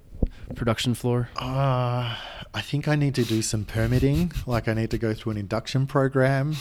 production 0.56 0.94
floor? 0.94 1.30
Uh, 1.38 2.16
I 2.54 2.62
think 2.62 2.88
I 2.88 2.96
need 2.96 3.16
to 3.16 3.24
do 3.24 3.42
some 3.42 3.66
permitting. 3.66 4.32
Like, 4.46 4.68
I 4.68 4.74
need 4.74 4.92
to 4.92 4.98
go 4.98 5.14
through 5.14 5.32
an 5.34 5.38
induction 5.38 5.88
program, 5.88 6.56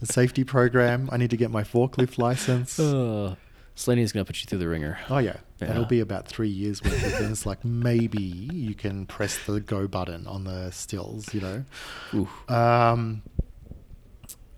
a 0.00 0.06
safety 0.06 0.44
program. 0.44 1.08
I 1.12 1.16
need 1.16 1.30
to 1.30 1.36
get 1.36 1.50
my 1.50 1.62
forklift 1.62 2.18
license. 2.18 2.78
Uh, 2.78 3.34
Slaney's 3.74 4.10
gonna 4.12 4.24
put 4.24 4.40
you 4.40 4.46
through 4.46 4.60
the 4.60 4.68
wringer. 4.68 4.98
Oh 5.10 5.18
yeah. 5.18 5.36
Yeah. 5.60 5.68
that'll 5.68 5.84
be 5.84 6.00
about 6.00 6.26
three 6.28 6.48
years 6.48 6.82
worth 6.82 7.04
of 7.04 7.12
things. 7.14 7.44
Like 7.44 7.62
maybe 7.64 8.22
you 8.22 8.74
can 8.74 9.04
press 9.06 9.38
the 9.44 9.60
go 9.60 9.86
button 9.86 10.26
on 10.26 10.44
the 10.44 10.70
stills. 10.70 11.34
You 11.34 11.40
know, 11.42 11.64
Ooh. 12.14 12.28
um, 12.54 13.22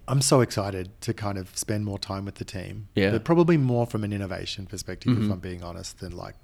I'm 0.06 0.20
so 0.22 0.40
excited 0.40 0.98
to 1.02 1.12
kind 1.12 1.36
of 1.36 1.56
spend 1.58 1.84
more 1.84 1.98
time 1.98 2.24
with 2.24 2.36
the 2.36 2.44
team. 2.44 2.88
Yeah. 2.94 3.10
but 3.10 3.24
probably 3.24 3.56
more 3.56 3.86
from 3.86 4.04
an 4.04 4.12
innovation 4.12 4.66
perspective, 4.66 5.16
Mhm. 5.16 5.26
if 5.26 5.32
I'm 5.32 5.40
being 5.40 5.62
honest, 5.64 5.98
than 5.98 6.12
like 6.16 6.36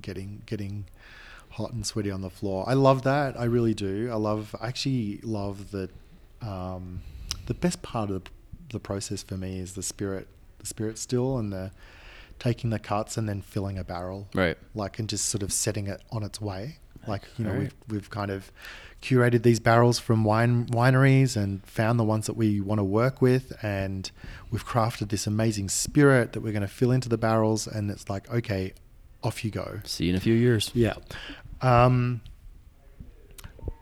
getting 0.00 0.42
getting 0.46 0.86
hot 1.50 1.72
and 1.72 1.86
sweaty 1.86 2.10
on 2.10 2.22
the 2.22 2.30
floor. 2.30 2.64
I 2.66 2.74
love 2.74 3.02
that. 3.02 3.38
I 3.38 3.44
really 3.44 3.74
do. 3.74 4.10
I 4.10 4.14
love. 4.16 4.54
I 4.60 4.68
actually 4.68 5.20
love 5.22 5.70
that. 5.72 5.90
um, 6.40 7.00
the 7.46 7.54
best 7.54 7.82
part 7.82 8.10
of 8.10 8.24
the, 8.24 8.30
the 8.74 8.80
process 8.80 9.22
for 9.22 9.36
me 9.36 9.58
is 9.58 9.74
the 9.74 9.82
spirit, 9.82 10.28
the 10.58 10.66
spirit 10.66 10.96
still, 10.98 11.38
and 11.38 11.52
the 11.52 11.70
taking 12.38 12.70
the 12.70 12.78
cuts 12.78 13.16
and 13.16 13.28
then 13.28 13.40
filling 13.42 13.78
a 13.78 13.84
barrel, 13.84 14.28
Right. 14.34 14.56
like 14.74 14.98
and 14.98 15.08
just 15.08 15.26
sort 15.26 15.42
of 15.42 15.52
setting 15.52 15.86
it 15.86 16.00
on 16.10 16.22
its 16.22 16.40
way. 16.40 16.78
Like 17.06 17.22
you 17.36 17.44
know, 17.44 17.50
Alright. 17.50 17.72
we've 17.88 17.96
we've 18.00 18.10
kind 18.10 18.30
of 18.30 18.50
curated 19.02 19.42
these 19.42 19.58
barrels 19.58 19.98
from 19.98 20.22
wine 20.24 20.66
wineries 20.66 21.36
and 21.36 21.64
found 21.66 21.98
the 21.98 22.04
ones 22.04 22.26
that 22.26 22.36
we 22.36 22.60
want 22.60 22.78
to 22.78 22.84
work 22.84 23.20
with, 23.20 23.52
and 23.62 24.10
we've 24.52 24.64
crafted 24.64 25.08
this 25.10 25.26
amazing 25.26 25.68
spirit 25.68 26.32
that 26.32 26.40
we're 26.40 26.52
going 26.52 26.62
to 26.62 26.68
fill 26.68 26.92
into 26.92 27.08
the 27.08 27.18
barrels, 27.18 27.66
and 27.66 27.90
it's 27.90 28.08
like 28.08 28.30
okay, 28.32 28.72
off 29.22 29.44
you 29.44 29.50
go. 29.50 29.80
See 29.84 30.04
you 30.04 30.10
in 30.10 30.16
a 30.16 30.20
few 30.20 30.34
years. 30.34 30.70
Yeah. 30.74 30.94
Um, 31.60 32.20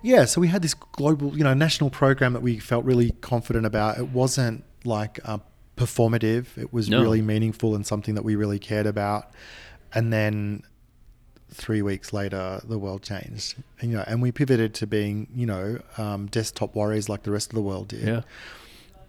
yeah, 0.03 0.25
so 0.25 0.41
we 0.41 0.49
had 0.49 0.63
this 0.63 0.75
global, 0.75 1.37
you 1.37 1.45
know, 1.45 1.55
national 1.55 1.91
program 1.91 2.33
that 2.33 2.43
we 2.43 2.59
felt 2.59 2.85
really 2.85 3.11
confident 3.21 3.67
about. 3.67 3.99
It 3.99 4.09
wasn't 4.09 4.65
like 4.85 5.21
uh, 5.25 5.39
performative, 5.77 6.57
it 6.57 6.73
was 6.73 6.89
No. 6.89 7.03
really 7.03 7.23
meaningful 7.23 7.75
and 7.75 7.87
something 7.87 8.15
that 8.15 8.25
we 8.25 8.35
really 8.37 8.59
cared 8.59 8.87
about. 8.87 9.31
And 9.93 10.13
then 10.13 10.63
three 11.53 11.83
weeks 11.83 12.13
later, 12.13 12.61
the 12.65 12.79
world 12.79 13.03
changed. 13.03 13.57
And, 13.81 13.91
you 13.91 13.97
know, 13.99 14.05
and 14.07 14.23
we 14.23 14.33
pivoted 14.33 14.73
to 14.75 14.87
being, 14.87 15.27
you 15.35 15.47
know, 15.47 15.81
um, 15.99 16.27
desktop 16.27 16.75
warriors 16.75 17.09
like 17.09 17.25
the 17.25 17.31
rest 17.31 17.51
of 17.51 17.55
the 17.57 17.63
world 17.63 17.89
did. 17.89 18.07
Yeah. 18.07 18.21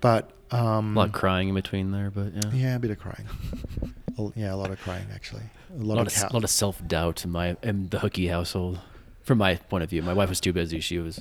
But 0.02 0.32
um, 0.52 0.96
A 0.96 1.00
lot 1.00 1.08
of 1.08 1.14
crying 1.14 1.50
in 1.50 1.56
between 1.56 1.92
there, 1.92 2.12
but 2.12 2.34
yeah. 2.34 2.52
yeah, 2.54 2.76
a 2.76 2.80
bit 2.80 2.92
of 2.92 3.00
crying. 3.00 3.28
Yeah, 4.36 4.54
a 4.54 4.56
lot 4.56 4.70
of 4.70 4.80
crying 4.82 5.08
actually. 5.16 5.42
A 5.72 5.82
A 5.82 5.82
lot, 5.82 5.98
lot, 5.98 6.02
of, 6.08 6.14
of, 6.14 6.20
cow- 6.22 6.30
lot 6.34 6.44
of 6.44 6.50
self 6.52 6.86
doubt 6.88 7.26
in 7.26 7.32
my 7.32 7.58
in 7.64 7.88
the 7.90 7.98
Hukee 7.98 8.30
household. 8.30 8.80
From 9.24 9.40
my 9.40 9.56
point 9.56 9.84
of 9.84 9.90
view, 9.90 10.04
my 10.04 10.14
wife 10.14 10.30
was 10.30 10.40
too 10.40 10.54
busy. 10.54 10.80
She 10.80 11.00
was 11.00 11.20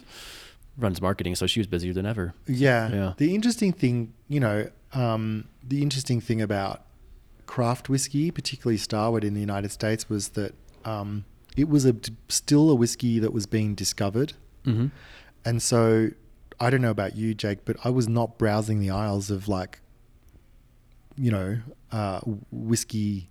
runs 0.76 1.00
marketing, 1.00 1.34
so 1.34 1.46
she 1.46 1.60
was 1.60 1.66
busier 1.66 1.94
than 1.94 2.04
ever. 2.04 2.34
Yeah. 2.46 2.90
Yeah. 2.92 3.12
The 3.16 3.34
interesting 3.34 3.72
thing, 3.72 4.12
you 4.28 4.38
know, 4.40 4.68
um, 4.92 5.48
the 5.66 5.80
interesting 5.82 6.20
thing 6.20 6.42
about 6.42 6.82
craft 7.46 7.88
whiskey, 7.88 8.30
particularly 8.30 8.76
Starward 8.76 9.24
in 9.24 9.32
the 9.32 9.40
United 9.40 9.70
States, 9.70 10.10
was 10.10 10.30
that 10.30 10.54
um, 10.84 11.24
it 11.56 11.68
was 11.70 11.86
a, 11.86 11.94
still 12.28 12.68
a 12.70 12.74
whiskey 12.74 13.18
that 13.18 13.32
was 13.32 13.46
being 13.46 13.74
discovered. 13.74 14.34
Mm-hmm. 14.66 14.88
And 15.44 15.62
so 15.62 16.10
I 16.60 16.70
don't 16.70 16.82
know 16.82 16.90
about 16.90 17.16
you, 17.16 17.34
Jake, 17.34 17.64
but 17.64 17.76
I 17.84 17.90
was 17.90 18.08
not 18.08 18.38
browsing 18.38 18.80
the 18.80 18.90
aisles 18.90 19.30
of 19.30 19.48
like, 19.48 19.80
you 21.16 21.30
know, 21.30 21.58
uh, 21.90 22.20
whiskey 22.50 23.28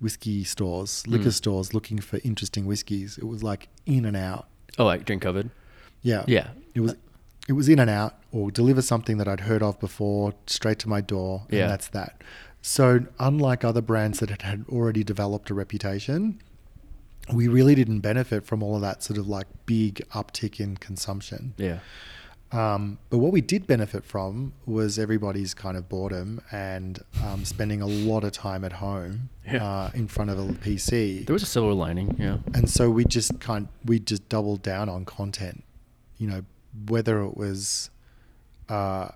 whiskey 0.00 0.42
stores, 0.44 1.06
liquor 1.06 1.28
Mm. 1.28 1.32
stores 1.34 1.74
looking 1.74 1.98
for 1.98 2.20
interesting 2.24 2.64
whiskeys. 2.64 3.18
It 3.18 3.24
was 3.24 3.42
like 3.42 3.68
in 3.84 4.06
and 4.06 4.16
out. 4.16 4.48
Oh, 4.78 4.86
like 4.86 5.04
drink 5.04 5.20
covered. 5.22 5.50
Yeah. 6.00 6.24
Yeah. 6.26 6.48
It 6.74 6.80
was 6.80 6.94
it 7.48 7.52
was 7.52 7.68
in 7.68 7.78
and 7.78 7.90
out 7.90 8.14
or 8.32 8.50
deliver 8.50 8.80
something 8.80 9.18
that 9.18 9.28
I'd 9.28 9.40
heard 9.40 9.62
of 9.62 9.78
before 9.80 10.32
straight 10.46 10.78
to 10.80 10.88
my 10.88 11.00
door 11.02 11.42
and 11.50 11.58
Yeah. 11.58 11.66
that's 11.66 11.88
that. 11.88 12.22
So 12.62 13.00
unlike 13.18 13.62
other 13.64 13.82
brands 13.82 14.20
that 14.20 14.30
had, 14.30 14.42
had 14.42 14.64
already 14.70 15.02
developed 15.04 15.50
a 15.50 15.54
reputation, 15.54 16.40
we 17.32 17.48
really 17.48 17.74
didn't 17.74 18.00
benefit 18.00 18.46
from 18.46 18.62
all 18.62 18.76
of 18.76 18.80
that 18.82 19.02
sort 19.02 19.18
of 19.18 19.26
like 19.28 19.48
big 19.66 19.96
uptick 20.14 20.60
in 20.60 20.76
consumption. 20.78 21.52
Yeah. 21.58 21.80
Um, 22.52 22.98
but 23.10 23.18
what 23.18 23.32
we 23.32 23.40
did 23.40 23.66
benefit 23.68 24.04
from 24.04 24.52
was 24.66 24.98
everybody's 24.98 25.54
kind 25.54 25.76
of 25.76 25.88
boredom 25.88 26.40
and 26.50 26.98
um, 27.24 27.44
spending 27.44 27.80
a 27.80 27.86
lot 27.86 28.24
of 28.24 28.32
time 28.32 28.64
at 28.64 28.72
home 28.74 29.28
Yeah. 29.46 29.64
uh, 29.64 29.90
in 29.94 30.08
front 30.08 30.30
of 30.30 30.38
a 30.38 30.42
PC 30.54 31.26
There 31.26 31.32
was 31.32 31.44
a 31.44 31.46
silver 31.46 31.72
lining. 31.74 32.16
Yeah. 32.18 32.38
and 32.52 32.68
so 32.68 32.90
we 32.90 33.04
just 33.04 33.38
kind 33.38 33.68
we 33.84 34.00
just 34.00 34.28
doubled 34.28 34.62
down 34.62 34.88
on 34.88 35.04
content 35.04 35.62
you 36.18 36.26
know 36.26 36.42
whether 36.88 37.22
it 37.22 37.36
was 37.36 37.90
uh 38.68 39.08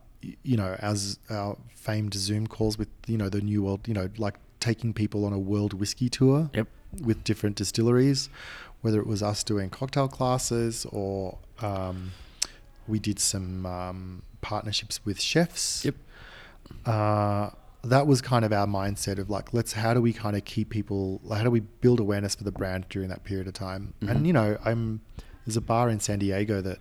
you 0.43 0.57
know 0.57 0.77
as 0.79 1.19
our 1.29 1.57
famed 1.75 2.15
zoom 2.15 2.47
calls 2.47 2.79
with 2.79 2.89
you 3.07 3.19
know 3.19 3.29
the 3.29 3.41
new 3.41 3.63
world 3.65 3.81
you 3.87 3.95
know 3.95 4.09
like 4.17 4.37
taking 4.61 4.93
people 4.95 5.25
on 5.25 5.33
a 5.33 5.39
world 5.39 5.73
whiskey 5.75 6.09
tour 6.09 6.51
Yep. 6.55 6.69
with 7.03 7.23
different 7.25 7.57
distilleries 7.57 8.29
whether 8.81 9.01
it 9.01 9.07
was 9.07 9.23
us 9.25 9.43
doing 9.45 9.71
cocktail 9.71 10.09
classes 10.09 10.87
or 10.93 11.39
um, 11.61 12.13
we 12.87 12.99
did 12.99 13.19
some 13.19 13.65
um, 13.67 14.23
partnerships 14.41 15.05
with 15.05 15.21
chefs 15.21 15.85
Yep. 15.85 15.95
uh, 16.87 17.51
that 17.83 18.07
was 18.07 18.23
kind 18.23 18.45
of 18.45 18.53
our 18.53 18.67
mindset 18.67 19.19
of 19.19 19.29
like, 19.29 19.53
let's 19.53 19.75
how 19.75 19.93
do 19.95 20.01
we 20.01 20.13
kind 20.13 20.37
of 20.37 20.45
keep 20.45 20.71
people, 20.71 21.21
how 21.31 21.43
do 21.45 21.51
we 21.51 21.61
build 21.61 22.01
awareness 22.01 22.35
for 22.35 22.45
the 22.45 22.53
brand 22.53 22.87
during 22.89 23.09
that 23.11 23.25
period 23.25 23.47
of 23.47 23.53
time? 23.55 23.93
Mhm. 24.01 24.11
And 24.11 24.27
you 24.27 24.33
know, 24.33 24.57
I'm 24.65 25.01
there's 25.45 25.57
a 25.59 25.61
bar 25.61 25.91
in 25.91 26.01
San 26.01 26.19
Diego 26.19 26.63
that 26.63 26.79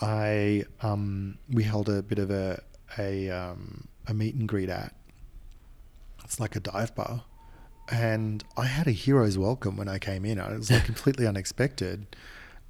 I 0.00 0.64
um, 0.82 1.38
we 1.50 1.62
held 1.64 1.88
a 1.88 2.02
bit 2.02 2.18
of 2.18 2.30
a 2.30 2.62
a 2.98 3.30
um, 3.30 3.88
a 4.06 4.14
meet 4.14 4.34
and 4.34 4.48
greet 4.48 4.68
at. 4.68 4.94
It's 6.24 6.40
like 6.40 6.56
a 6.56 6.60
dive 6.60 6.94
bar, 6.94 7.24
and 7.90 8.44
I 8.56 8.64
had 8.66 8.86
a 8.86 8.92
hero's 8.92 9.36
welcome 9.36 9.76
when 9.76 9.88
I 9.88 9.98
came 9.98 10.24
in. 10.24 10.38
It 10.38 10.58
was 10.58 10.70
like 10.70 10.84
completely 10.92 11.26
unexpected. 11.26 12.06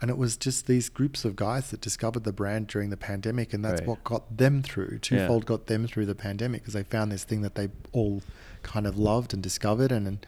And 0.00 0.10
it 0.10 0.16
was 0.16 0.36
just 0.36 0.66
these 0.66 0.88
groups 0.88 1.24
of 1.26 1.36
guys 1.36 1.70
that 1.70 1.80
discovered 1.82 2.24
the 2.24 2.32
brand 2.32 2.68
during 2.68 2.88
the 2.90 2.96
pandemic, 2.96 3.52
and 3.52 3.62
that's 3.64 3.80
Right. 3.82 3.88
what 3.88 4.02
got 4.04 4.36
them 4.38 4.62
through. 4.62 4.92
Yeah. 4.92 4.98
Twofold 5.20 5.44
got 5.46 5.66
them 5.66 5.86
through 5.86 6.06
the 6.06 6.14
pandemic 6.14 6.62
because 6.62 6.74
they 6.74 6.84
found 6.84 7.12
this 7.12 7.24
thing 7.24 7.42
that 7.42 7.54
they 7.54 7.68
all 7.92 8.22
kind 8.62 8.86
of 8.86 8.98
loved 8.98 9.34
and 9.34 9.42
discovered, 9.42 9.92
and 9.92 10.06
and, 10.06 10.26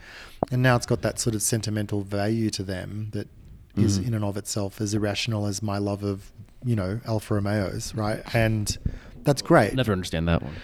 and 0.51 0.62
now 0.62 0.77
it's 0.77 0.87
got 0.87 1.01
that 1.03 1.18
sort 1.18 1.35
of 1.35 1.43
sentimental 1.43 2.03
value 2.03 2.51
to 2.51 2.62
them 2.62 3.09
that 3.12 3.29
is 3.77 3.99
Mhm. 3.99 4.07
in 4.09 4.14
and 4.14 4.25
of 4.25 4.37
itself 4.37 4.81
as 4.81 4.93
irrational 4.93 5.47
as 5.47 5.62
my 5.62 5.79
love 5.79 6.03
of 6.03 6.33
you 6.64 6.77
know, 6.77 7.01
Alfa 7.07 7.35
Romeos, 7.35 7.93
right? 7.97 8.23
And 8.37 8.79
that's 9.25 9.43
great. 9.43 9.75
Never 9.75 9.91
understand 9.93 10.29
that 10.29 10.43
one. 10.45 10.55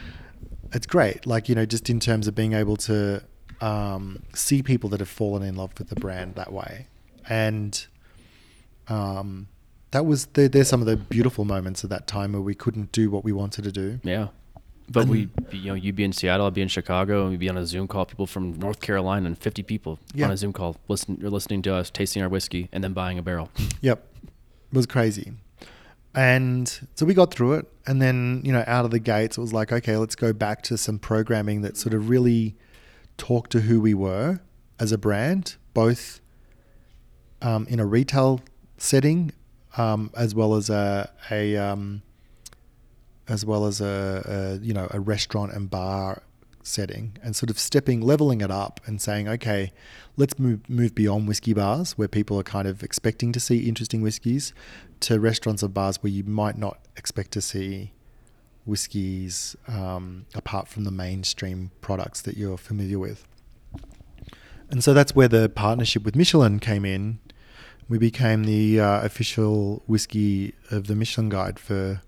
It's 0.72 0.86
great. 0.86 1.26
Like, 1.26 1.48
you 1.48 1.56
know, 1.56 1.66
just 1.66 1.90
in 1.90 1.98
terms 1.98 2.28
of 2.28 2.36
being 2.36 2.52
able 2.52 2.76
to 2.76 3.24
um, 3.60 4.22
see 4.32 4.62
people 4.62 4.88
that 4.90 5.00
have 5.00 5.08
fallen 5.08 5.42
in 5.42 5.56
love 5.56 5.72
with 5.76 5.88
the 5.88 5.96
brand 5.96 6.36
that 6.36 6.52
way. 6.52 6.86
And 7.28 7.84
um, 8.88 9.48
that 9.90 10.04
was, 10.06 10.26
there, 10.26 10.48
there's 10.48 10.68
some 10.68 10.80
of 10.80 10.86
the 10.86 10.96
beautiful 10.96 11.44
moments 11.44 11.82
of 11.84 11.90
that 11.90 12.06
time 12.06 12.32
where 12.32 12.42
we 12.42 12.54
couldn't 12.54 12.92
do 12.92 13.10
what 13.10 13.24
we 13.24 13.32
wanted 13.32 13.64
to 13.64 13.72
do. 13.72 14.00
Yeah. 14.02 14.28
But 14.90 15.06
we, 15.06 15.28
you 15.52 15.66
know, 15.66 15.74
you'd 15.74 15.96
be 15.96 16.04
in 16.04 16.12
Seattle, 16.14 16.46
I'd 16.46 16.54
be 16.54 16.62
in 16.62 16.68
Chicago, 16.68 17.22
and 17.22 17.30
we'd 17.30 17.40
be 17.40 17.48
on 17.50 17.58
a 17.58 17.66
Zoom 17.66 17.86
call. 17.86 18.06
People 18.06 18.26
from 18.26 18.58
North 18.58 18.80
Carolina 18.80 19.26
and 19.26 19.36
50 19.36 19.62
people 19.62 19.98
Yeah. 20.14 20.26
on 20.26 20.30
a 20.30 20.36
Zoom 20.38 20.54
call. 20.54 20.76
Listen, 20.88 21.18
you're 21.20 21.28
listening 21.30 21.60
to 21.62 21.74
us, 21.74 21.90
tasting 21.90 22.22
our 22.22 22.28
whiskey, 22.30 22.70
and 22.72 22.82
then 22.82 22.94
buying 22.94 23.18
a 23.18 23.22
barrel. 23.22 23.50
Yep. 23.82 24.06
It 24.24 24.76
was 24.76 24.86
crazy. 24.86 25.32
And 26.14 26.68
so 26.94 27.04
we 27.04 27.12
got 27.12 27.32
through 27.32 27.54
it. 27.54 27.66
And 27.86 28.00
then, 28.00 28.40
you 28.44 28.52
know, 28.52 28.64
out 28.66 28.86
of 28.86 28.90
the 28.90 28.98
gates, 28.98 29.36
it 29.36 29.40
was 29.42 29.52
like, 29.52 29.72
okay, 29.72 29.96
let's 29.98 30.14
go 30.16 30.32
back 30.32 30.62
to 30.64 30.78
some 30.78 30.98
programming 30.98 31.60
that 31.62 31.76
sort 31.76 31.92
of 31.92 32.08
really 32.08 32.56
talked 33.18 33.50
to 33.52 33.60
who 33.60 33.80
we 33.82 33.92
were 33.92 34.40
as 34.80 34.90
a 34.90 34.96
brand, 34.98 35.56
both 35.74 36.20
um, 37.42 37.66
in 37.68 37.78
a 37.78 37.84
retail 37.86 38.40
setting 38.78 39.32
um, 39.76 40.10
as 40.16 40.34
well 40.34 40.54
as 40.54 40.70
a, 40.70 41.10
a 41.30 41.56
um, 41.56 42.02
as 43.28 43.44
well 43.44 43.66
as 43.66 43.80
a, 43.80 44.58
a 44.60 44.64
you 44.64 44.72
know 44.72 44.88
a 44.90 45.00
restaurant 45.00 45.52
and 45.52 45.70
bar 45.70 46.22
setting 46.62 47.16
and 47.22 47.34
sort 47.34 47.48
of 47.48 47.58
stepping 47.58 48.00
leveling 48.00 48.40
it 48.42 48.50
up 48.50 48.80
and 48.84 49.00
saying 49.00 49.26
okay 49.26 49.72
let's 50.16 50.38
move 50.38 50.68
move 50.68 50.94
beyond 50.94 51.26
whiskey 51.26 51.54
bars 51.54 51.92
where 51.92 52.08
people 52.08 52.38
are 52.38 52.42
kind 52.42 52.68
of 52.68 52.82
expecting 52.82 53.32
to 53.32 53.40
see 53.40 53.66
interesting 53.66 54.02
whiskies 54.02 54.52
to 55.00 55.18
restaurants 55.18 55.62
and 55.62 55.72
bars 55.72 56.02
where 56.02 56.12
you 56.12 56.24
might 56.24 56.58
not 56.58 56.78
expect 56.96 57.30
to 57.30 57.40
see 57.40 57.92
whiskies 58.68 59.56
um, 59.66 60.26
apart 60.34 60.68
from 60.68 60.84
the 60.84 60.90
mainstream 60.90 61.70
products 61.80 62.20
that 62.20 62.36
you're 62.36 62.58
familiar 62.58 62.98
with. 62.98 63.26
And 64.70 64.84
so 64.84 64.92
that's 64.92 65.16
where 65.16 65.28
the 65.28 65.48
partnership 65.48 66.04
with 66.04 66.14
Michelin 66.14 66.60
came 66.60 66.84
in 66.84 67.18
we 67.88 67.98
became 67.98 68.44
the 68.44 68.80
uh, 68.80 69.00
official 69.02 69.82
whiskey 69.86 70.54
of 70.70 70.86
the 70.86 70.94
Michelin 70.94 71.28
Guide 71.28 71.58
for 71.58 72.02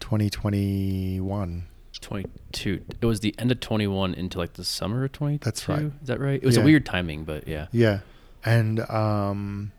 2021 0.00 1.66
22. 2.00 2.82
It 3.02 3.04
was 3.04 3.20
the 3.20 3.34
end 3.38 3.52
of 3.52 3.60
21 3.60 4.14
into 4.14 4.38
like 4.38 4.54
the 4.54 4.64
summer 4.64 5.04
of 5.04 5.12
22. 5.12 5.44
That's 5.44 5.68
right. 5.68 5.82
Is 5.82 5.92
that 6.04 6.18
right? 6.18 6.40
It 6.42 6.46
was 6.46 6.56
Yeah. 6.56 6.62
a 6.62 6.64
weird 6.64 6.86
timing, 6.86 7.24
but 7.24 7.46
yeah. 7.46 7.66
yeah 7.72 8.00
and 8.44 8.80
um, 8.88 9.72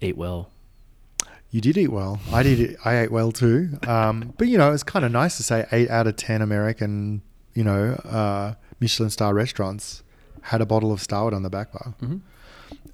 Ate 0.00 0.16
well. 0.16 0.50
You 1.50 1.60
did 1.60 1.76
eat 1.78 1.88
well. 1.90 2.20
I 2.30 2.42
did. 2.42 2.60
It, 2.60 2.76
I 2.84 2.98
ate 2.98 3.10
well 3.10 3.32
too. 3.32 3.70
Um, 3.86 4.34
but 4.38 4.48
you 4.48 4.58
know, 4.58 4.72
it's 4.72 4.82
kind 4.84 5.04
of 5.04 5.10
nice 5.10 5.38
to 5.38 5.42
say 5.42 5.66
eight 5.72 5.88
out 5.90 6.06
of 6.06 6.14
ten 6.16 6.40
American, 6.42 7.22
you 7.54 7.64
know, 7.64 7.94
uh, 8.04 8.54
Michelin 8.80 9.08
star 9.10 9.32
restaurants 9.34 10.02
had 10.42 10.60
a 10.60 10.66
bottle 10.66 10.92
of 10.92 11.00
Starward 11.00 11.34
on 11.34 11.42
the 11.42 11.50
back 11.50 11.72
bar 11.72 11.94
hmm 12.00 12.18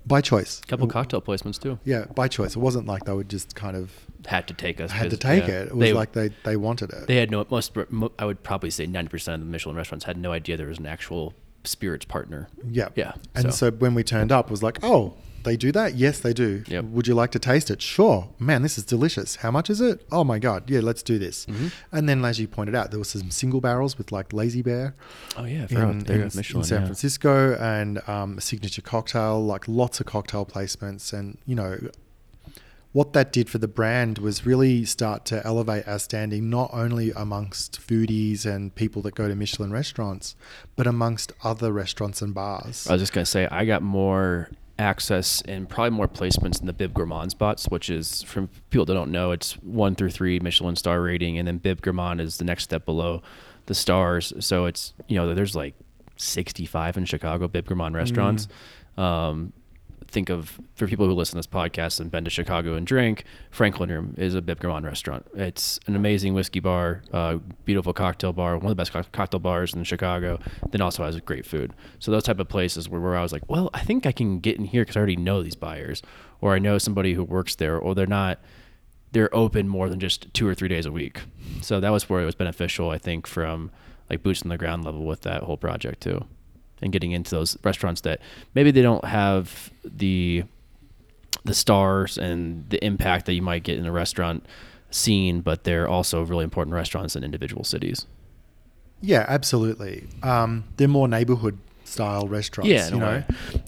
by 0.07 0.21
choice. 0.21 0.61
A 0.63 0.67
couple 0.67 0.87
cocktail 0.87 1.21
placements 1.23 1.61
too. 1.61 1.79
Yeah, 1.85 2.05
by 2.15 2.29
choice. 2.29 2.57
It 2.57 2.59
wasn't 2.59 2.87
like 2.87 3.05
they 3.05 3.13
would 3.13 3.29
just 3.31 3.55
kind 3.55 3.77
of 3.77 3.91
Had 4.27 4.47
to 4.49 4.55
take 4.55 4.81
us. 4.81 4.91
had 4.93 5.11
to 5.11 5.17
take 5.17 5.47
yeah, 5.47 5.63
it. 5.63 5.69
It 5.69 5.77
was 5.77 5.89
they, 5.89 5.93
like 5.93 6.13
they 6.13 6.31
they 6.45 6.57
wanted 6.57 6.93
it. 6.93 7.07
they 7.07 7.17
had 7.17 7.31
no 7.31 7.47
most. 7.51 7.77
I 8.19 8.25
would 8.25 8.43
probably 8.43 8.71
say 8.71 8.87
90% 8.87 9.35
of 9.35 9.41
the 9.41 9.47
Michelin 9.47 9.77
restaurants 9.77 10.05
had 10.05 10.17
no 10.17 10.33
idea 10.33 10.57
there 10.57 10.67
was 10.67 10.79
an 10.79 10.87
actual 10.87 11.35
spirits 11.65 12.05
partner. 12.05 12.49
yeah, 12.71 12.89
Yeah. 12.95 13.13
And 13.35 13.55
so. 13.55 13.71
when 13.71 13.95
we 13.95 14.05
turned 14.05 14.31
up, 14.31 14.47
it 14.47 14.51
was 14.51 14.63
like, 14.63 14.79
oh, 14.83 15.15
they 15.45 15.57
do 15.57 15.71
that? 15.73 15.95
Yes, 15.95 16.21
they 16.21 16.33
do. 16.33 16.65
Yep. 16.67 16.85
Would 16.87 17.07
you 17.07 17.15
like 17.15 17.31
to 17.33 17.39
taste 17.39 17.71
it? 17.71 17.81
Sure. 17.81 18.29
Man, 18.39 18.63
this 18.63 18.77
is 18.77 18.85
delicious. 18.85 19.37
How 19.37 19.51
much 19.51 19.71
is 19.71 19.81
it? 19.81 20.05
Oh 20.11 20.25
my 20.25 20.39
god. 20.39 20.69
Yeah, 20.69 20.81
let's 20.81 21.03
do 21.03 21.19
this. 21.19 21.47
Mhm. 21.47 21.73
And 21.93 22.09
then, 22.09 22.25
as 22.25 22.39
you 22.41 22.49
pointed 22.49 22.75
out, 22.75 22.91
there 22.91 22.99
was 22.99 23.11
some 23.11 23.31
single 23.31 23.61
barrels 23.61 23.97
with 23.99 24.11
like 24.13 24.33
Lazy 24.33 24.63
Bear. 24.63 24.95
oh 25.37 25.45
yeah, 25.45 25.67
forgot. 25.67 25.91
in, 25.91 26.07
in- 26.11 26.31
Michelin, 26.35 26.63
in 26.63 26.65
San 26.65 26.81
yeah. 26.81 26.87
Francisco 26.87 27.57
and 27.61 28.07
um, 28.09 28.39
a 28.39 28.41
signature 28.41 28.83
cocktail, 28.83 29.45
like 29.45 29.69
lots 29.69 30.01
of 30.01 30.07
cocktail 30.07 30.45
placements. 30.45 31.13
And, 31.13 31.39
you 31.47 31.55
know, 31.55 31.79
what 32.93 33.13
that 33.13 33.33
did 33.33 33.51
for 33.51 33.59
the 33.59 33.67
brand 33.67 34.19
was 34.19 34.47
really 34.47 34.85
start 34.85 35.25
to 35.27 35.45
elevate 35.45 35.87
our 35.89 35.99
standing 35.99 36.49
not 36.49 36.71
only 36.73 37.11
amongst 37.11 37.81
foodies 37.85 38.47
and 38.47 38.73
people 38.77 39.03
that 39.03 39.17
go 39.17 39.27
to 39.27 39.35
Michelin 39.35 39.73
restaurants, 39.73 40.37
but 40.77 40.87
amongst 40.87 41.33
other 41.43 41.73
restaurants 41.73 42.23
and 42.23 42.33
bars. 42.33 42.87
I 42.89 42.93
was 42.93 43.03
just 43.03 43.13
gonna 43.13 43.27
say 43.27 43.47
I 43.51 43.65
got 43.65 43.83
more 43.83 44.49
access 44.79 45.41
and 45.43 45.69
probably 45.69 45.91
more 45.91 46.09
placements 46.09 46.61
in 46.61 46.67
the 46.67 46.73
Bib 46.73 46.95
Gourmand 46.95 47.31
spots, 47.31 47.67
which 47.67 47.89
is 47.91 48.23
from 48.23 48.49
people 48.71 48.85
that 48.87 48.95
don't 48.95 49.13
know, 49.13 49.31
it's 49.31 49.53
one 49.63 49.95
through 49.95 50.11
three 50.11 50.41
Michelin 50.41 50.77
star 50.77 51.01
rating, 51.01 51.39
and 51.39 51.47
then 51.47 51.59
Bib 51.59 51.81
Gourmand 51.81 52.21
is 52.21 52.39
the 52.39 52.45
next 52.45 52.65
step 52.65 52.85
below 52.85 53.23
the 53.67 53.75
stars. 53.75 54.33
So 54.41 54.67
it's 54.67 54.93
you 55.09 55.17
know 55.17 55.33
there's 55.35 55.55
like 55.57 55.75
65 56.17 56.97
in 56.97 57.05
Chicago 57.05 57.49
Bib 57.49 57.67
Gourmand 57.67 57.95
restaurants. 57.95 58.49
Um, 58.97 59.53
think 60.15 60.31
of 60.31 60.61
for 60.77 60.87
people 60.87 61.07
who 61.07 61.13
listen 61.13 61.33
to 61.33 61.39
this 61.39 61.47
podcast 61.47 62.01
and 62.01 62.11
been 62.11 62.25
to 62.25 62.31
Chicago 62.31 62.75
and 62.75 62.87
drink, 62.87 63.25
Franklin 63.51 63.91
Room 63.91 64.15
is 64.17 64.35
a 64.35 64.41
Bib 64.41 64.61
Gourmand 64.61 64.87
restaurant. 64.87 65.27
It's 65.35 65.81
an 65.89 65.97
amazing 65.97 66.33
whiskey 66.35 66.61
bar, 66.61 67.03
uh, 67.13 67.39
beautiful 67.65 67.93
cocktail 67.93 68.33
bar, 68.33 68.57
one 68.57 68.67
of 68.67 68.71
the 68.71 68.77
best 68.77 68.93
co- 68.93 69.03
cocktail 69.13 69.41
bars 69.41 69.75
in 69.75 69.83
Chicago. 69.83 70.39
Then 70.71 70.81
also 70.81 71.05
has 71.05 71.19
great 71.21 71.45
food. 71.45 71.75
So 71.99 72.13
those 72.13 72.23
type 72.23 72.39
of 72.39 72.49
places 72.49 72.89
where, 72.89 73.01
where 73.01 73.17
I 73.17 73.23
was 73.23 73.33
like, 73.33 73.43
well, 73.51 73.69
I 73.75 73.81
think 73.81 74.07
I 74.07 74.13
can 74.13 74.39
get 74.39 74.57
in 74.57 74.65
here 74.65 74.83
because 74.83 74.97
I 74.97 75.01
already 75.01 75.17
know 75.17 75.43
these 75.43 75.57
buyers, 75.57 76.01
or 76.41 76.55
I 76.55 76.61
know 76.61 76.79
somebody 76.79 77.15
who 77.15 77.25
works 77.25 77.57
there, 77.57 77.77
or 77.77 77.95
they're 77.95 78.07
not. 78.07 78.39
They're 79.11 79.35
open 79.35 79.69
more 79.69 79.89
than 79.89 80.01
just 80.01 80.33
two 80.35 80.47
or 80.47 80.55
three 80.55 80.69
days 80.69 80.87
a 80.87 80.93
week. 80.93 81.23
So 81.61 81.79
that 81.79 81.91
was 81.91 82.09
where 82.09 82.21
it 82.21 82.25
was 82.25 82.35
beneficial, 82.35 82.91
I 82.91 82.99
think, 82.99 83.29
from 83.29 83.71
like 84.11 84.25
boots 84.25 84.43
on 84.43 84.49
the 84.49 84.59
ground 84.59 84.85
level 84.85 85.05
with 85.05 85.21
that 85.23 85.45
whole 85.45 85.57
project 85.57 86.01
too 86.01 86.27
and 86.85 86.93
getting 86.93 87.11
into 87.11 87.33
those 87.33 87.57
restaurants 87.65 88.03
that 88.03 88.21
maybe 88.55 88.71
they 88.71 88.83
don't 88.83 89.05
have 89.05 89.73
the 89.85 90.45
the 91.45 91.55
stars 91.55 92.17
and 92.17 92.65
the 92.71 92.83
impact 92.85 93.27
that 93.27 93.35
you 93.35 93.43
might 93.43 93.65
get 93.65 93.79
in 93.79 93.85
a 93.85 93.93
restaurant 93.93 94.47
scene, 94.91 95.41
but 95.41 95.65
they're 95.65 95.89
also 95.89 96.23
really 96.23 96.45
important 96.45 96.73
restaurants 96.73 97.17
in 97.17 97.25
individual 97.25 97.65
cities. 97.65 98.07
Yeah, 99.01 99.27
absolutely. 99.29 100.05
Um, 100.23 100.65
they're 100.77 100.89
more 100.89 101.09
neighborhood 101.09 101.59
style 101.85 102.27
restaurants, 102.27 102.71
Yeah, 102.71 102.89
you 102.89 102.99
know. 102.99 103.07
way. 103.07 103.25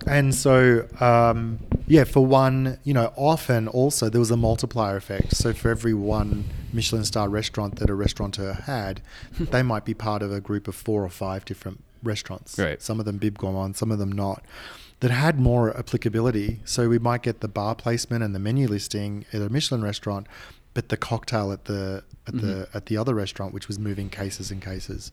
And 0.06 0.34
so, 0.34 0.88
um, 1.00 1.58
yeah, 1.86 2.04
for 2.04 2.24
one, 2.24 2.78
you 2.84 2.94
know, 2.94 3.12
often 3.16 3.68
also 3.68 4.08
there 4.08 4.20
was 4.20 4.30
a 4.30 4.36
multiplier 4.38 4.96
effect. 4.96 5.36
So 5.36 5.52
for 5.52 5.70
every 5.70 5.92
one 5.92 6.44
Michelin 6.72 7.04
star 7.04 7.28
restaurant 7.28 7.76
that 7.76 7.90
a 7.90 7.94
restaurateur 7.94 8.54
had, 8.54 9.02
they 9.38 9.62
might 9.62 9.84
be 9.84 9.92
part 9.92 10.22
of 10.22 10.32
a 10.32 10.40
group 10.40 10.66
of 10.66 10.74
four 10.74 11.04
or 11.04 11.10
five 11.10 11.44
different 11.44 11.82
restaurants. 12.06 12.58
Right. 12.58 12.80
Some 12.80 12.98
of 13.00 13.06
them 13.06 13.18
bib 13.18 13.36
gourmand, 13.38 13.76
some 13.76 13.90
of 13.90 13.98
them 13.98 14.12
not. 14.12 14.42
That 15.00 15.10
had 15.10 15.38
more 15.38 15.76
applicability. 15.76 16.60
So 16.64 16.88
we 16.88 16.98
might 16.98 17.22
get 17.22 17.40
the 17.40 17.48
bar 17.48 17.74
placement 17.74 18.24
and 18.24 18.34
the 18.34 18.38
menu 18.38 18.66
listing 18.66 19.26
at 19.32 19.42
a 19.42 19.50
Michelin 19.50 19.82
restaurant, 19.82 20.26
but 20.72 20.88
the 20.88 20.96
cocktail 20.96 21.52
at 21.52 21.66
the 21.66 22.02
at 22.26 22.34
the 22.34 22.46
Mhm. 22.70 22.74
at 22.74 22.86
the 22.86 22.96
other 22.96 23.14
restaurant, 23.14 23.52
which 23.52 23.68
was 23.68 23.78
moving 23.78 24.08
cases 24.08 24.50
and 24.50 24.62
cases. 24.62 25.10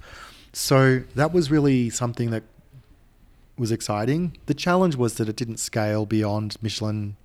So 0.53 1.03
that 1.15 1.33
was 1.33 1.51
really 1.51 1.89
something 1.89 2.31
that 2.31 2.43
was 3.57 3.71
exciting. 3.71 4.37
The 4.47 4.53
challenge 4.53 4.95
was 4.95 5.15
that 5.15 5.29
it 5.29 5.35
didn't 5.35 5.57
scale 5.57 6.05
beyond 6.05 6.55
Michelin. 6.61 7.15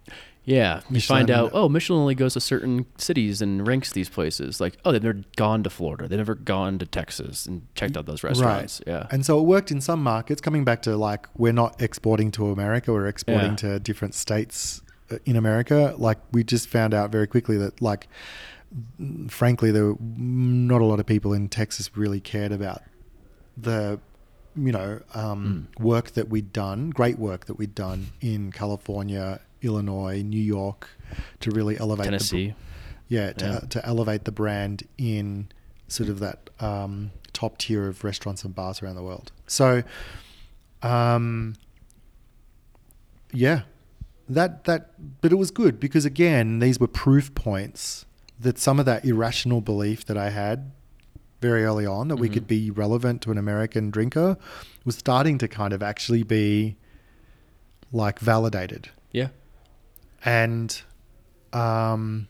Yeah, 0.48 0.78
you 0.88 0.94
Michelin- 0.94 1.18
find 1.18 1.30
out, 1.30 1.50
oh, 1.52 1.68
Michelin 1.68 2.00
only 2.00 2.14
goes 2.14 2.32
to 2.32 2.40
certain 2.40 2.86
cities 2.96 3.42
and 3.42 3.66
ranks 3.66 3.92
these 3.92 4.08
places. 4.08 4.60
Like, 4.60 4.78
oh, 4.84 4.92
they've 4.92 5.02
never 5.02 5.20
gone 5.36 5.62
to 5.64 5.70
Florida. 5.70 6.08
They've 6.08 6.18
never 6.18 6.34
gone 6.34 6.78
to 6.78 6.86
Texas 6.86 7.44
and 7.44 7.66
checked 7.74 7.96
out 7.98 8.06
those 8.06 8.22
restaurants. 8.24 8.80
Right. 8.86 8.94
Yeah. 8.94 9.06
And 9.10 9.26
so 9.26 9.38
it 9.38 9.42
worked 9.42 9.70
in 9.70 9.80
some 9.82 10.02
markets, 10.02 10.40
coming 10.40 10.64
back 10.64 10.80
to 10.82 10.96
like, 10.96 11.26
we're 11.36 11.52
not 11.52 11.80
exporting 11.82 12.30
to 12.32 12.50
America, 12.50 12.92
we're 12.92 13.06
exporting 13.08 13.50
Yeah. 13.50 13.56
to 13.56 13.78
different 13.80 14.14
states 14.14 14.80
uh, 15.10 15.16
in 15.26 15.36
America. 15.36 15.94
Like, 15.98 16.18
we 16.32 16.44
just 16.44 16.68
found 16.68 16.94
out 16.94 17.12
very 17.12 17.26
quickly 17.26 17.58
that, 17.58 17.82
like, 17.82 18.08
frankly, 19.28 19.70
there 19.70 19.86
were 19.92 19.96
not 20.00 20.80
a 20.80 20.84
lot 20.84 21.00
of 21.00 21.06
people 21.06 21.32
in 21.32 21.48
Texas 21.48 21.96
really 21.96 22.20
cared 22.20 22.52
about 22.52 22.82
the, 23.56 23.98
you 24.56 24.72
know, 24.72 25.00
um, 25.14 25.68
Mm. 25.78 25.82
work 25.82 26.10
that 26.12 26.28
we'd 26.28 26.52
done, 26.52 26.90
great 26.90 27.18
work 27.18 27.46
that 27.46 27.54
we'd 27.58 27.74
done 27.74 28.08
in 28.20 28.52
California, 28.52 29.40
Illinois, 29.62 30.22
New 30.22 30.40
York, 30.40 30.88
to 31.40 31.50
really 31.50 31.78
elevate 31.78 32.04
the 32.06 32.10
Tennessee. 32.12 32.54
yeah, 33.08 33.32
to, 33.32 33.44
Yeah. 33.44 33.58
to 33.70 33.86
elevate 33.86 34.24
the 34.24 34.32
brand 34.32 34.82
in 34.98 35.48
sort 35.88 36.08
of 36.08 36.18
that 36.20 36.50
um, 36.60 37.10
top 37.32 37.58
tier 37.58 37.88
of 37.88 38.04
restaurants 38.04 38.44
and 38.44 38.54
bars 38.54 38.82
around 38.82 38.96
the 38.96 39.02
world. 39.02 39.32
So, 39.46 39.82
um, 40.82 41.54
yeah, 43.32 43.62
that 44.28 44.64
that, 44.64 45.20
but 45.20 45.32
it 45.32 45.36
was 45.36 45.50
good 45.50 45.80
because 45.80 46.04
again, 46.04 46.58
these 46.58 46.78
were 46.80 46.86
proof 46.88 47.34
points 47.34 48.04
that 48.40 48.58
some 48.58 48.78
of 48.78 48.86
that 48.86 49.04
irrational 49.04 49.60
belief 49.60 50.04
that 50.06 50.16
I 50.16 50.30
had 50.30 50.70
very 51.40 51.64
early 51.64 51.86
on 51.86 52.08
that 52.08 52.16
we 52.16 52.28
Mhm. 52.28 52.32
could 52.34 52.46
be 52.46 52.70
relevant 52.70 53.22
to 53.22 53.30
an 53.30 53.38
American 53.38 53.90
drinker 53.90 54.36
was 54.84 54.96
starting 54.96 55.38
to 55.38 55.48
kind 55.48 55.72
of 55.72 55.82
actually 55.82 56.22
be 56.22 56.76
like 57.92 58.18
validated 58.18 58.90
Yeah. 59.12 59.28
And 60.24 60.82
um, 61.52 62.28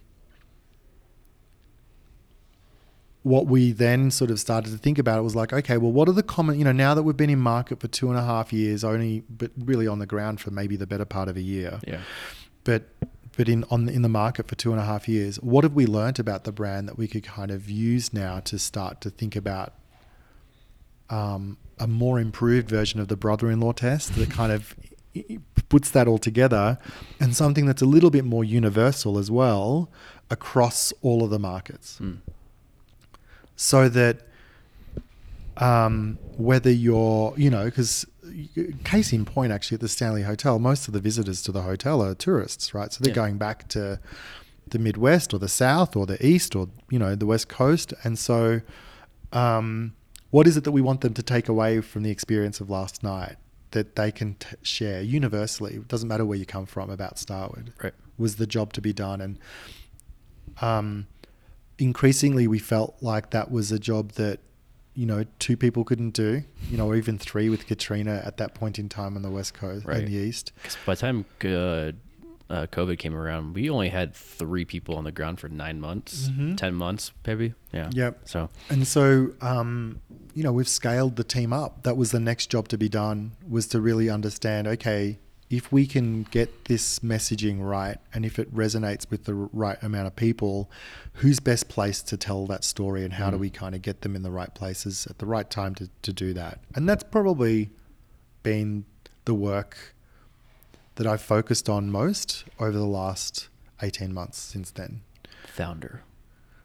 what 3.23 3.47
we 3.47 3.73
then 3.73 4.11
sort 4.11 4.31
of 4.31 4.41
started 4.41 4.71
to 4.73 4.79
think 4.79 4.99
about 4.99 5.19
it 5.19 5.23
was 5.23 5.35
like, 5.37 5.53
okay, 5.53 5.77
well, 5.77 5.93
what 5.93 6.09
are 6.09 6.13
the 6.13 6.23
common, 6.23 6.59
you 6.59 6.65
know, 6.65 6.73
now 6.73 6.95
that 6.95 7.03
we've 7.03 7.17
been 7.17 7.31
in 7.31 7.39
market 7.39 7.81
for 7.81 7.89
two 7.89 8.09
and 8.09 8.19
a 8.19 8.23
half 8.25 8.53
years, 8.53 8.85
only, 8.85 9.23
but 9.29 9.51
really 9.59 9.87
on 9.87 9.99
the 9.99 10.07
ground 10.07 10.41
for 10.41 10.51
maybe 10.51 10.77
the 10.77 10.87
better 10.87 11.05
part 11.05 11.29
of 11.29 11.37
a 11.37 11.43
year, 11.43 11.81
Yeah. 11.87 12.01
but 12.65 12.85
but 13.37 13.49
in 13.49 13.63
on 13.71 13.89
in 13.89 14.03
the 14.03 14.09
market 14.09 14.49
for 14.49 14.57
two 14.57 14.73
and 14.73 14.81
a 14.81 14.85
half 14.85 15.09
years, 15.09 15.37
what 15.37 15.63
have 15.63 15.73
we 15.75 15.87
learnt 15.87 16.19
about 16.19 16.43
the 16.43 16.51
brand 16.51 16.89
that 16.89 16.99
we 16.99 17.07
could 17.07 17.23
kind 17.23 17.53
of 17.53 17.71
use 17.71 18.13
now 18.13 18.41
to 18.41 18.59
start 18.59 19.01
to 19.03 19.11
think 19.11 19.37
about 19.37 19.75
um, 21.09 21.57
a 21.79 21.87
more 21.87 22.19
improved 22.19 22.69
version 22.69 22.99
of 22.99 23.07
the 23.07 23.17
brother-in-law 23.17 23.73
test 23.73 24.17
that 24.17 24.29
kind 24.31 24.51
of 24.51 24.75
puts 25.69 25.91
that 25.91 26.07
all 26.09 26.19
together, 26.19 26.79
and 27.21 27.35
something 27.37 27.67
that's 27.67 27.83
a 27.83 27.87
little 27.87 28.11
bit 28.11 28.25
more 28.25 28.45
universal 28.45 29.19
as 29.19 29.31
well 29.31 29.91
across 30.31 30.93
all 31.03 31.23
of 31.25 31.31
the 31.31 31.39
markets 31.39 31.99
Mm. 32.01 32.19
so 33.57 33.89
that 33.89 34.23
um, 35.57 36.19
whether 36.37 36.71
you're, 36.71 37.35
you 37.37 37.51
know, 37.51 37.65
because 37.65 38.07
case 38.85 39.13
in 39.13 39.25
point, 39.25 39.51
actually, 39.53 39.75
at 39.77 39.81
the 39.81 39.89
Stanley 39.89 40.23
Hotel, 40.23 40.59
most 40.61 40.87
of 40.87 40.95
the 40.95 41.01
visitors 41.01 41.43
to 41.43 41.51
the 41.53 41.63
hotel 41.63 42.01
are 42.03 42.15
tourists, 42.15 42.73
right? 42.75 42.93
So 42.93 43.03
they're 43.03 43.11
Yeah. 43.11 43.15
going 43.17 43.39
back 43.39 43.67
to 43.71 43.99
the 44.71 44.79
Midwest 44.79 45.35
or 45.35 45.39
the 45.39 45.49
South 45.49 45.97
or 45.97 46.07
the 46.07 46.25
East 46.25 46.55
or, 46.55 46.69
you 46.91 46.99
know, 46.99 47.17
the 47.17 47.27
West 47.27 47.49
Coast. 47.49 47.93
And 48.05 48.17
so, 48.19 48.61
um, 49.33 49.95
what 50.31 50.47
is 50.47 50.57
it 50.57 50.63
that 50.65 50.73
we 50.73 50.81
want 50.83 51.01
them 51.01 51.15
to 51.15 51.23
take 51.23 51.49
away 51.49 51.81
from 51.81 52.03
the 52.05 52.11
experience 52.11 52.61
of 52.61 52.71
last 52.71 53.03
night 53.03 53.37
that 53.73 53.97
they 53.97 54.11
can 54.11 54.35
t- 54.35 54.57
share 54.63 55.01
universally? 55.03 55.75
It 55.75 55.89
doesn't 55.89 56.09
matter 56.09 56.25
where 56.25 56.39
you 56.39 56.47
come 56.47 56.67
from 56.67 56.91
about 56.91 57.19
Starward 57.19 57.73
Right. 57.83 57.95
was 58.17 58.37
the 58.37 58.47
job 58.47 58.73
to 58.75 58.81
be 58.81 58.93
done 58.93 59.21
and 59.21 59.39
um, 60.61 61.07
increasingly 61.79 62.47
we 62.47 62.59
felt 62.59 62.97
like 63.01 63.31
that 63.31 63.51
was 63.51 63.71
a 63.71 63.79
job 63.79 64.13
that 64.13 64.41
you 64.95 65.07
know 65.07 65.25
two 65.39 65.57
people 65.57 65.85
couldn't 65.85 66.11
do 66.11 66.43
you 66.69 66.77
know 66.77 66.87
or 66.89 66.97
even 66.97 67.17
three 67.19 67.49
with 67.49 67.67
Katrina 67.67 68.21
at 68.25 68.37
that 68.39 68.55
point 68.55 68.79
in 68.79 68.89
time 68.89 69.15
on 69.15 69.23
the 69.23 69.31
west 69.31 69.55
coast 69.55 69.87
Right. 69.87 69.99
and 69.99 70.09
the 70.09 70.15
east 70.17 70.53
'Cause 70.65 70.77
by 70.85 70.95
the 70.95 71.01
time 71.01 71.25
uh, 71.45 71.93
uh, 72.51 72.67
COVID 72.67 72.99
came 72.99 73.15
around, 73.15 73.55
we 73.55 73.69
only 73.69 73.91
had 73.91 74.15
three 74.15 74.65
people 74.65 74.97
on 74.97 75.05
the 75.05 75.13
ground 75.13 75.39
for 75.39 75.49
nine 75.49 75.81
months, 75.81 76.29
Mhm. 76.31 76.57
ten 76.57 76.75
months, 76.75 77.13
maybe. 77.27 77.53
Yeah. 77.73 77.91
Yep. 77.93 78.21
So 78.29 78.49
and 78.71 78.87
so 78.87 79.33
um, 79.43 80.01
you 80.35 80.43
know 80.43 80.53
we've 80.53 80.69
scaled 80.69 81.17
the 81.17 81.25
team 81.25 81.53
up 81.53 81.83
that 81.83 81.97
was 81.97 82.11
the 82.11 82.21
next 82.21 82.47
job 82.51 82.69
to 82.69 82.79
be 82.79 82.89
done 82.89 83.33
was 83.49 83.67
to 83.69 83.81
really 83.81 84.09
understand 84.09 84.67
okay 84.67 85.19
if 85.51 85.73
we 85.73 85.87
can 85.87 86.25
get 86.25 86.67
this 86.67 86.99
messaging 87.01 87.57
right 87.61 87.97
and 88.15 88.25
if 88.27 88.39
it 88.39 88.55
resonates 88.55 89.11
with 89.11 89.25
the 89.25 89.35
right 89.35 89.79
amount 89.83 90.07
of 90.07 90.15
people 90.15 90.71
who's 91.15 91.41
best 91.41 91.69
placed 91.71 92.07
to 92.09 92.17
tell 92.19 92.47
that 92.47 92.63
story 92.65 93.03
and 93.05 93.15
how 93.15 93.31
do 93.31 93.37
Mm. 93.37 93.41
we 93.41 93.51
kind 93.51 93.75
of 93.75 93.81
get 93.83 94.03
them 94.03 94.15
in 94.15 94.23
the 94.23 94.31
right 94.31 94.55
places 94.55 95.07
at 95.07 95.19
the 95.19 95.27
right 95.27 95.49
time 95.51 95.75
to, 95.77 95.89
to 96.03 96.13
do 96.13 96.33
that 96.35 96.61
and 96.75 96.89
that's 96.89 97.05
probably 97.05 97.71
been 98.43 98.85
the 99.25 99.35
work 99.35 99.95
that 100.99 101.07
i've 101.07 101.23
focused 101.23 101.69
on 101.69 101.91
most 101.91 102.45
over 102.61 102.79
the 102.79 102.85
last 102.87 103.49
18 103.83 104.13
months 104.13 104.39
since 104.39 104.71
then 104.71 105.01
founder. 105.47 106.03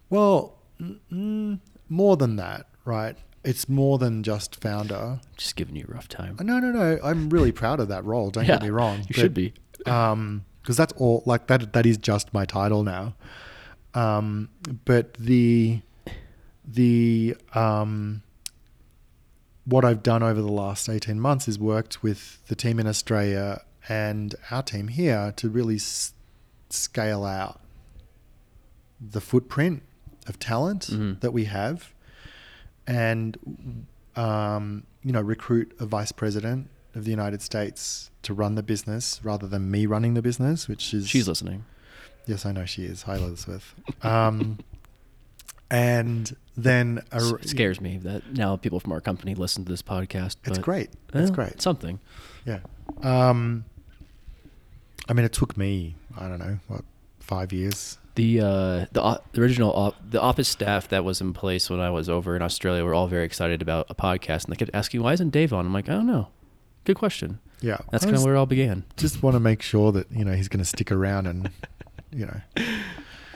well, 0.09 0.59
mm, 0.79 1.59
more 1.89 2.17
than 2.17 2.35
that, 2.35 2.67
right? 2.85 3.17
It's 3.43 3.67
more 3.67 3.97
than 3.97 4.23
just 4.23 4.61
founder. 4.61 5.19
Just 5.37 5.55
giving 5.55 5.75
you 5.75 5.85
a 5.89 5.93
rough 5.93 6.07
time. 6.07 6.37
No, 6.41 6.59
no, 6.59 6.71
no. 6.71 6.99
I'm 7.03 7.29
really 7.29 7.51
proud 7.51 7.79
of 7.79 7.87
that 7.89 8.05
role. 8.05 8.29
Don't 8.29 8.45
get 8.45 8.61
me 8.61 8.69
wrong. 8.69 9.05
You 9.09 9.13
should 9.13 9.33
be. 9.33 9.53
Um, 9.85 10.45
because 10.61 10.77
that's 10.77 10.93
all. 10.93 11.23
Like 11.25 11.47
that. 11.47 11.73
That 11.73 11.85
is 11.85 11.97
just 11.97 12.33
my 12.33 12.45
title 12.45 12.83
now. 12.83 13.15
Um, 13.93 14.49
but 14.85 15.15
the 15.15 15.81
the 16.65 17.35
um, 17.53 18.23
what 19.65 19.83
I've 19.83 20.03
done 20.03 20.23
over 20.23 20.41
the 20.41 20.51
last 20.51 20.87
18 20.87 21.19
months 21.19 21.47
is 21.47 21.59
worked 21.59 22.01
with 22.01 22.45
the 22.47 22.55
team 22.55 22.79
in 22.79 22.87
Australia 22.87 23.61
and 23.89 24.35
our 24.51 24.63
team 24.63 24.87
here 24.87 25.33
to 25.37 25.49
really 25.49 25.75
s- 25.75 26.13
scale 26.69 27.23
out 27.25 27.59
the 29.01 29.19
footprint 29.21 29.83
of 30.27 30.39
talent 30.39 30.87
Mhm. 30.91 31.19
that 31.19 31.31
we 31.31 31.45
have 31.45 31.93
and 32.87 33.85
um, 34.15 34.83
you 35.03 35.11
know 35.11 35.21
recruit 35.21 35.75
a 35.79 35.85
vice 35.85 36.11
president 36.11 36.69
of 36.95 37.03
the 37.03 37.09
United 37.11 37.41
States 37.41 38.09
to 38.21 38.33
run 38.33 38.55
the 38.55 38.63
business 38.63 39.19
rather 39.23 39.47
than 39.47 39.69
me 39.71 39.85
running 39.85 40.13
the 40.13 40.21
business 40.21 40.67
which 40.67 40.93
is 40.93 41.07
She's 41.09 41.27
listening. 41.27 41.65
Yes, 42.25 42.45
I 42.45 42.53
know 42.53 42.63
she 42.65 42.85
is. 42.85 43.01
Hi, 43.03 43.17
Elizabeth. 43.17 43.73
Um, 44.01 44.59
and 45.69 46.35
then 46.55 47.01
a, 47.11 47.15
S- 47.17 47.33
scares 47.49 47.81
me 47.81 47.97
that 47.97 48.31
now 48.33 48.55
people 48.55 48.79
from 48.79 48.91
our 48.93 49.01
company 49.01 49.35
listen 49.35 49.65
to 49.65 49.71
this 49.71 49.81
podcast. 49.81 50.37
It's 50.45 50.57
great. 50.59 50.89
It's 51.13 51.13
well, 51.13 51.31
great. 51.31 51.61
Something. 51.61 51.99
Yeah. 52.45 52.59
Um, 53.01 53.65
I 55.09 55.13
mean, 55.13 55.25
it 55.25 55.33
took 55.33 55.57
me, 55.57 55.95
I 56.17 56.27
don't 56.27 56.39
know, 56.39 56.59
what, 56.67 56.83
five 57.19 57.51
years? 57.51 57.97
The 58.15 58.39
uh, 58.41 58.85
the, 58.91 59.21
the 59.31 59.41
original 59.41 59.71
op- 59.71 59.95
the 60.11 60.21
office 60.21 60.47
staff 60.47 60.87
that 60.89 61.03
was 61.03 61.19
in 61.19 61.33
place 61.33 61.69
when 61.69 61.79
I 61.79 61.89
was 61.89 62.07
over 62.09 62.35
in 62.35 62.41
Australia 62.43 62.83
were 62.85 62.93
all 62.93 63.07
very 63.07 63.25
excited 63.25 63.61
about 63.61 63.87
a 63.89 63.95
podcast, 63.95 64.43
and 64.45 64.53
they 64.53 64.55
kept 64.55 64.69
asking, 64.73 65.01
"Why 65.01 65.13
isn't 65.13 65.31
Dave 65.31 65.51
on?" 65.51 65.65
I'm 65.65 65.73
like, 65.73 65.89
"I 65.89 65.93
don't 65.93 66.05
know. 66.05 66.27
Good 66.83 66.95
question." 66.97 67.39
Yeah. 67.59 67.77
That's 67.91 68.03
kind 68.05 68.15
of 68.15 68.23
where 68.23 68.35
it 68.35 68.37
all 68.37 68.45
began. 68.45 68.83
Just 68.97 69.23
want 69.23 69.35
to 69.35 69.39
make 69.39 69.61
sure 69.61 69.91
that, 69.93 70.11
you 70.11 70.25
know, 70.25 70.33
he's 70.33 70.49
going 70.49 70.59
to 70.59 70.65
stick 70.65 70.91
around 70.91 71.27
and, 71.27 71.49
you 72.11 72.25
know. 72.25 72.41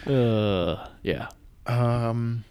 Uh, 0.05 0.87
yeah. 1.01 1.27
Um, 1.65 2.43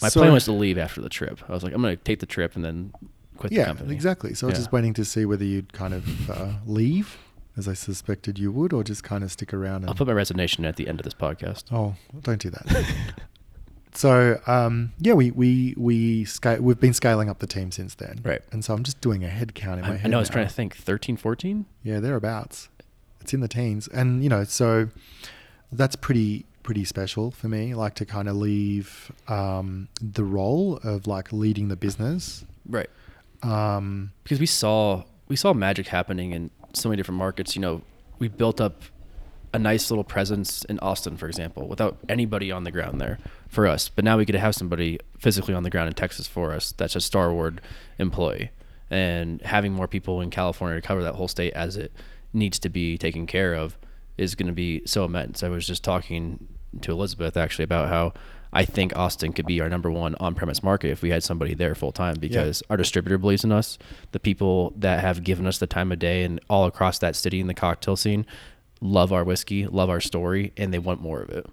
My 0.00 0.08
so- 0.08 0.20
plan 0.20 0.32
was 0.32 0.44
to 0.46 0.52
leave 0.52 0.78
after 0.78 1.00
the 1.00 1.08
trip. 1.08 1.40
I 1.48 1.52
was 1.52 1.62
like, 1.62 1.72
I'm 1.74 1.82
going 1.82 1.96
to 1.96 2.02
take 2.04 2.20
the 2.20 2.26
trip 2.26 2.56
and 2.56 2.64
then 2.64 2.92
quit 3.36 3.50
the 3.50 3.56
Yeah, 3.56 3.64
company. 3.66 3.92
exactly. 3.94 4.34
So 4.34 4.46
I 4.46 4.50
was 4.50 4.58
just 4.58 4.72
waiting 4.72 4.94
to 4.94 5.04
see 5.04 5.24
whether 5.24 5.44
you'd 5.44 5.72
kind 5.72 5.92
of 5.94 6.30
uh, 6.30 6.52
leave, 6.66 7.18
as 7.56 7.68
I 7.68 7.74
suspected 7.74 8.38
you 8.38 8.50
would, 8.52 8.72
or 8.72 8.82
just 8.82 9.04
kind 9.04 9.22
of 9.24 9.30
stick 9.32 9.52
around 9.52 9.76
and. 9.82 9.88
I'll 9.88 9.94
put 9.94 10.06
my 10.06 10.12
resignation 10.12 10.64
at 10.64 10.76
the 10.76 10.88
end 10.88 11.00
of 11.00 11.04
this 11.04 11.14
podcast. 11.14 11.64
Oh, 11.72 11.94
don't 12.22 12.40
do 12.40 12.50
that. 12.50 12.94
so 13.94 14.40
um, 14.46 14.92
yeah, 14.98 15.12
we 15.12 15.30
we 15.30 15.74
we 15.76 16.24
scale, 16.24 16.60
we've 16.60 16.80
been 16.80 16.94
scaling 16.94 17.28
up 17.28 17.38
the 17.40 17.46
team 17.46 17.70
since 17.70 17.94
then, 17.94 18.20
Right. 18.24 18.42
And 18.50 18.64
so 18.64 18.74
I'm 18.74 18.82
just 18.82 19.00
doing 19.00 19.24
a 19.24 19.28
head 19.28 19.54
count 19.54 19.80
in 19.80 19.86
my 19.86 19.94
I, 19.94 19.96
head. 19.96 20.06
I 20.06 20.10
know 20.10 20.18
I 20.18 20.20
was 20.20 20.30
now. 20.30 20.34
trying 20.34 20.48
to 20.48 20.54
think 20.54 20.76
13, 20.76 21.16
14? 21.16 21.66
Yeah, 21.82 22.00
thereabouts. 22.00 22.68
It's 23.20 23.32
in 23.32 23.40
the 23.40 23.48
teens, 23.48 23.86
and 23.88 24.22
you 24.22 24.28
know, 24.28 24.44
so 24.44 24.88
that's 25.70 25.94
pretty 25.96 26.44
pretty 26.62 26.84
special 26.84 27.30
for 27.30 27.48
me. 27.48 27.74
Like 27.74 27.94
to 27.96 28.04
kind 28.04 28.28
of 28.28 28.36
leave 28.36 29.12
um, 29.28 29.88
the 30.00 30.24
role 30.24 30.78
of 30.82 31.06
like 31.06 31.32
leading 31.32 31.68
the 31.68 31.76
business. 31.76 32.44
Right. 32.68 32.90
Um, 33.42 34.12
because 34.22 34.40
we 34.40 34.46
saw 34.46 35.04
we 35.28 35.36
saw 35.36 35.52
magic 35.52 35.88
happening 35.88 36.32
in 36.32 36.50
so 36.74 36.88
many 36.88 36.98
different 36.98 37.18
markets. 37.18 37.54
You 37.54 37.62
know, 37.62 37.82
we 38.18 38.28
built 38.28 38.60
up 38.60 38.82
a 39.54 39.58
nice 39.58 39.90
little 39.90 40.04
presence 40.04 40.64
in 40.64 40.78
Austin, 40.78 41.16
for 41.16 41.26
example, 41.26 41.68
without 41.68 41.98
anybody 42.08 42.50
on 42.50 42.64
the 42.64 42.70
ground 42.70 43.00
there 43.00 43.18
for 43.48 43.66
us. 43.66 43.88
But 43.88 44.04
now 44.04 44.16
we 44.16 44.24
could 44.24 44.34
have 44.34 44.54
somebody 44.54 44.98
physically 45.18 45.54
on 45.54 45.62
the 45.62 45.70
ground 45.70 45.88
in 45.88 45.94
Texas 45.94 46.26
for 46.26 46.52
us. 46.52 46.72
That's 46.72 46.96
a 46.96 47.00
Starward 47.00 47.60
employee, 47.98 48.50
and 48.90 49.42
having 49.42 49.72
more 49.72 49.88
people 49.88 50.20
in 50.20 50.30
California 50.30 50.80
to 50.80 50.86
cover 50.86 51.02
that 51.02 51.16
whole 51.16 51.28
state 51.28 51.52
as 51.52 51.76
it 51.76 51.92
needs 52.32 52.58
to 52.60 52.68
be 52.68 52.96
taken 52.96 53.26
care 53.26 53.54
of 53.54 53.76
is 54.16 54.34
going 54.34 54.46
to 54.46 54.52
be 54.54 54.82
so 54.86 55.04
immense. 55.04 55.42
I 55.42 55.48
was 55.48 55.66
just 55.66 55.84
talking 55.84 56.48
to 56.80 56.92
Elizabeth 56.92 57.36
actually 57.36 57.64
about 57.64 57.88
how. 57.88 58.14
I 58.52 58.64
think 58.64 58.94
Austin 58.96 59.32
could 59.32 59.46
be 59.46 59.60
our 59.62 59.68
number 59.68 59.90
one 59.90 60.14
on-premise 60.20 60.62
market 60.62 60.90
if 60.90 61.00
we 61.02 61.10
had 61.10 61.22
somebody 61.22 61.54
there 61.54 61.74
full 61.74 61.92
time 61.92 62.16
because 62.20 62.62
our 62.68 62.76
distributor 62.76 63.16
believes 63.16 63.44
in 63.44 63.52
us. 63.52 63.78
The 64.12 64.20
people 64.20 64.74
that 64.76 65.00
have 65.00 65.24
given 65.24 65.46
us 65.46 65.58
the 65.58 65.66
time 65.66 65.90
of 65.90 65.98
day 65.98 66.22
and 66.24 66.38
all 66.50 66.66
across 66.66 66.98
that 66.98 67.16
city 67.16 67.40
in 67.40 67.46
the 67.46 67.54
cocktail 67.54 67.96
scene 67.96 68.26
love 68.82 69.12
our 69.12 69.24
whiskey, 69.24 69.66
love 69.66 69.88
our 69.88 70.00
story, 70.00 70.52
and 70.56 70.74
they 70.74 70.78
want 70.78 71.00
more 71.00 71.22
of 71.22 71.30
it. 71.30 71.46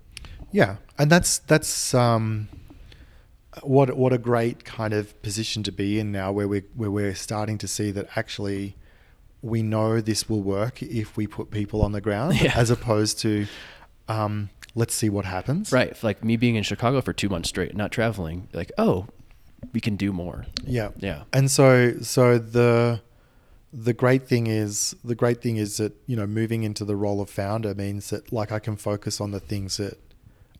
Yeah, 0.52 0.78
and 0.97 1.12
that's 1.12 1.38
that's 1.39 1.93
um, 1.93 2.50
what 3.62 3.95
what 3.95 4.12
a 4.14 4.18
great 4.18 4.66
kind 4.66 4.93
of 4.93 5.20
position 5.22 5.64
to 5.64 5.72
be 5.72 6.00
in 6.00 6.12
now, 6.12 6.32
where 6.32 6.47
we 6.47 6.64
where 6.76 6.91
we're 6.91 7.16
starting 7.16 7.58
to 7.60 7.68
see 7.68 7.91
that 7.91 8.08
actually 8.18 8.76
we 9.41 9.62
know 9.62 10.02
this 10.02 10.28
will 10.28 10.41
work 10.41 10.82
if 10.82 11.16
we 11.16 11.28
put 11.28 11.52
people 11.52 11.82
on 11.82 11.91
the 11.91 12.02
ground, 12.02 12.36
Yeah. 12.41 12.54
as 12.56 12.70
opposed 12.70 13.20
to 13.20 13.47
um, 14.08 14.50
let's 14.76 14.94
see 14.94 15.10
what 15.10 15.26
happens. 15.26 15.72
Right. 15.72 16.02
Like 16.04 16.24
me 16.24 16.38
being 16.38 16.56
in 16.56 16.64
Chicago 16.64 17.02
for 17.02 17.14
two 17.14 17.30
months 17.30 17.50
straight, 17.50 17.76
not 17.76 17.92
traveling, 17.92 18.48
like, 18.54 18.72
oh, 18.78 19.08
we 19.74 19.82
can 19.82 19.96
do 19.96 20.14
more. 20.14 20.46
Yeah. 20.64 20.90
Yeah. 20.98 21.24
And 21.34 21.52
so 21.52 22.00
so 22.02 22.38
the 22.38 23.02
the 23.72 23.94
great 23.94 24.28
thing 24.28 24.48
is 24.48 24.96
the 25.04 25.16
great 25.16 25.42
thing 25.42 25.58
is 25.58 25.78
that 25.78 25.94
you 26.08 26.16
know 26.16 26.26
moving 26.26 26.64
into 26.64 26.84
the 26.86 26.96
role 26.96 27.22
of 27.22 27.30
founder 27.30 27.76
means 27.76 28.10
that 28.10 28.32
like 28.32 28.52
I 28.52 28.60
can 28.60 28.76
focus 28.76 29.22
on 29.22 29.32
the 29.32 29.40
things 29.40 29.78
that 29.78 30.00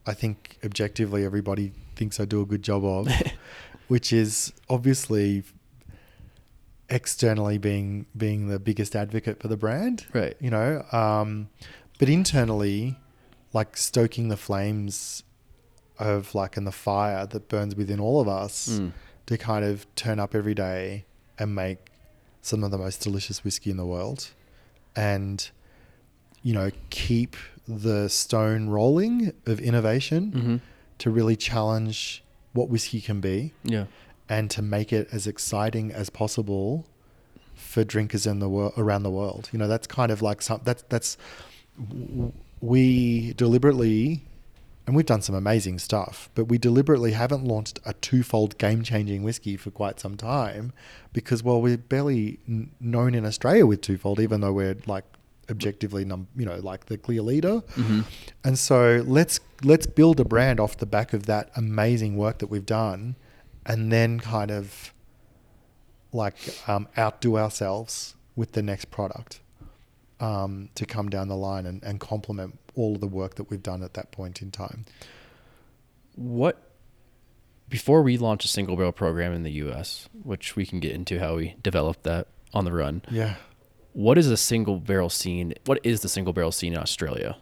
I 0.06 0.14
think 0.14 0.58
objectively 0.64 1.24
everybody 1.24 1.72
thinks 1.96 2.20
I 2.20 2.24
do 2.24 2.40
a 2.40 2.46
good 2.46 2.62
job 2.62 2.84
of, 2.84 3.08
which 3.88 4.12
is 4.12 4.52
obviously 4.68 5.44
externally 6.88 7.58
being 7.58 8.06
being 8.16 8.48
the 8.48 8.58
biggest 8.58 8.96
advocate 8.96 9.40
for 9.40 9.48
the 9.48 9.56
brand, 9.56 10.06
Right. 10.12 10.36
You 10.40 10.50
know, 10.50 10.84
um, 10.92 11.48
but 11.98 12.08
internally, 12.08 12.96
like 13.52 13.76
stoking 13.76 14.28
the 14.28 14.36
flames 14.36 15.22
of 15.98 16.34
like 16.34 16.56
and 16.56 16.66
the 16.66 16.72
fire 16.72 17.26
that 17.26 17.48
burns 17.48 17.74
within 17.76 18.00
all 18.00 18.20
of 18.20 18.28
us 18.28 18.68
Mm. 18.78 18.92
to 19.26 19.36
kind 19.38 19.64
of 19.64 19.86
turn 19.94 20.18
up 20.18 20.34
every 20.34 20.54
day 20.54 21.04
and 21.38 21.54
make 21.54 21.90
some 22.42 22.64
of 22.64 22.70
the 22.70 22.78
most 22.78 23.00
delicious 23.02 23.44
whiskey 23.44 23.70
in 23.70 23.76
the 23.76 23.84
world 23.86 24.30
and 24.96 25.50
you 26.42 26.54
know 26.54 26.70
keep 26.90 27.36
the 27.68 28.08
stone 28.08 28.68
rolling 28.68 29.32
of 29.46 29.60
innovation 29.60 30.32
Mm-hmm. 30.32 30.56
to 30.98 31.10
really 31.10 31.36
challenge 31.36 32.24
what 32.52 32.68
whiskey 32.68 33.00
can 33.00 33.20
be 33.20 33.52
Yeah. 33.62 33.84
and 34.28 34.50
to 34.52 34.62
make 34.62 34.92
it 34.92 35.08
as 35.12 35.26
exciting 35.26 35.92
as 35.92 36.08
possible 36.10 36.86
for 37.54 37.84
drinkers 37.84 38.26
in 38.26 38.38
the 38.40 38.48
world 38.48 38.72
around 38.76 39.02
the 39.04 39.10
world. 39.10 39.48
You 39.52 39.58
know, 39.60 39.68
that's 39.68 39.86
kind 39.86 40.10
of 40.10 40.22
like 40.22 40.40
some 40.42 40.60
that's 40.64 40.82
that's 40.88 41.16
we 42.60 43.32
deliberately 43.34 44.22
and 44.86 44.96
we've 44.96 45.06
done 45.06 45.22
some 45.22 45.36
amazing 45.36 45.78
stuff, 45.78 46.30
but 46.34 46.46
we 46.46 46.58
deliberately 46.58 47.12
haven't 47.12 47.44
launched 47.44 47.78
a 47.86 47.92
twofold 47.92 48.58
game-changing 48.58 49.22
whiskey 49.22 49.56
for 49.56 49.70
quite 49.70 50.00
some 50.00 50.16
time 50.16 50.72
because 51.12 51.44
well, 51.44 51.62
we're 51.62 51.76
barely 51.76 52.40
n- 52.48 52.72
known 52.80 53.14
in 53.14 53.24
Australia 53.24 53.64
with 53.66 53.82
twofold, 53.82 54.18
even 54.18 54.40
though 54.40 54.52
we're 54.52 54.76
like 54.86 55.04
objectively, 55.48 56.04
num- 56.04 56.26
you 56.36 56.44
know, 56.44 56.56
like 56.56 56.86
the 56.86 56.98
clear 56.98 57.22
leader. 57.22 57.60
Mm-hmm. 57.76 58.00
And 58.42 58.58
so 58.58 59.04
let's 59.06 59.38
let's 59.62 59.86
build 59.86 60.18
a 60.18 60.24
brand 60.24 60.58
off 60.58 60.76
the 60.76 60.86
back 60.86 61.12
of 61.12 61.26
that 61.26 61.50
amazing 61.54 62.16
work 62.16 62.38
that 62.38 62.48
we've 62.48 62.66
done, 62.66 63.14
and 63.64 63.92
then 63.92 64.18
kind 64.18 64.50
of 64.50 64.92
like 66.12 66.34
um, 66.66 66.88
outdo 66.98 67.36
ourselves 67.36 68.16
with 68.34 68.52
the 68.52 68.62
next 68.62 68.90
product 68.90 69.40
um, 70.20 70.68
to 70.74 70.86
come 70.86 71.08
down 71.08 71.28
the 71.28 71.36
line 71.36 71.66
and, 71.66 71.82
and 71.82 71.98
complement 72.00 72.58
all 72.74 72.94
of 72.94 73.00
the 73.00 73.06
work 73.06 73.34
that 73.36 73.50
we've 73.50 73.62
done 73.62 73.82
at 73.82 73.94
that 73.94 74.12
point 74.12 74.42
in 74.42 74.50
time. 74.50 74.84
What 76.14 76.70
before 77.68 78.02
we 78.02 78.16
launch 78.16 78.44
a 78.44 78.48
single 78.48 78.76
barrel 78.76 78.92
program 78.92 79.32
in 79.32 79.42
the 79.44 79.52
U.S., 79.52 80.08
which 80.24 80.56
we 80.56 80.66
can 80.66 80.80
get 80.80 80.92
into 80.92 81.20
how 81.20 81.36
we 81.36 81.54
developed 81.62 82.02
that 82.02 82.26
on 82.52 82.64
the 82.64 82.72
run. 82.72 83.00
Yeah, 83.10 83.36
What 83.92 84.18
is 84.18 84.26
a 84.28 84.36
single 84.36 84.78
barrel 84.80 85.08
scene? 85.08 85.54
What 85.66 85.78
is 85.84 86.00
the 86.00 86.08
single 86.08 86.32
barrel 86.32 86.52
scene 86.52 86.72
in 86.74 86.78
Australia? 86.78 87.36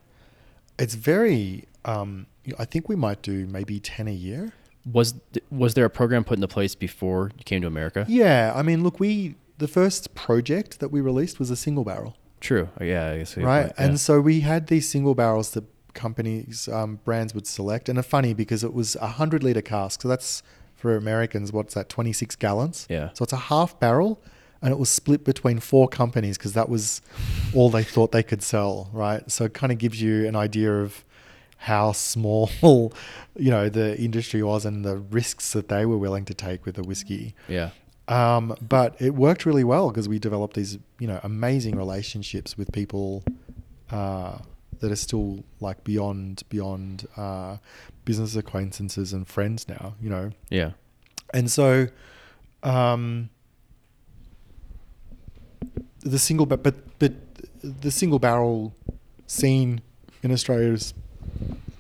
it's 0.79 0.95
very. 0.95 1.65
Um, 1.85 2.27
I 2.59 2.65
think 2.65 2.89
we 2.89 2.95
might 2.95 3.21
do 3.23 3.47
maybe 3.47 3.81
ten 3.81 4.07
a 4.07 4.13
year. 4.13 4.53
Was 4.91 5.15
th- 5.33 5.45
was 5.51 5.75
there 5.75 5.85
a 5.85 5.91
program 5.91 6.25
put 6.25 6.37
into 6.39 6.47
place 6.49 6.75
before 6.77 7.33
you 7.37 7.43
came 7.45 7.61
to 7.63 7.67
America? 7.67 8.05
Yeah, 8.09 8.53
I 8.55 8.63
mean, 8.63 8.83
look, 8.85 9.01
we 9.01 9.35
the 9.59 9.67
first 9.69 10.15
project 10.15 10.79
that 10.81 10.91
we 10.93 11.01
released 11.01 11.39
was 11.41 11.51
a 11.51 11.57
single 11.57 11.85
barrel. 11.85 12.17
True. 12.41 12.69
Oh, 12.81 12.85
Yeah, 12.85 13.11
I 13.11 13.41
right? 13.41 13.67
yeah. 13.67 13.73
And 13.85 13.99
so 14.01 14.21
we 14.21 14.41
had 14.41 14.67
these 14.69 14.89
single 14.89 15.15
barrels 15.15 15.51
that 15.51 15.65
companies, 15.95 16.69
um, 16.69 17.01
brands 17.05 17.35
would 17.35 17.47
select, 17.47 17.89
and 17.89 17.99
it's 17.99 18.07
funny 18.09 18.33
because 18.35 18.63
it 18.65 18.73
was 18.73 18.97
a 18.97 19.09
hundred 19.09 19.43
liter 19.43 19.63
cask. 19.63 20.03
So 20.03 20.09
that's 20.09 20.43
for 20.77 20.97
Americans, 20.97 21.53
what's 21.53 21.75
that? 21.75 21.89
Twenty 21.89 22.13
six 22.13 22.37
gallons. 22.37 22.87
Yeah. 22.89 23.11
So 23.15 23.25
it's 23.25 23.33
a 23.33 23.37
half 23.37 23.79
barrel, 23.81 24.21
and 24.63 24.73
it 24.73 24.79
was 24.79 24.89
split 24.89 25.25
between 25.25 25.59
four 25.59 25.89
companies 25.89 26.39
because 26.39 26.53
that 26.53 26.69
was 26.69 27.03
all 27.55 27.69
they 27.71 27.83
thought 27.83 28.13
they 28.13 28.23
could 28.23 28.43
sell, 28.43 28.89
right? 28.93 29.29
So 29.31 29.45
it 29.47 29.55
kind 29.55 29.73
of 29.73 29.79
gives 29.79 30.01
you 30.01 30.27
an 30.29 30.37
idea 30.37 30.73
of 30.83 31.05
how 31.57 31.91
small, 31.91 32.49
you 33.37 33.51
know, 33.51 33.69
the 33.69 33.99
industry 34.01 34.43
was 34.45 34.65
and 34.65 34.85
the 34.85 34.97
risks 34.99 35.53
that 35.55 35.69
they 35.69 35.85
were 35.85 35.99
willing 35.99 36.25
to 36.27 36.35
take 36.35 36.65
with 36.65 36.77
the 36.77 36.83
whiskey. 36.85 37.35
yeah. 37.49 37.71
Um, 38.09 38.57
but 38.67 39.01
it 39.01 39.15
worked 39.15 39.45
really 39.45 39.65
well 39.65 39.91
because 39.91 40.09
we 40.09 40.19
developed 40.19 40.57
these, 40.57 40.79
you 40.99 41.07
know, 41.07 41.21
amazing 41.23 41.77
relationships 41.77 42.57
with 42.57 42.73
people 42.73 43.23
uh, 43.91 44.39
that 44.81 44.91
are 44.91 44.97
still 44.97 45.45
like 45.61 45.85
beyond 45.85 46.43
beyond 46.49 47.07
uh, 47.17 47.59
business 48.07 48.35
acquaintances 48.35 49.13
and 49.13 49.29
friends 49.29 49.69
now, 49.69 49.95
you 50.01 50.09
know. 50.09 50.31
Yeah. 50.49 50.73
And 51.35 51.51
so, 51.51 51.89
um, 52.63 53.29
the 56.01 56.19
single 56.19 56.47
but 56.47 56.63
but 56.63 56.99
but 56.99 57.13
the 57.63 57.91
single 57.91 58.19
barrel 58.19 58.75
scene 59.27 59.83
in 60.23 60.33
Australia 60.33 60.73
is 60.73 60.95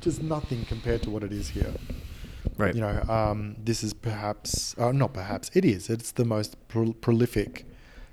just 0.03 0.23
nothing 0.23 0.67
compared 0.67 1.03
to 1.03 1.11
what 1.11 1.23
it 1.23 1.33
is 1.33 1.49
here. 1.49 1.73
Right. 2.59 2.75
You 2.75 2.81
know, 2.83 3.03
um, 3.09 3.57
this 3.65 3.83
is 3.83 3.95
perhaps, 3.95 4.75
uh, 4.79 4.93
not 4.93 5.15
perhaps, 5.15 5.51
it 5.55 5.65
is. 5.65 5.89
It's 5.89 6.11
the 6.13 6.25
most 6.25 6.57
pro- 6.69 6.93
prolific 6.93 7.65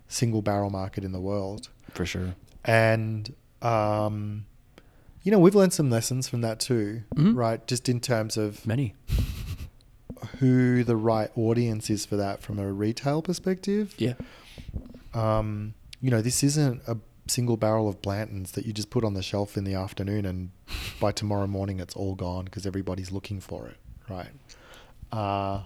single 0.08 0.42
barrel 0.42 0.70
market 0.70 1.04
in 1.04 1.12
the 1.12 1.20
world. 1.20 1.70
For 1.92 2.06
sure. 2.06 2.36
And, 2.64 3.34
um, 3.62 4.46
you 5.24 5.32
know, 5.32 5.40
we've 5.40 5.56
learned 5.56 5.74
some 5.74 5.90
lessons 5.90 6.28
from 6.28 6.42
that 6.42 6.60
too, 6.60 7.02
Mhm. 7.16 7.36
right? 7.36 7.66
Just 7.68 7.90
in 7.90 8.00
terms 8.00 8.38
of 8.38 8.66
Many. 8.68 8.94
who 10.40 10.84
the 10.84 10.96
right 10.96 11.30
audience 11.36 11.90
is 11.90 12.06
for 12.06 12.16
that 12.18 12.42
from 12.42 12.60
a 12.60 12.72
retail 12.72 13.22
perspective. 13.22 13.94
Yeah. 13.98 14.14
Um, 15.14 15.74
you 16.02 16.10
know, 16.12 16.22
this 16.22 16.44
isn't 16.44 16.82
a 16.88 16.98
single 17.28 17.58
barrel 17.58 17.88
of 17.90 18.02
Blanton's 18.02 18.52
that 18.52 18.66
you 18.66 18.74
just 18.74 18.90
put 18.90 19.04
on 19.04 19.14
the 19.14 19.22
shelf 19.24 19.58
in 19.58 19.64
the 19.64 19.74
afternoon 19.74 20.26
and 20.26 20.52
by 21.00 21.12
tomorrow 21.12 21.48
morning 21.48 21.80
it's 21.80 21.96
all 21.96 22.16
gone 22.16 22.46
because 22.46 22.66
everybody's 22.66 23.12
looking 23.12 23.40
for 23.40 23.68
it, 23.68 23.78
right? 24.10 24.32
Uh, 25.12 25.62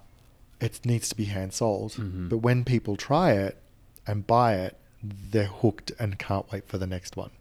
it 0.59 0.85
needs 0.85 1.09
to 1.09 1.15
be 1.15 1.25
hand 1.25 1.53
sold. 1.53 1.93
Mhm. 1.93 2.29
But 2.29 2.37
when 2.39 2.63
people 2.65 2.95
try 2.97 3.31
it 3.31 3.57
and 4.05 4.25
buy 4.27 4.55
it, 4.55 4.77
they're 5.01 5.45
hooked 5.45 5.91
and 5.99 6.19
can't 6.19 6.51
wait 6.51 6.67
for 6.67 6.77
the 6.77 6.87
next 6.87 7.15
one. 7.15 7.31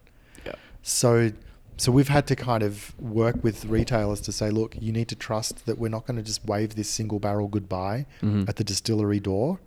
Yeah. 0.47 0.55
So, 0.83 1.33
so 1.77 1.91
we've 1.93 2.09
had 2.09 2.27
to 2.29 2.37
kind 2.37 2.63
of 2.63 2.95
work 3.01 3.43
with 3.43 3.65
retailers 3.65 4.21
to 4.23 4.33
say, 4.33 4.51
look, 4.51 4.77
you 4.81 4.93
need 4.93 5.09
to 5.09 5.17
trust 5.17 5.67
that 5.67 5.79
we're 5.79 5.89
not 5.89 6.07
going 6.07 6.17
to 6.17 6.23
just 6.23 6.45
wave 6.47 6.77
this 6.77 6.89
single 6.89 7.19
barrel 7.19 7.49
goodbye 7.49 8.07
Mhm. 8.23 8.49
at 8.49 8.57
the 8.57 8.65
distillery 8.65 9.19
door 9.21 9.59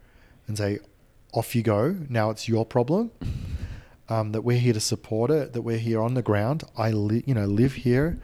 and 0.48 0.58
say, 0.58 0.80
off 1.34 1.54
you 1.56 1.64
go. 1.64 1.98
Now 2.10 2.30
it's 2.30 2.48
your 2.48 2.66
problem. 2.66 3.12
Um, 4.10 4.34
that 4.34 4.42
we're 4.42 4.60
here 4.60 4.74
to 4.74 4.82
support 4.82 5.32
it. 5.32 5.54
That 5.54 5.62
we're 5.62 5.78
here 5.78 6.02
on 6.02 6.16
the 6.16 6.22
ground. 6.22 6.66
I 6.78 6.92
li- 6.92 7.24
you 7.26 7.34
know 7.34 7.46
live 7.46 7.74
here, 7.76 8.20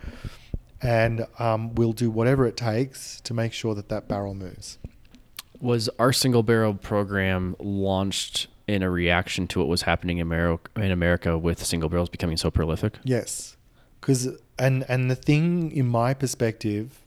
and 0.82 1.26
um, 1.40 1.74
we'll 1.76 1.94
do 1.94 2.10
whatever 2.10 2.46
it 2.46 2.58
takes 2.58 3.22
to 3.22 3.34
make 3.34 3.54
sure 3.54 3.74
that 3.76 3.90
that 3.90 4.08
barrel 4.08 4.34
moves. 4.34 4.78
Was 5.60 5.90
our 5.98 6.14
single 6.14 6.44
barrel 6.44 6.76
program 6.76 7.56
launched 7.60 8.48
in 8.68 8.84
a 8.84 8.90
reaction 8.90 9.48
to 9.48 9.60
what 9.60 9.68
was 9.68 9.84
happening 9.84 10.18
in 10.18 10.24
America, 10.24 10.70
in 10.76 10.92
America 10.92 11.38
with 11.38 11.64
single 11.66 11.90
barrels 11.90 12.10
becoming 12.10 12.38
so 12.38 12.52
prolific? 12.52 12.98
Yes, 13.04 13.58
because 14.00 14.30
and 14.60 14.86
and 14.88 15.10
the 15.10 15.16
thing 15.16 15.72
in 15.72 15.88
my 15.88 16.14
perspective, 16.14 17.02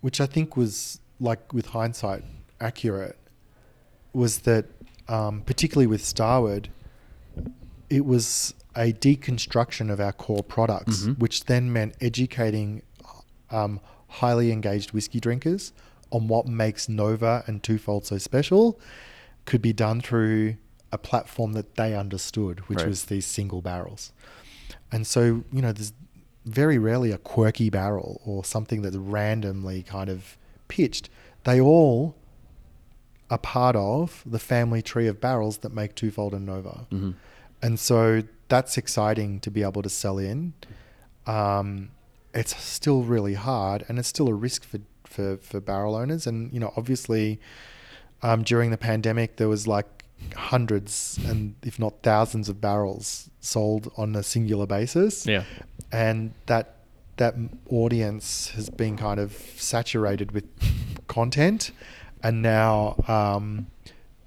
which 0.00 0.20
I 0.20 0.26
think 0.26 0.56
was 0.56 1.00
like 1.20 1.52
with 1.52 1.66
hindsight 1.66 2.24
accurate, 2.60 3.18
was 4.14 4.40
that 4.40 4.66
um, 5.08 5.42
particularly 5.42 5.86
with 5.86 6.04
Starward, 6.04 6.70
it 7.90 8.06
was 8.06 8.54
a 8.76 8.92
deconstruction 8.92 9.90
of 9.90 10.00
our 10.00 10.12
core 10.12 10.42
products, 10.42 11.02
Mhm. 11.02 11.18
which 11.18 11.44
then 11.44 11.72
meant 11.72 11.94
educating 12.00 12.82
um, 13.50 13.80
highly 14.08 14.50
engaged 14.50 14.92
whiskey 14.92 15.20
drinkers 15.20 15.72
on 16.10 16.26
what 16.26 16.46
makes 16.46 16.88
Nova 16.88 17.44
and 17.46 17.62
Twofold 17.62 18.06
so 18.06 18.16
special, 18.16 18.78
could 19.44 19.60
be 19.60 19.74
done 19.74 20.00
through 20.00 20.56
a 20.90 20.96
platform 20.98 21.52
that 21.52 21.74
they 21.76 21.94
understood, 21.94 22.60
which 22.68 22.78
Right. 22.78 22.88
was 22.88 23.04
these 23.06 23.26
single 23.26 23.60
barrels. 23.60 24.12
And 24.90 25.06
so, 25.06 25.44
you 25.52 25.60
know, 25.62 25.72
there's 25.72 25.92
very 26.46 26.78
rarely 26.78 27.12
a 27.12 27.18
quirky 27.18 27.68
barrel 27.70 28.20
or 28.24 28.42
something 28.44 28.80
that's 28.82 28.96
randomly 28.96 29.82
kind 29.82 30.08
of 30.10 30.36
pitched. 30.68 31.08
They 31.44 31.60
all 31.60 32.14
are 33.30 33.38
part 33.38 33.76
of 33.76 34.22
the 34.26 34.38
family 34.38 34.82
tree 34.82 35.06
of 35.08 35.20
barrels 35.20 35.58
that 35.58 35.72
make 35.74 35.94
Twofold 35.94 36.34
and 36.34 36.44
Nova. 36.46 36.86
Mm-hmm. 36.90 37.10
And 37.62 37.78
so 37.78 38.22
that's 38.52 38.76
exciting 38.76 39.40
to 39.40 39.50
be 39.50 39.62
able 39.62 39.80
to 39.80 39.88
sell 39.88 40.18
in. 40.18 40.52
Um, 41.26 41.88
it's 42.34 42.54
still 42.62 43.02
really 43.02 43.32
hard 43.32 43.82
and 43.88 43.98
it's 43.98 44.08
still 44.08 44.28
a 44.28 44.34
risk 44.34 44.62
for, 44.62 44.80
for, 45.04 45.38
for 45.38 45.58
barrel 45.58 45.94
owners. 45.96 46.26
And, 46.26 46.52
you 46.52 46.60
know, 46.60 46.70
obviously 46.76 47.40
um, 48.22 48.42
during 48.42 48.70
the 48.70 48.76
pandemic, 48.76 49.36
there 49.36 49.48
was 49.48 49.66
like 49.66 50.04
hundreds 50.36 51.18
and 51.26 51.54
if 51.62 51.78
not 51.78 51.94
thousands 52.02 52.50
of 52.50 52.60
barrels 52.60 53.30
sold 53.40 53.90
on 53.96 54.14
a 54.14 54.22
singular 54.22 54.66
basis. 54.66 55.26
Yeah. 55.26 55.44
And 55.90 56.34
that 56.44 56.76
that 57.16 57.34
audience 57.70 58.50
has 58.50 58.68
been 58.68 58.98
kind 58.98 59.18
of 59.18 59.32
saturated 59.56 60.32
with 60.32 60.44
content. 61.06 61.70
And 62.22 62.42
now, 62.42 62.96
um, 63.08 63.68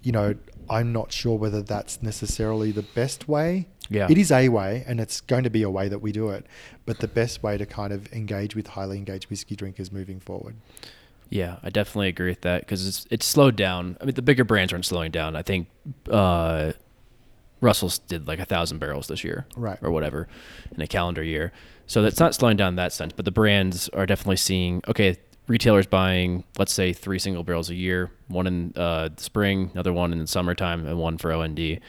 you 0.02 0.12
know, 0.12 0.36
I'm 0.70 0.92
not 0.92 1.12
sure 1.12 1.38
whether 1.38 1.62
that's 1.62 2.02
necessarily 2.02 2.72
the 2.72 2.84
best 2.84 3.28
way. 3.28 3.68
Yeah. 3.90 4.08
It 4.10 4.18
is 4.18 4.32
a 4.32 4.50
way, 4.50 4.84
and 4.88 5.00
it's 5.00 5.22
going 5.22 5.44
to 5.44 5.50
be 5.50 5.62
a 5.62 5.70
way 5.70 5.88
that 5.90 6.00
we 6.00 6.12
do 6.12 6.30
it, 6.30 6.46
but 6.86 7.00
the 7.00 7.08
best 7.08 7.44
way 7.44 7.58
to 7.58 7.66
kind 7.66 7.94
of 7.94 8.12
engage 8.12 8.56
with 8.56 8.68
highly 8.68 8.98
engaged 8.98 9.30
whiskey 9.30 9.56
drinkers 9.56 9.92
moving 9.92 10.20
forward. 10.20 10.56
Yeah, 11.30 11.58
I 11.64 11.70
definitely 11.70 12.08
agree 12.10 12.30
with 12.30 12.42
that 12.42 12.62
because 12.62 12.88
it's 12.88 13.08
it's 13.10 13.26
slowed 13.26 13.56
down. 13.56 13.98
I 14.02 14.06
mean, 14.06 14.16
the 14.16 14.22
bigger 14.22 14.44
brands 14.44 14.72
aren't 14.74 14.86
slowing 14.86 15.12
down. 15.12 15.36
I 15.36 15.42
think 15.42 15.68
uh, 16.10 16.74
Russell's 17.62 18.00
did 18.00 18.28
like 18.28 18.40
a 18.40 18.46
thousand 18.46 18.80
barrels 18.80 19.08
this 19.08 19.24
year, 19.24 19.46
Right. 19.56 19.80
or 19.82 19.92
whatever, 19.92 20.28
in 20.76 20.82
a 20.82 20.88
calendar 20.88 21.24
year. 21.24 21.52
So 21.88 22.02
that's 22.02 22.20
not 22.20 22.34
slowing 22.36 22.58
down 22.58 22.70
in 22.70 22.76
that 22.78 22.94
sense, 22.94 23.14
but 23.14 23.26
the 23.26 23.32
brands 23.32 23.90
are 23.90 24.06
definitely 24.06 24.38
seeing 24.38 24.82
okay. 24.88 25.18
Retailers 25.48 25.86
buying, 25.86 26.44
let's 26.58 26.74
say, 26.74 26.92
three 26.92 27.20
single 27.20 27.44
barrels 27.44 27.70
a 27.70 27.76
year, 27.76 28.10
one 28.30 28.48
in 28.48 28.74
uh, 28.76 29.10
spring, 29.18 29.70
another 29.76 29.94
one 29.94 30.12
in 30.12 30.18
the 30.18 30.26
summertime, 30.26 30.88
and 30.88 30.98
one 30.98 31.20
for 31.20 31.32
OND. 31.32 31.80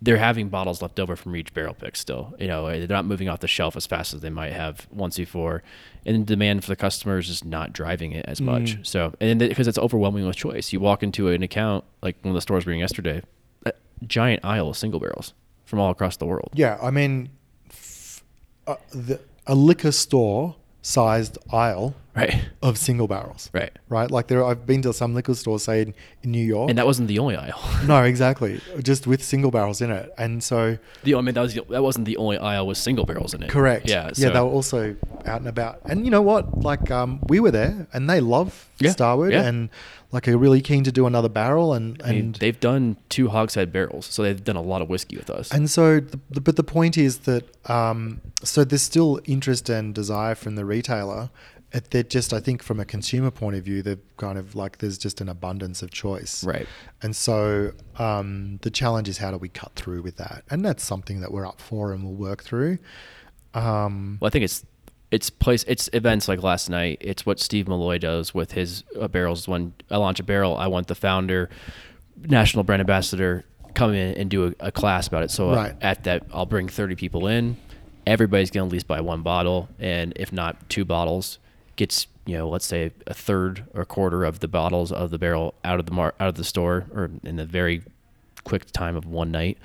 They're 0.00 0.16
having 0.18 0.48
bottles 0.48 0.80
left 0.80 1.00
over 1.00 1.16
from 1.16 1.34
each 1.34 1.52
barrel 1.52 1.74
pick 1.74 1.96
still. 1.96 2.32
You 2.38 2.46
know, 2.46 2.66
they're 2.68 2.86
not 2.86 3.04
moving 3.04 3.28
off 3.28 3.40
the 3.40 3.48
shelf 3.48 3.76
as 3.76 3.84
fast 3.84 4.14
as 4.14 4.20
they 4.20 4.30
might 4.30 4.52
have 4.52 4.86
once 4.92 5.16
before, 5.16 5.62
and 6.06 6.24
demand 6.24 6.62
for 6.62 6.70
the 6.70 6.76
customers 6.76 7.28
is 7.28 7.44
not 7.44 7.72
driving 7.72 8.12
it 8.12 8.24
as 8.28 8.40
much. 8.40 8.78
So, 8.86 9.12
and 9.20 9.40
because 9.40 9.66
it's 9.66 9.78
overwhelming 9.78 10.24
with 10.24 10.36
choice, 10.36 10.72
you 10.72 10.78
walk 10.78 11.02
into 11.02 11.28
an 11.30 11.42
account 11.42 11.84
like 12.00 12.16
one 12.22 12.30
of 12.30 12.34
the 12.36 12.40
stores 12.40 12.64
we 12.64 12.70
were 12.70 12.74
in 12.74 12.80
yesterday, 12.80 13.22
a 13.66 13.72
giant 14.06 14.44
aisle 14.44 14.68
of 14.70 14.76
single 14.76 15.00
barrels 15.00 15.34
from 15.64 15.80
all 15.80 15.90
across 15.90 16.16
the 16.16 16.26
world. 16.26 16.50
Yeah, 16.54 16.78
I 16.80 16.90
mean, 16.92 17.30
f- 17.68 18.22
uh, 18.68 18.76
the, 18.90 19.20
a 19.48 19.56
liquor 19.56 19.90
store 19.92 20.54
sized 20.80 21.38
aisle 21.52 21.96
Right, 22.18 22.34
of 22.62 22.76
single 22.78 23.06
barrels. 23.08 23.50
right. 23.52 23.72
Right, 23.88 24.10
like 24.10 24.26
there, 24.28 24.44
I've 24.44 24.66
been 24.66 24.82
to 24.82 24.92
some 24.92 25.14
liquor 25.14 25.34
stores, 25.34 25.62
say 25.64 25.82
in, 25.82 25.94
in 26.22 26.30
New 26.30 26.44
York. 26.44 26.68
And 26.70 26.78
that 26.78 26.86
wasn't 26.86 27.08
the 27.08 27.18
only 27.18 27.36
aisle. 27.36 27.60
no, 27.86 28.02
exactly, 28.02 28.60
just 28.82 29.06
with 29.06 29.22
single 29.22 29.50
barrels 29.50 29.80
in 29.80 29.90
it, 29.90 30.12
and 30.18 30.42
so 30.42 30.78
The 31.04 31.14
I 31.14 31.20
mean 31.20 31.34
that 31.34 31.40
was 31.42 31.54
the, 31.54 31.62
that 31.70 31.82
wasn't 31.82 32.06
the 32.06 32.16
only 32.16 32.38
aisle 32.38 32.66
with 32.66 32.78
single 32.78 33.04
barrels 33.06 33.34
in 33.34 33.42
it. 33.42 33.50
correct. 33.50 33.88
Yeah. 33.88 34.10
yeah, 34.16 34.30
they 34.30 34.40
were 34.40 34.46
also 34.58 34.96
out 35.26 35.40
and 35.40 35.48
about, 35.48 35.80
and 35.84 36.04
you 36.04 36.10
know 36.10 36.22
what? 36.22 36.62
Like, 36.62 36.90
um, 36.90 37.20
we 37.28 37.40
were 37.40 37.50
there, 37.50 37.86
and 37.92 38.08
they 38.10 38.20
love 38.20 38.68
Yeah, 38.80 38.90
Starward, 38.92 39.32
yeah. 39.32 39.44
and 39.48 39.68
like 40.10 40.26
are 40.26 40.38
really 40.38 40.62
keen 40.62 40.84
to 40.84 40.92
do 40.92 41.06
another 41.06 41.28
barrel, 41.28 41.74
and 41.74 42.00
I 42.02 42.10
mean, 42.12 42.18
and 42.18 42.34
they've 42.36 42.58
done 42.58 42.96
two 43.10 43.28
hogshead 43.28 43.72
barrels, 43.72 44.06
so 44.06 44.22
they've 44.22 44.42
done 44.42 44.56
a 44.56 44.62
lot 44.62 44.80
of 44.80 44.88
whiskey 44.88 45.16
with 45.18 45.28
us. 45.30 45.50
And 45.52 45.70
so, 45.70 46.00
the, 46.00 46.18
the- 46.30 46.40
but 46.40 46.56
the 46.56 46.64
point 46.64 46.96
is 46.96 47.18
that 47.30 47.44
um, 47.70 48.20
so 48.42 48.64
there's 48.64 48.80
still 48.82 49.20
interest 49.26 49.68
and 49.68 49.94
desire 49.94 50.34
from 50.34 50.54
the 50.56 50.64
retailer. 50.64 51.28
It, 51.72 51.90
they're 51.90 52.02
just, 52.02 52.32
I 52.32 52.40
think, 52.40 52.62
from 52.62 52.80
a 52.80 52.84
consumer 52.86 53.30
point 53.30 53.56
of 53.56 53.62
view, 53.64 53.82
they're 53.82 53.98
kind 54.16 54.38
of 54.38 54.54
like 54.54 54.78
there's 54.78 54.96
just 54.96 55.20
an 55.20 55.28
abundance 55.28 55.82
of 55.82 55.90
choice. 55.90 56.42
right. 56.44 56.66
And 57.02 57.14
so 57.14 57.72
um, 57.98 58.58
the 58.62 58.70
challenge 58.70 59.06
is 59.08 59.18
how 59.18 59.30
do 59.30 59.36
we 59.36 59.50
cut 59.50 59.72
through 59.74 60.00
with 60.02 60.16
that? 60.16 60.44
And 60.50 60.64
that's 60.64 60.82
something 60.82 61.20
that 61.20 61.30
we're 61.30 61.46
up 61.46 61.60
for 61.60 61.92
and 61.92 62.02
we'll 62.04 62.14
work 62.14 62.42
through. 62.42 62.78
Um, 63.54 64.18
Well, 64.20 64.28
I 64.28 64.30
think 64.30 64.44
it's 64.44 64.64
it's 65.10 65.30
place 65.30 65.64
it's 65.66 65.88
events 65.92 66.28
like 66.28 66.42
last 66.42 66.68
night. 66.68 66.98
It's 67.00 67.24
what 67.24 67.40
Steve 67.40 67.66
Malloy 67.68 67.98
does 67.98 68.34
with 68.34 68.52
his 68.52 68.84
uh, 68.98 69.08
barrels. 69.08 69.48
When 69.48 69.72
I 69.90 69.96
launch 69.96 70.20
a 70.20 70.22
barrel, 70.22 70.56
I 70.56 70.66
want 70.66 70.86
the 70.86 70.94
founder, 70.94 71.48
national 72.16 72.64
brand 72.64 72.80
ambassador, 72.80 73.44
come 73.74 73.94
in 73.94 74.14
and 74.16 74.30
do 74.30 74.48
a, 74.60 74.66
a 74.66 74.72
class 74.72 75.06
about 75.06 75.22
it. 75.22 75.30
So 75.30 75.50
uh, 75.50 75.54
Right. 75.54 75.74
at 75.80 76.04
that, 76.04 76.24
I'll 76.32 76.46
bring 76.46 76.68
thirty 76.68 76.94
people 76.94 77.26
in. 77.26 77.56
Everybody's 78.06 78.50
gonna 78.50 78.66
at 78.66 78.72
least 78.72 78.86
buy 78.86 79.00
one 79.00 79.22
bottle, 79.22 79.68
and 79.78 80.12
if 80.16 80.32
not 80.32 80.68
two 80.68 80.84
bottles, 80.84 81.38
gets 81.78 82.06
you 82.26 82.36
know 82.36 82.46
let's 82.46 82.66
say 82.66 82.90
a 83.06 83.14
third 83.14 83.64
or 83.74 83.86
quarter 83.86 84.22
of 84.24 84.40
the 84.40 84.48
bottles 84.48 84.92
of 84.92 85.10
the 85.10 85.18
barrel 85.18 85.54
out 85.64 85.80
of 85.80 85.86
the 85.86 85.92
mar- 85.92 86.14
out 86.20 86.28
of 86.28 86.34
the 86.34 86.44
store 86.44 86.86
or 86.92 87.08
in 87.24 87.36
the 87.36 87.46
very 87.46 87.82
quick 88.44 88.70
time 88.72 88.96
of 88.96 89.06
one 89.06 89.30
night 89.30 89.56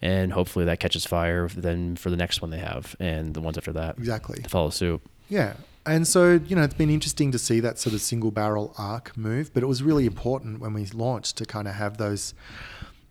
and 0.00 0.32
hopefully 0.32 0.64
that 0.64 0.80
catches 0.80 1.04
fire 1.04 1.48
then 1.48 1.96
for 1.96 2.08
the 2.10 2.16
next 2.16 2.40
one 2.40 2.50
they 2.50 2.58
have 2.58 2.96
and 3.00 3.34
the 3.34 3.40
ones 3.40 3.58
after 3.58 3.72
that 3.72 3.98
exactly. 3.98 4.40
to 4.42 4.48
follow 4.48 4.70
suit. 4.70 5.00
Yeah. 5.28 5.54
And 5.84 6.06
so, 6.06 6.32
you 6.32 6.56
know, 6.56 6.62
it's 6.62 6.74
been 6.74 6.90
interesting 6.90 7.30
to 7.32 7.38
see 7.38 7.60
that 7.60 7.78
sort 7.78 7.94
of 7.94 8.00
single 8.00 8.30
barrel 8.32 8.74
arc 8.76 9.16
move, 9.16 9.54
but 9.54 9.62
it 9.62 9.66
was 9.66 9.82
really 9.84 10.04
important 10.04 10.58
when 10.60 10.74
we 10.74 10.84
launched 10.86 11.36
to 11.36 11.44
kind 11.46 11.68
of 11.68 11.74
have 11.74 11.96
those 11.96 12.34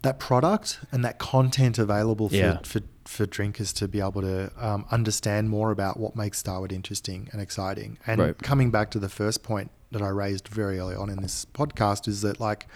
that 0.01 0.19
product 0.19 0.79
and 0.91 1.03
that 1.05 1.17
content 1.17 1.79
available 1.79 2.27
for, 2.29 2.35
Yeah. 2.35 2.57
for, 2.63 2.81
for 3.05 3.25
drinkers 3.25 3.71
to 3.73 3.87
be 3.87 3.99
able 4.01 4.21
to 4.21 4.51
um, 4.57 4.85
understand 4.91 5.49
more 5.49 5.71
about 5.71 5.99
what 5.99 6.15
makes 6.15 6.39
Starward 6.39 6.71
interesting 6.71 7.29
and 7.31 7.41
exciting. 7.41 7.97
And 8.07 8.19
Right. 8.19 8.37
coming 8.37 8.71
back 8.71 8.89
to 8.91 8.99
the 8.99 9.09
first 9.09 9.43
point 9.43 9.69
that 9.91 10.01
I 10.01 10.09
raised 10.09 10.47
very 10.47 10.79
early 10.79 10.95
on 10.95 11.09
in 11.09 11.21
this 11.21 11.45
podcast 11.53 12.07
is 12.07 12.21
that 12.21 12.39
like 12.39 12.67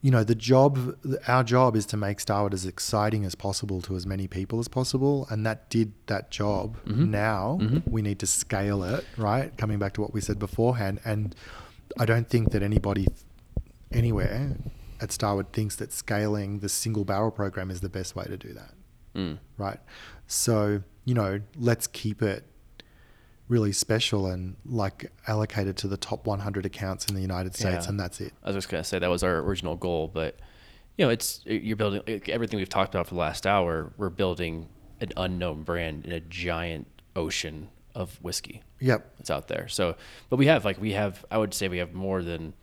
you 0.00 0.10
know 0.10 0.22
the 0.22 0.34
job 0.34 0.96
our 1.26 1.42
job 1.42 1.74
is 1.76 1.86
to 1.86 1.96
make 1.96 2.20
Starward 2.20 2.52
as 2.54 2.64
exciting 2.66 3.24
as 3.24 3.34
possible 3.34 3.80
to 3.82 3.96
as 3.96 4.06
many 4.06 4.28
people 4.28 4.60
as 4.60 4.68
possible 4.68 5.26
and 5.30 5.44
that 5.46 5.68
did 5.70 5.92
that 6.06 6.30
job 6.30 6.76
Mhm. 6.86 7.08
now 7.08 7.58
Mhm. 7.60 7.82
we 7.90 8.02
need 8.02 8.18
to 8.18 8.26
scale 8.26 8.82
it 8.84 9.04
right 9.16 9.56
coming 9.56 9.78
back 9.78 9.94
to 9.94 10.00
what 10.02 10.12
we 10.12 10.20
said 10.20 10.38
beforehand 10.38 11.00
and 11.06 11.34
i 11.98 12.04
don't 12.04 12.28
think 12.28 12.50
that 12.52 12.62
anybody 12.62 13.08
anywhere 13.92 14.56
at 15.00 15.10
Starward 15.10 15.52
thinks 15.52 15.76
that 15.76 15.92
scaling 15.92 16.60
the 16.60 16.68
single 16.68 17.04
barrel 17.04 17.30
program 17.30 17.70
is 17.70 17.80
the 17.80 17.88
best 17.88 18.14
way 18.14 18.24
to 18.24 18.36
do 18.36 18.52
that 18.52 18.72
Mm. 19.14 19.38
right 19.58 19.78
so 20.26 20.82
you 21.04 21.14
know 21.14 21.40
let's 21.56 21.86
keep 21.86 22.22
it 22.22 22.44
really 23.48 23.72
special 23.72 24.26
and 24.26 24.56
like 24.64 25.12
allocated 25.28 25.76
to 25.76 25.88
the 25.88 25.96
top 25.98 26.26
100 26.26 26.64
accounts 26.66 27.06
in 27.06 27.14
the 27.14 27.20
united 27.20 27.54
states 27.54 27.84
Yeah. 27.84 27.90
and 27.90 28.00
that's 28.00 28.20
it 28.20 28.32
I 28.42 28.48
was 28.48 28.56
just 28.56 28.68
gonna 28.68 28.82
say 28.84 28.98
that 28.98 29.10
was 29.10 29.22
our 29.22 29.38
original 29.38 29.76
goal, 29.76 30.10
but 30.12 30.38
you 30.96 31.04
know, 31.04 31.10
it's 31.10 31.40
you're 31.44 31.76
building 31.76 32.02
everything 32.28 32.56
we've 32.58 32.68
talked 32.68 32.94
about 32.94 33.08
for 33.08 33.14
the 33.14 33.20
last 33.20 33.48
hour. 33.48 33.92
We're 33.96 34.10
building 34.10 34.68
an 35.00 35.10
unknown 35.16 35.64
brand 35.64 36.06
in 36.06 36.12
a 36.12 36.20
giant 36.20 36.86
ocean 37.16 37.68
of 37.96 38.16
whiskey 38.22 38.62
yep 38.80 39.12
it's 39.18 39.28
out 39.30 39.48
there. 39.48 39.66
So, 39.68 39.96
but 40.30 40.36
we 40.36 40.46
have 40.46 40.64
like 40.64 40.80
we 40.80 40.92
have 40.92 41.24
I 41.32 41.38
would 41.38 41.52
say 41.52 41.66
we 41.68 41.78
have 41.78 41.94
more 41.94 42.22
than 42.22 42.54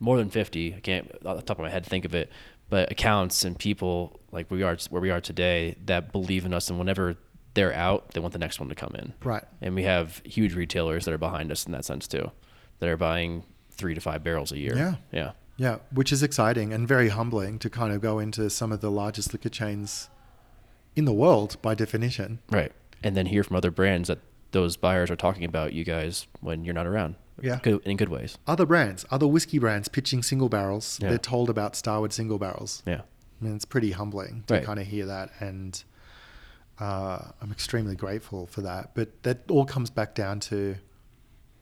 more 0.00 0.18
than 0.18 0.28
50 0.28 0.74
i 0.74 0.80
can't 0.80 1.10
off 1.24 1.36
the 1.36 1.42
top 1.42 1.58
of 1.58 1.62
my 1.62 1.70
head 1.70 1.86
think 1.86 2.04
of 2.04 2.14
it 2.14 2.30
but 2.74 2.90
accounts 2.90 3.44
and 3.44 3.56
people 3.56 4.18
like 4.32 4.50
we 4.50 4.64
are 4.64 4.76
where 4.90 5.00
we 5.00 5.08
are 5.08 5.20
today 5.20 5.76
that 5.84 6.10
believe 6.10 6.44
in 6.44 6.52
us 6.52 6.68
and 6.68 6.76
whenever 6.76 7.14
they're 7.54 7.72
out 7.72 8.10
they 8.10 8.18
want 8.18 8.32
the 8.32 8.38
next 8.40 8.58
one 8.58 8.68
to 8.68 8.74
come 8.74 8.92
in. 8.96 9.14
Right. 9.22 9.44
And 9.62 9.76
we 9.76 9.84
have 9.84 10.20
huge 10.24 10.56
retailers 10.56 11.04
that 11.04 11.14
are 11.14 11.18
behind 11.18 11.52
us 11.52 11.66
in 11.66 11.70
that 11.70 11.84
sense 11.84 12.08
too 12.08 12.32
that 12.80 12.88
are 12.88 12.96
buying 12.96 13.44
three 13.70 13.94
to 13.94 14.00
five 14.00 14.24
barrels 14.24 14.50
a 14.50 14.58
year. 14.58 14.76
Yeah. 14.76 14.94
yeah. 15.12 15.32
Yeah, 15.56 15.76
which 15.92 16.10
is 16.10 16.24
exciting 16.24 16.72
and 16.72 16.88
very 16.88 17.10
humbling 17.10 17.60
to 17.60 17.70
kind 17.70 17.92
of 17.92 18.00
go 18.00 18.18
into 18.18 18.50
some 18.50 18.72
of 18.72 18.80
the 18.80 18.90
largest 18.90 19.32
liquor 19.32 19.50
chains 19.50 20.08
in 20.96 21.04
the 21.04 21.12
world 21.12 21.56
by 21.62 21.76
definition. 21.76 22.40
right. 22.50 22.72
And 23.04 23.16
then 23.16 23.26
hear 23.26 23.44
from 23.44 23.54
other 23.54 23.70
brands 23.70 24.08
that 24.08 24.18
those 24.50 24.76
buyers 24.76 25.12
are 25.12 25.16
talking 25.16 25.44
about 25.44 25.74
you 25.74 25.84
guys 25.84 26.26
when 26.40 26.64
you're 26.64 26.74
not 26.74 26.88
around 26.88 27.14
Yeah. 27.42 27.58
good, 27.62 27.80
in 27.84 27.96
good 27.96 28.08
ways 28.08 28.38
Other 28.46 28.64
brands, 28.66 29.04
other 29.10 29.26
whiskey 29.26 29.58
brands 29.58 29.88
pitching 29.88 30.22
single 30.22 30.48
barrels, 30.48 30.98
Yeah. 31.02 31.08
they're 31.10 31.18
told 31.18 31.50
about 31.50 31.74
Starward 31.76 32.12
single 32.12 32.38
barrels. 32.38 32.82
yeah 32.86 33.02
I 33.40 33.44
mean, 33.44 33.56
it's 33.56 33.64
pretty 33.64 33.90
humbling 33.90 34.44
to 34.46 34.54
Right. 34.54 34.64
kind 34.64 34.78
of 34.78 34.86
hear 34.86 35.06
that. 35.06 35.30
And 35.40 35.82
uh, 36.80 37.18
I'm 37.40 37.50
extremely 37.52 37.94
grateful 37.96 38.46
for 38.46 38.62
that. 38.62 38.94
But 38.94 39.22
that 39.24 39.48
all 39.50 39.64
comes 39.64 39.90
back 39.90 40.14
down 40.14 40.40
to, 40.40 40.76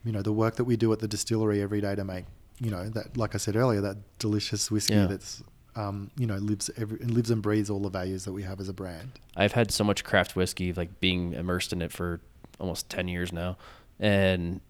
you 0.05 0.13
know, 0.13 0.23
the 0.23 0.33
work 0.33 0.57
that 0.57 0.65
we 0.65 0.77
do 0.77 0.93
at 0.93 1.01
the 1.01 1.09
distillery 1.09 1.61
every 1.61 1.81
day 1.81 1.95
to 1.95 2.05
make, 2.05 2.25
you 2.61 2.71
know, 2.71 2.89
that, 2.91 3.17
like 3.17 3.35
I 3.35 3.39
said 3.39 3.57
earlier, 3.57 3.81
that 3.81 3.97
delicious 4.19 4.71
whiskey 4.71 4.95
Yeah. 4.95 5.07
that's, 5.07 5.43
um, 5.77 6.11
you 6.17 6.27
know, 6.27 6.37
lives 6.37 6.71
every, 6.77 6.99
lives 6.99 7.31
and 7.31 7.43
breathes 7.43 7.69
all 7.71 7.81
the 7.81 7.91
values 7.91 8.25
that 8.25 8.33
we 8.33 8.43
have 8.43 8.61
as 8.61 8.69
a 8.69 8.73
brand. 8.75 9.19
I've 9.37 9.53
had 9.53 9.71
so 9.71 9.85
much 9.85 10.05
craft 10.05 10.37
whiskey, 10.37 10.73
like 10.73 11.01
being 11.01 11.33
immersed 11.35 11.73
in 11.73 11.83
it 11.83 11.93
for 11.93 12.21
almost 12.61 12.89
10 12.91 13.09
years 13.09 13.33
now. 13.33 13.57
And 13.99 14.61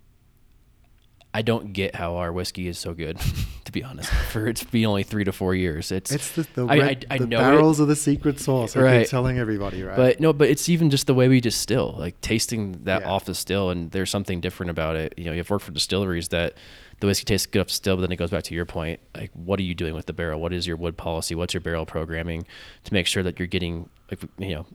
I 1.35 1.41
don't 1.43 1.72
get 1.72 1.95
how 1.95 2.16
our 2.16 2.30
whiskey 2.33 2.68
is 2.68 2.78
so 2.78 2.93
good, 2.93 3.18
to 3.64 3.72
be 3.72 3.83
honest. 3.83 4.11
For 4.11 4.47
it's 4.49 4.62
been 4.64 4.85
only 4.85 5.03
three 5.03 5.24
to 5.24 5.33
four 5.33 5.55
years. 5.55 5.91
It's, 5.91 6.11
It's 6.12 6.33
the, 6.33 6.47
the, 6.55 6.66
I- 6.66 6.78
red, 6.78 7.07
I- 7.11 7.14
I 7.14 7.18
the 7.18 7.26
know 7.26 7.39
it. 7.39 7.41
barrels 7.41 7.80
are 7.80 7.87
the 7.87 7.97
secret 7.97 8.39
sauce. 8.39 8.76
Right. 8.76 9.07
telling 9.07 9.39
everybody, 9.39 9.83
right? 9.83 9.97
but 9.97 10.20
no, 10.20 10.33
but 10.35 10.49
it's 10.51 10.68
even 10.68 10.91
just 10.91 11.07
the 11.07 11.14
way 11.14 11.28
we 11.28 11.41
distill, 11.41 11.95
like 11.99 12.20
tasting 12.20 12.72
that 12.85 13.01
Yeah. 13.03 13.09
off 13.11 13.24
the 13.24 13.35
still. 13.35 13.70
And 13.70 13.91
there's 13.93 14.11
something 14.11 14.41
different 14.43 14.70
about 14.70 14.97
it. 14.97 15.14
You 15.16 15.24
know, 15.24 15.33
you've 15.33 15.49
worked 15.49 15.64
for 15.64 15.72
distilleries 15.72 16.28
that 16.28 16.55
the 17.01 17.07
whiskey 17.07 17.24
tastes 17.24 17.47
good 17.47 17.61
off 17.61 17.68
the 17.68 17.72
still, 17.72 17.97
but 17.97 18.03
then 18.03 18.12
it 18.12 18.16
goes 18.16 18.30
back 18.30 18.45
to 18.45 18.55
your 18.55 18.66
point. 18.66 19.01
Like, 19.16 19.30
what 19.33 19.59
are 19.59 19.64
you 19.64 19.74
doing 19.74 19.95
with 19.95 20.07
the 20.07 20.12
barrel? 20.12 20.39
What 20.41 20.53
is 20.53 20.66
your 20.66 20.76
wood 20.76 20.97
policy? 20.99 21.35
What's 21.35 21.55
your 21.55 21.61
barrel 21.62 21.87
programming 21.87 22.47
to 22.85 22.93
make 22.93 23.07
sure 23.07 23.22
that 23.22 23.39
you're 23.39 23.49
getting, 23.49 23.89
like, 24.11 24.20
you 24.39 24.55
know, 24.55 24.66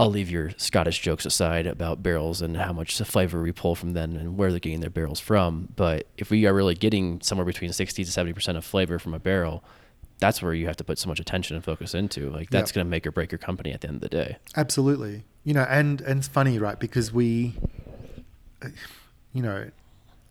I'll 0.00 0.10
leave 0.10 0.30
your 0.30 0.50
Scottish 0.56 1.00
jokes 1.00 1.26
aside 1.26 1.66
about 1.66 2.02
barrels 2.02 2.40
and 2.40 2.56
how 2.56 2.72
much 2.72 2.98
flavor 3.02 3.42
we 3.42 3.52
pull 3.52 3.74
from 3.74 3.92
them 3.92 4.16
and 4.16 4.38
where 4.38 4.50
they're 4.50 4.58
getting 4.58 4.80
their 4.80 4.88
barrels 4.88 5.20
from. 5.20 5.68
But 5.76 6.06
if 6.16 6.30
we 6.30 6.46
are 6.46 6.54
really 6.54 6.74
getting 6.74 7.20
somewhere 7.20 7.44
between 7.44 7.70
60 7.72 8.04
to 8.04 8.10
70% 8.10 8.56
of 8.56 8.64
flavor 8.64 8.98
from 8.98 9.12
a 9.12 9.18
barrel, 9.18 9.62
that's 10.18 10.42
where 10.42 10.54
you 10.54 10.66
have 10.68 10.76
to 10.76 10.84
put 10.84 10.98
so 10.98 11.08
much 11.08 11.20
attention 11.20 11.54
and 11.54 11.62
focus 11.64 11.94
into. 11.94 12.30
Like, 12.30 12.48
that's 12.48 12.70
Yeah. 12.70 12.76
going 12.76 12.86
to 12.86 12.90
make 12.90 13.06
or 13.06 13.12
break 13.12 13.30
your 13.30 13.38
company 13.38 13.72
at 13.72 13.82
the 13.82 13.88
end 13.88 13.96
of 13.96 14.00
the 14.00 14.08
day. 14.08 14.38
Absolutely. 14.56 15.24
You 15.44 15.52
know, 15.54 15.66
and 15.68 16.00
and 16.00 16.18
it's 16.20 16.28
funny, 16.28 16.58
right? 16.58 16.78
Because 16.78 17.12
we, 17.12 17.54
uh, 18.62 18.68
you 19.34 19.42
know, 19.42 19.70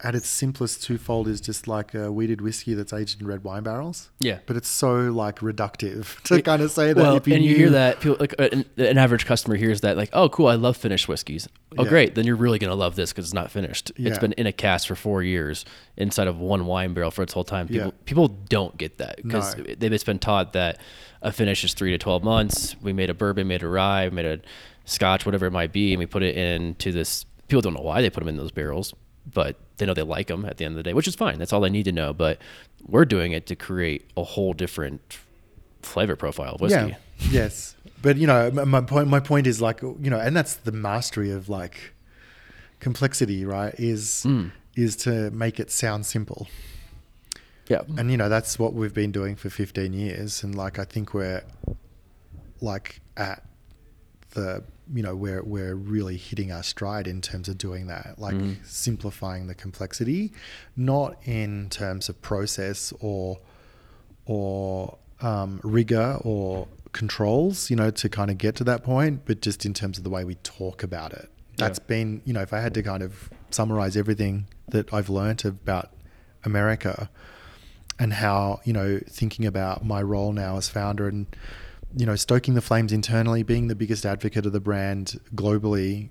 at 0.02 0.16
its 0.16 0.28
simplest 0.30 0.82
twofold 0.82 1.28
is 1.28 1.42
just 1.42 1.68
like 1.68 1.94
a 1.94 2.10
wheated 2.10 2.40
whiskey 2.40 2.74
that's 2.74 2.94
aged 2.94 3.20
in 3.20 3.28
red 3.28 3.44
wine 3.44 3.64
barrels. 3.64 4.10
Yeah. 4.20 4.40
But 4.46 4.56
it's 4.56 4.70
so 4.70 4.94
like 5.12 5.40
reductive 5.40 6.22
to 6.24 6.42
kind 6.42 6.62
of 6.62 6.72
say 6.72 6.94
that. 6.94 6.96
Well, 7.02 7.18
if 7.18 7.28
and 7.28 7.44
you 7.44 7.54
hear 7.56 7.70
that, 7.72 8.00
people, 8.00 8.16
like 8.20 8.34
an, 8.40 8.64
an 8.78 8.98
average 8.98 9.26
customer 9.26 9.56
hears 9.58 9.82
that, 9.82 9.98
like, 9.98 10.10
oh, 10.14 10.30
cool, 10.30 10.48
I 10.48 10.56
love 10.56 10.78
finished 10.78 11.08
whiskeys. 11.10 11.50
Oh, 11.78 11.84
Yeah. 11.84 11.90
great, 11.90 12.16
then 12.16 12.26
you're 12.26 12.38
really 12.38 12.60
gonna 12.60 12.76
love 12.76 12.96
this 12.96 13.12
because 13.12 13.26
it's 13.26 13.34
not 13.34 13.52
finished. 13.52 13.92
It's 13.98 14.18
been 14.20 14.32
in 14.34 14.48
a 14.48 14.54
cask 14.54 14.88
for 14.88 14.96
four 14.96 15.22
years 15.22 15.66
inside 15.98 16.28
of 16.28 16.40
one 16.40 16.66
wine 16.66 16.94
barrel 16.94 17.12
for 17.12 17.22
its 17.22 17.34
whole 17.34 17.44
time. 17.44 17.68
People, 17.68 17.88
Yeah. 17.88 17.92
people 18.06 18.28
don't 18.30 18.78
get 18.78 19.00
that 19.00 19.18
because 19.22 19.58
No. 19.58 19.64
they've 19.78 20.06
been 20.06 20.20
taught 20.20 20.54
that 20.54 20.80
a 21.22 21.34
finish 21.34 21.64
is 21.66 21.74
three 21.74 21.92
to 21.92 21.98
twelve 21.98 22.24
months. 22.24 22.76
We 22.82 22.94
made 22.94 23.10
a 23.10 23.14
bourbon, 23.14 23.48
made 23.50 23.64
a 23.64 23.68
rye, 23.68 24.10
made 24.10 24.26
a 24.26 24.40
scotch, 24.86 25.26
whatever 25.26 25.46
it 25.48 25.52
might 25.52 25.74
be, 25.74 25.92
and 25.92 26.00
we 26.00 26.06
put 26.06 26.24
it 26.24 26.38
into 26.38 26.94
this. 26.94 27.26
People 27.50 27.62
don't 27.62 27.74
know 27.74 27.82
why 27.82 28.02
they 28.02 28.10
put 28.10 28.22
them 28.22 28.30
in 28.30 28.38
those 28.38 28.52
barrels, 28.52 28.94
but 29.32 29.56
they 29.78 29.86
know 29.86 29.94
they 29.94 30.02
like 30.02 30.28
them 30.28 30.46
at 30.46 30.58
the 30.58 30.66
end 30.66 30.74
of 30.74 30.78
the 30.78 30.84
day, 30.84 30.94
which 30.94 31.08
is 31.08 31.16
fine. 31.16 31.40
That's 31.40 31.54
all 31.54 31.62
they 31.62 31.70
need 31.70 31.84
to 31.86 31.92
know. 31.92 32.14
But 32.14 32.40
we're 32.88 33.06
doing 33.06 33.32
it 33.32 33.46
to 33.48 33.56
create 33.56 34.06
a 34.18 34.24
whole 34.24 34.54
different 34.54 35.20
flavor 35.82 36.16
profile 36.16 36.56
of 36.56 36.62
whiskey. 36.62 36.90
Yeah. 36.90 36.96
yes. 37.32 37.76
But 38.02 38.18
you 38.18 38.28
know, 38.28 38.50
my- 38.52 38.82
point 38.82 39.08
my 39.08 39.20
point 39.20 39.48
is 39.48 39.62
like 39.62 39.82
you 39.82 40.10
know, 40.10 40.20
and 40.20 40.36
that's 40.36 40.56
the 40.56 40.72
mastery 40.72 41.32
of 41.32 41.50
like 41.50 41.94
complexity, 42.80 43.46
right? 43.46 43.74
Is 43.78 44.24
Mm. 44.26 44.52
is 44.76 44.96
to 44.98 45.30
make 45.32 45.60
it 45.60 45.72
sound 45.72 46.06
simple. 46.06 46.48
Yeah. 47.68 47.82
And 47.98 48.10
you 48.10 48.18
know, 48.18 48.30
that's 48.30 48.58
what 48.58 48.74
we've 48.74 48.94
been 48.94 49.12
doing 49.12 49.36
for 49.36 49.50
15 49.50 49.94
years 49.94 50.44
and 50.44 50.56
like 50.56 50.80
I 50.80 50.86
think 50.86 51.14
we're 51.14 51.44
like 52.62 53.00
at 53.16 53.44
the 54.32 54.64
you 54.94 55.04
know, 55.04 55.16
we're 55.16 55.44
we're 55.44 55.76
really 55.76 56.18
hitting 56.18 56.52
our 56.52 56.64
stride 56.64 57.08
in 57.08 57.22
terms 57.22 57.48
of 57.50 57.58
doing 57.58 57.88
that, 57.88 58.16
like 58.18 58.36
Mhm. 58.36 58.66
simplifying 58.66 59.48
the 59.48 59.56
complexity, 59.56 60.32
not 60.76 61.18
in 61.26 61.70
terms 61.70 62.10
of 62.10 62.22
process 62.22 62.94
or 63.00 63.40
or 64.26 64.98
um, 65.22 65.60
rigor 65.64 66.18
or 66.24 66.68
controls, 66.94 67.70
you 67.70 67.76
know, 67.76 67.92
to 67.92 68.08
kind 68.10 68.32
of 68.32 68.38
get 68.38 68.56
to 68.56 68.64
that 68.64 68.84
point, 68.84 69.22
but 69.26 69.42
just 69.42 69.66
in 69.66 69.74
terms 69.74 69.98
of 69.98 70.04
the 70.04 70.10
way 70.10 70.24
we 70.24 70.36
talk 70.36 70.82
about 70.84 71.12
it. 71.14 71.30
That's 71.58 71.78
Yeah. 71.80 71.86
been, 71.88 72.22
you 72.26 72.34
know, 72.34 72.42
if 72.42 72.54
I 72.54 72.62
had 72.62 72.74
to 72.76 72.84
kind 72.84 73.04
of 73.04 73.30
summarize 73.52 73.98
everything 73.98 74.48
that 74.70 74.94
I've 74.94 75.10
learned 75.10 75.44
about 75.46 75.92
America 76.46 77.10
and 78.00 78.14
how, 78.14 78.62
you 78.64 78.72
know, 78.72 79.00
thinking 79.10 79.46
about 79.46 79.86
my 79.86 80.02
role 80.02 80.32
now 80.32 80.58
as 80.58 80.70
founder 80.70 81.08
and, 81.08 81.26
you 81.96 82.06
know, 82.06 82.16
stoking 82.16 82.54
the 82.54 82.62
flames 82.62 82.92
internally, 82.94 83.44
being 83.44 83.68
the 83.68 83.76
biggest 83.76 84.06
advocate 84.06 84.46
of 84.46 84.54
the 84.54 84.60
brand 84.60 85.20
globally, 85.36 86.10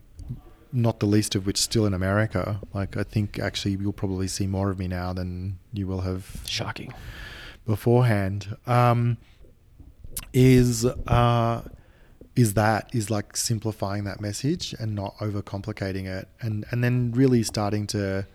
not 0.73 1.01
the 1.01 1.07
least 1.07 1.35
of 1.35 1.47
which 1.47 1.57
still 1.59 1.87
in 1.87 1.95
America. 1.95 2.61
Like, 2.75 2.97
I 2.97 3.03
think 3.05 3.39
actually 3.39 3.77
you'll 3.81 3.93
probably 3.93 4.29
see 4.29 4.47
more 4.47 4.71
of 4.71 4.79
me 4.79 4.89
now 4.89 5.13
than 5.13 5.59
you 5.73 5.87
will 5.87 6.01
have 6.03 6.43
Shocking. 6.47 6.93
beforehand 7.65 8.57
um, 8.67 9.17
is 10.33 10.85
uh, 10.85 11.63
is 12.37 12.55
that 12.55 12.91
is 12.93 13.11
like 13.11 13.37
simplifying 13.37 14.05
that 14.05 14.21
message 14.21 14.75
and 14.79 14.95
not 14.95 15.17
overcomplicating 15.19 16.07
it 16.07 16.29
and 16.41 16.65
and 16.71 16.83
then 16.85 17.13
really 17.13 17.43
starting 17.43 17.87
to 17.87 18.27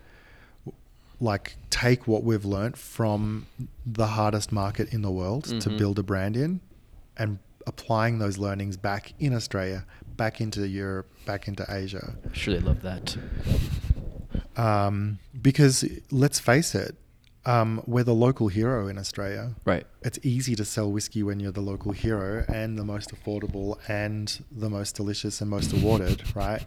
like 1.20 1.56
take 1.70 2.06
what 2.06 2.22
we've 2.24 2.44
learnt 2.44 2.76
from 2.76 3.46
the 3.86 4.08
hardest 4.08 4.50
market 4.52 4.92
in 4.92 5.02
the 5.02 5.10
world 5.10 5.44
to 5.44 5.70
Mhm. 5.70 5.78
build 5.78 5.98
a 5.98 6.02
brand 6.02 6.36
in 6.36 6.60
and 7.16 7.38
applying 7.66 8.18
those 8.18 8.36
learnings 8.38 8.76
back 8.76 9.14
in 9.18 9.34
Australia 9.34 9.84
back 10.16 10.40
into 10.40 10.66
Europe 10.68 11.08
back 11.26 11.48
into 11.48 11.64
Asia 11.68 12.14
Sure, 12.32 12.54
they 12.54 12.60
love 12.60 12.82
that. 12.82 13.16
um, 14.56 15.18
because 15.40 15.84
let's 16.10 16.38
face 16.38 16.74
it 16.74 16.96
um, 17.46 17.82
we're 17.86 18.04
the 18.04 18.14
local 18.14 18.48
hero 18.48 18.86
in 18.88 18.96
Australia 18.98 19.54
Right. 19.64 19.86
it's 20.02 20.18
easy 20.22 20.54
to 20.56 20.64
sell 20.64 20.90
whiskey 20.90 21.22
when 21.22 21.40
you're 21.40 21.52
the 21.52 21.60
local 21.60 21.92
hero 21.92 22.44
and 22.48 22.78
the 22.78 22.84
most 22.84 23.14
affordable 23.14 23.78
and 23.88 24.42
the 24.50 24.70
most 24.70 24.94
delicious 24.96 25.40
and 25.42 25.50
most 25.50 25.72
awarded, 25.72 26.22
right? 26.36 26.64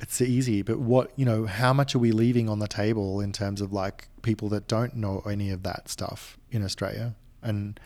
It's 0.00 0.20
easy, 0.20 0.62
but 0.62 0.78
what, 0.80 1.12
you 1.16 1.24
know, 1.24 1.46
how 1.46 1.72
much 1.72 1.94
are 1.94 1.98
we 2.00 2.10
leaving 2.12 2.48
on 2.48 2.58
the 2.60 2.68
table 2.68 3.20
in 3.20 3.32
terms 3.32 3.60
of 3.60 3.72
like 3.72 4.08
people 4.22 4.48
that 4.50 4.66
don't 4.68 4.94
know 4.96 5.20
any 5.28 5.50
of 5.50 5.62
that 5.64 5.88
stuff 5.88 6.38
in 6.50 6.64
Australia? 6.64 7.14
And 7.42 7.78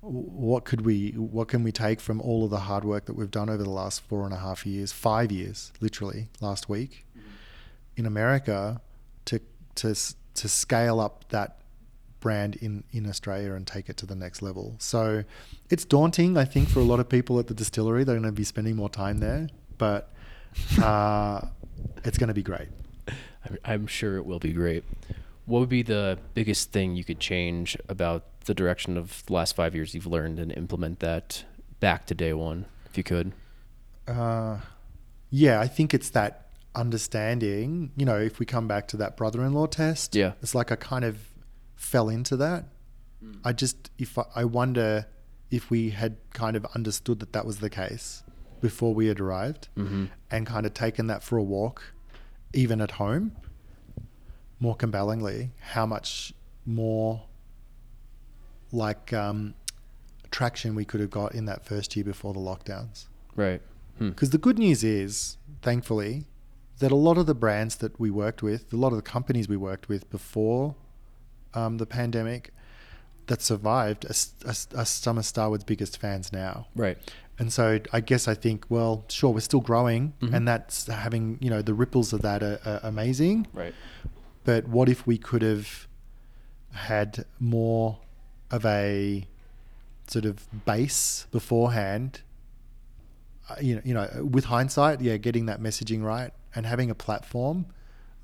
what 0.00 0.64
could 0.64 0.82
we, 0.82 1.10
what 1.12 1.48
can 1.48 1.62
we 1.62 1.72
take 1.72 2.00
from 2.00 2.20
all 2.20 2.44
of 2.44 2.50
the 2.50 2.60
hard 2.60 2.84
work 2.84 3.04
that 3.06 3.14
we've 3.14 3.30
done 3.30 3.50
over 3.50 3.62
the 3.62 3.70
last 3.70 4.02
four 4.02 4.24
and 4.24 4.32
a 4.32 4.38
half 4.38 4.64
years, 4.64 4.92
five 4.92 5.30
years, 5.30 5.72
literally 5.80 6.28
last 6.40 6.68
week 6.68 7.06
in 7.96 8.06
America 8.06 8.80
to, 9.26 9.40
to, 9.74 9.94
to 10.34 10.48
scale 10.48 11.00
up 11.00 11.28
that 11.28 11.60
brand 12.20 12.56
in 12.56 12.84
in 12.92 13.08
Australia 13.08 13.54
and 13.54 13.66
take 13.66 13.88
it 13.88 13.96
to 13.96 14.06
the 14.06 14.14
next 14.14 14.42
level. 14.42 14.76
So 14.78 15.24
it's 15.70 15.84
daunting, 15.84 16.36
I 16.36 16.44
think, 16.44 16.68
for 16.68 16.80
a 16.80 16.84
lot 16.84 17.00
of 17.00 17.08
people 17.08 17.38
at 17.38 17.46
the 17.48 17.54
distillery. 17.54 18.04
They're 18.04 18.16
going 18.16 18.24
to 18.24 18.32
be 18.32 18.44
spending 18.44 18.76
more 18.76 18.90
time 18.90 19.18
there, 19.18 19.48
but 19.78 20.12
uh, 20.80 21.40
it's 22.04 22.18
going 22.18 22.28
to 22.28 22.34
be 22.34 22.42
great. 22.42 22.68
I'm, 23.08 23.58
I'm 23.64 23.86
sure 23.86 24.16
it 24.16 24.26
will 24.26 24.38
be 24.38 24.52
great. 24.52 24.84
What 25.50 25.58
would 25.60 25.68
be 25.68 25.82
the 25.82 26.16
biggest 26.34 26.70
thing 26.70 26.94
you 26.94 27.02
could 27.04 27.18
change 27.18 27.76
about 27.88 28.22
the 28.44 28.54
direction 28.54 28.96
of 28.96 29.24
the 29.26 29.32
last 29.32 29.56
five 29.56 29.74
years 29.74 29.94
you've 29.94 30.06
learned 30.06 30.38
and 30.38 30.52
implement 30.52 31.00
that 31.00 31.44
back 31.80 32.06
to 32.06 32.14
day 32.14 32.32
one, 32.32 32.66
if 32.88 32.96
you 32.96 33.02
could? 33.02 33.32
Uh, 34.06 34.58
yeah, 35.30 35.60
I 35.60 35.66
think 35.66 35.92
it's 35.92 36.10
that 36.10 36.46
understanding. 36.76 37.90
You 37.96 38.06
know, 38.06 38.16
if 38.18 38.38
we 38.38 38.46
come 38.46 38.68
back 38.68 38.86
to 38.88 38.96
that 38.98 39.16
brother-in-law 39.16 39.66
test, 39.66 40.14
Yeah. 40.14 40.32
it's 40.42 40.54
like 40.54 40.70
I 40.70 40.76
kind 40.76 41.04
of 41.04 41.18
fell 41.74 42.08
into 42.08 42.36
that. 42.36 42.66
I 43.44 43.52
just, 43.52 43.90
if 43.98 44.16
I, 44.18 44.24
I 44.36 44.44
wonder 44.44 45.06
if 45.50 45.68
we 45.68 45.90
had 45.90 46.16
kind 46.32 46.56
of 46.56 46.64
understood 46.76 47.18
that 47.20 47.32
that 47.32 47.44
was 47.44 47.58
the 47.58 47.68
case 47.68 48.22
before 48.60 48.94
we 48.94 49.06
had 49.08 49.18
arrived, 49.20 49.68
Mm-hmm. 49.76 50.04
and 50.30 50.46
kind 50.46 50.64
of 50.64 50.74
taken 50.74 51.08
that 51.08 51.22
for 51.24 51.36
a 51.38 51.42
walk, 51.42 51.82
even 52.54 52.80
at 52.80 52.92
home, 52.92 53.32
more 54.60 54.76
compellingly, 54.76 55.50
how 55.60 55.86
much 55.86 56.32
more 56.66 57.22
like 58.72 59.12
um, 59.12 59.54
traction 60.30 60.74
we 60.74 60.84
could 60.84 61.00
have 61.00 61.10
got 61.10 61.34
in 61.34 61.46
that 61.46 61.64
first 61.64 61.96
year 61.96 62.04
before 62.04 62.32
the 62.32 62.40
lockdowns. 62.40 63.06
Right. 63.34 63.60
Hmm. 63.98 64.10
Because 64.10 64.30
the 64.30 64.38
good 64.38 64.58
news 64.58 64.84
is, 64.84 65.36
thankfully, 65.62 66.24
that 66.78 66.92
a 66.92 66.96
lot 66.96 67.18
of 67.18 67.26
the 67.26 67.34
brands 67.34 67.76
that 67.76 67.98
we 67.98 68.10
worked 68.10 68.42
with, 68.42 68.72
a 68.72 68.76
lot 68.76 68.88
of 68.88 68.96
the 68.96 69.02
companies 69.02 69.48
we 69.48 69.56
worked 69.56 69.88
with 69.88 70.08
before 70.10 70.74
um, 71.54 71.78
the 71.78 71.86
pandemic 71.86 72.52
that 73.26 73.42
survived 73.42 74.04
are, 74.06 74.14
are, 74.48 74.54
are 74.80 74.84
some 74.84 75.18
of 75.18 75.24
Starward's 75.24 75.64
biggest 75.64 75.98
fans 75.98 76.32
now. 76.32 76.66
Right. 76.74 76.98
And 77.38 77.52
so 77.52 77.80
I 77.92 78.00
guess 78.00 78.28
I 78.28 78.34
think, 78.34 78.66
well, 78.68 79.04
sure, 79.08 79.30
we're 79.32 79.40
still 79.40 79.60
growing, 79.60 80.12
Mhm. 80.20 80.34
and 80.34 80.48
that's 80.48 80.86
having, 80.86 81.38
you 81.40 81.48
know, 81.48 81.62
the 81.62 81.72
ripples 81.74 82.12
of 82.12 82.22
that 82.22 82.42
are, 82.42 82.60
are 82.64 82.80
amazing. 82.82 83.46
Right. 83.52 83.74
But 84.50 84.66
what 84.66 84.88
if 84.88 85.06
we 85.06 85.16
could 85.16 85.42
have 85.42 85.86
had 86.72 87.24
more 87.38 88.00
of 88.50 88.66
a 88.66 89.24
sort 90.08 90.24
of 90.24 90.64
base 90.64 91.28
beforehand? 91.30 92.22
Uh, 93.48 93.54
you 93.60 93.76
know, 93.76 93.82
you 93.84 93.94
know, 93.94 94.28
with 94.28 94.46
hindsight, 94.46 95.00
yeah, 95.02 95.18
getting 95.18 95.46
that 95.46 95.60
messaging 95.60 96.02
right 96.02 96.32
and 96.52 96.66
having 96.66 96.90
a 96.90 96.96
platform 96.96 97.66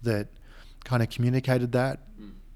that 0.03 0.27
kind 0.83 1.01
of 1.01 1.11
communicated 1.11 1.71
that 1.71 2.01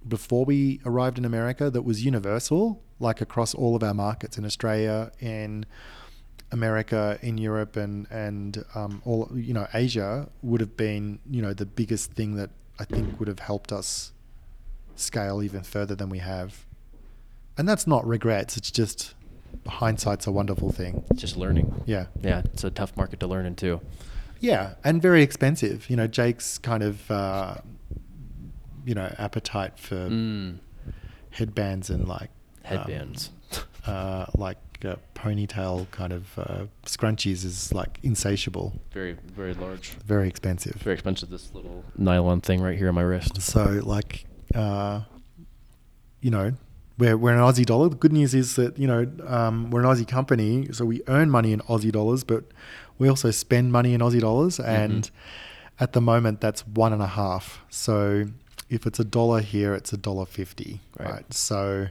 before 0.09 0.45
we 0.45 0.81
arrived 0.85 1.17
in 1.17 1.25
America 1.25 1.71
that 1.71 1.83
was 1.83 2.05
universal, 2.05 2.83
like 2.99 3.21
across 3.21 3.55
all 3.55 3.77
of 3.77 3.85
our 3.85 3.95
markets 3.95 4.37
in 4.37 4.45
Australia, 4.45 5.13
in 5.21 5.65
America, 6.51 7.21
in 7.23 7.39
Europe, 7.39 7.77
and 7.77 8.09
and 8.11 8.65
um, 8.75 9.01
all 9.05 9.31
you 9.33 9.55
know, 9.55 9.69
Asia 9.73 10.29
would 10.43 10.61
have 10.61 10.77
been 10.77 11.21
you 11.31 11.41
know 11.41 11.53
the 11.55 11.67
biggest 11.67 12.15
thing 12.15 12.35
that 12.35 12.51
I 12.81 12.85
think 12.85 13.19
would 13.21 13.29
have 13.29 13.41
helped 13.41 13.71
us 13.73 14.13
scale 14.97 15.43
even 15.43 15.63
further 15.63 15.95
than 15.95 16.09
we 16.09 16.19
have. 16.19 16.65
And 17.59 17.69
that's 17.69 17.87
not 17.87 18.07
regrets; 18.07 18.57
it's 18.57 18.71
just 18.71 19.15
hindsight's 19.67 20.27
a 20.27 20.33
wonderful 20.33 20.73
thing. 20.73 21.05
Just 21.15 21.37
learning. 21.37 21.83
Yeah, 21.87 22.07
Yeah, 22.23 22.41
it's 22.53 22.65
a 22.65 22.71
tough 22.71 22.97
market 22.97 23.21
to 23.21 23.27
learn 23.27 23.45
into. 23.47 23.81
yeah, 24.41 24.75
and 24.83 25.03
very 25.03 25.23
expensive. 25.23 25.89
You 25.91 25.97
know, 25.97 26.07
Jake's 26.07 26.57
kind 26.59 26.83
of 26.83 27.11
uh, 27.11 27.57
you 28.87 28.95
know 28.95 29.15
appetite 29.19 29.79
for 29.79 29.97
Mm. 30.09 30.59
headbands 31.31 31.91
and 31.91 32.09
like 32.09 32.31
um, 32.65 32.79
Headbands. 32.79 33.31
uh, 33.87 34.27
like 34.35 34.57
uh, 34.85 34.97
ponytail 35.15 35.91
kind 35.91 36.13
of 36.13 36.39
uh, 36.39 36.65
scrunchies 36.87 37.45
is 37.45 37.73
like 37.73 37.99
insatiable, 38.03 38.73
very, 38.93 39.17
very 39.37 39.55
large. 39.55 39.91
very 40.05 40.29
expensive. 40.29 40.75
Very 40.75 40.95
expensive. 40.95 41.31
This 41.31 41.53
little 41.55 41.85
nylon 41.97 42.41
thing 42.41 42.61
right 42.63 42.77
here 42.79 42.89
on 42.89 42.95
my 42.95 43.03
wrist. 43.03 43.41
So 43.43 43.81
like, 43.85 44.25
uh, 44.55 45.03
you 46.21 46.31
know, 46.31 46.53
we're 46.99 47.17
we're 47.17 47.33
an 47.33 47.41
Aussie 47.41 47.65
dollar. 47.65 47.89
The 47.89 47.97
good 47.97 48.13
news 48.13 48.35
is 48.35 48.57
that 48.57 48.79
you 48.79 48.87
know 48.87 49.07
um, 49.27 49.71
we're 49.71 49.81
an 49.81 49.87
Aussie 49.87 50.07
company, 50.09 50.69
so 50.73 50.85
we 50.85 51.03
earn 51.09 51.31
money 51.31 51.53
in 51.53 51.61
Aussie 51.61 51.93
dollars, 51.93 52.25
but 52.25 52.45
we 52.99 53.09
also 53.09 53.31
spend 53.31 53.73
money 53.73 53.95
in 53.95 54.01
Aussie 54.01 54.21
dollars, 54.21 54.61
and 54.61 55.11
at 55.79 55.93
the 55.95 56.01
moment 56.01 56.41
that's 56.41 56.67
one 56.67 56.93
and 56.93 57.01
a 57.03 57.07
half. 57.07 57.63
So 57.71 58.27
if 58.69 58.87
it's 58.87 59.01
a 59.01 59.05
dollar 59.05 59.41
here, 59.41 59.75
it's 59.75 59.93
a 59.93 59.97
dollar 59.97 60.27
fifty, 60.27 60.81
Right. 60.99 61.11
right? 61.11 61.35
So, 61.35 61.89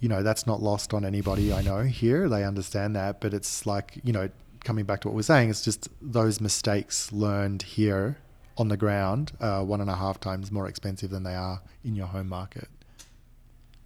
you 0.00 0.08
know, 0.08 0.22
that's 0.22 0.46
not 0.46 0.62
lost 0.62 0.92
on 0.94 1.04
anybody 1.04 1.52
I 1.52 1.62
know 1.62 1.82
here. 1.82 2.28
They 2.28 2.44
understand 2.44 2.96
that, 2.96 3.20
but 3.20 3.32
it's 3.34 3.66
like 3.66 3.98
you 4.04 4.12
know, 4.12 4.28
coming 4.64 4.84
back 4.84 5.00
to 5.02 5.08
what 5.08 5.14
we're 5.14 5.22
saying, 5.22 5.50
it's 5.50 5.62
just 5.62 5.88
those 6.00 6.40
mistakes 6.40 7.12
learned 7.12 7.62
here 7.62 8.18
on 8.58 8.68
the 8.68 8.76
ground 8.76 9.32
are 9.40 9.62
one 9.64 9.80
and 9.80 9.90
a 9.90 9.96
half 9.96 10.18
times 10.18 10.50
more 10.50 10.66
expensive 10.66 11.10
than 11.10 11.22
they 11.22 11.34
are 11.34 11.60
in 11.84 11.94
your 11.94 12.06
home 12.06 12.28
market. 12.28 12.68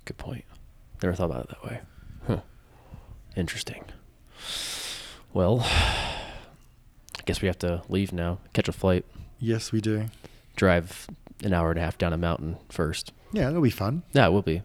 Good 0.05 0.17
point. 0.17 0.45
Never 1.03 1.15
thought 1.15 1.27
about 1.27 1.45
it 1.45 1.49
that 1.51 1.65
way. 1.65 1.81
Huh. 2.27 2.41
Interesting. 3.37 3.85
Well, 5.33 5.61
I 5.61 7.23
guess 7.25 7.41
we 7.43 7.47
have 7.47 7.59
to 7.61 7.83
leave 7.89 8.13
now. 8.13 8.39
Catch 8.53 8.69
a 8.69 8.73
flight. 8.73 9.05
Yes, 9.39 9.73
we 9.73 9.81
do. 9.81 10.07
Drive 10.57 11.07
an 11.43 11.55
hour 11.55 11.71
and 11.71 11.79
a 11.79 11.83
half 11.83 11.97
down 11.99 12.13
a 12.13 12.19
mountain 12.19 12.57
first. 12.69 13.13
Yeah, 13.33 13.49
it'll 13.49 13.63
be 13.63 13.71
fun. 13.71 14.03
Yeah, 14.13 14.27
it 14.27 14.31
will 14.31 14.43
be. 14.43 14.63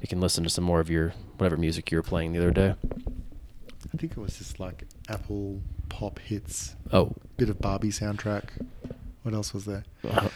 We 0.00 0.06
can 0.06 0.20
listen 0.20 0.44
to 0.44 0.50
some 0.50 0.64
more 0.64 0.80
of 0.80 0.88
your 0.90 1.12
whatever 1.38 1.56
music 1.56 1.90
you 1.90 1.98
were 1.98 2.02
playing 2.02 2.32
the 2.32 2.38
other 2.38 2.50
day. 2.50 2.74
I 3.92 3.96
think 3.96 4.12
it 4.12 4.18
was 4.18 4.38
just 4.38 4.60
like 4.60 4.84
Apple 5.08 5.60
pop 5.88 6.18
hits, 6.18 6.76
Oh, 6.92 7.12
bit 7.36 7.48
of 7.48 7.60
Barbie 7.60 7.88
soundtrack. 7.90 8.44
What 9.22 9.34
else 9.34 9.52
was 9.52 9.64
there? 9.64 9.84
I 10.04 10.28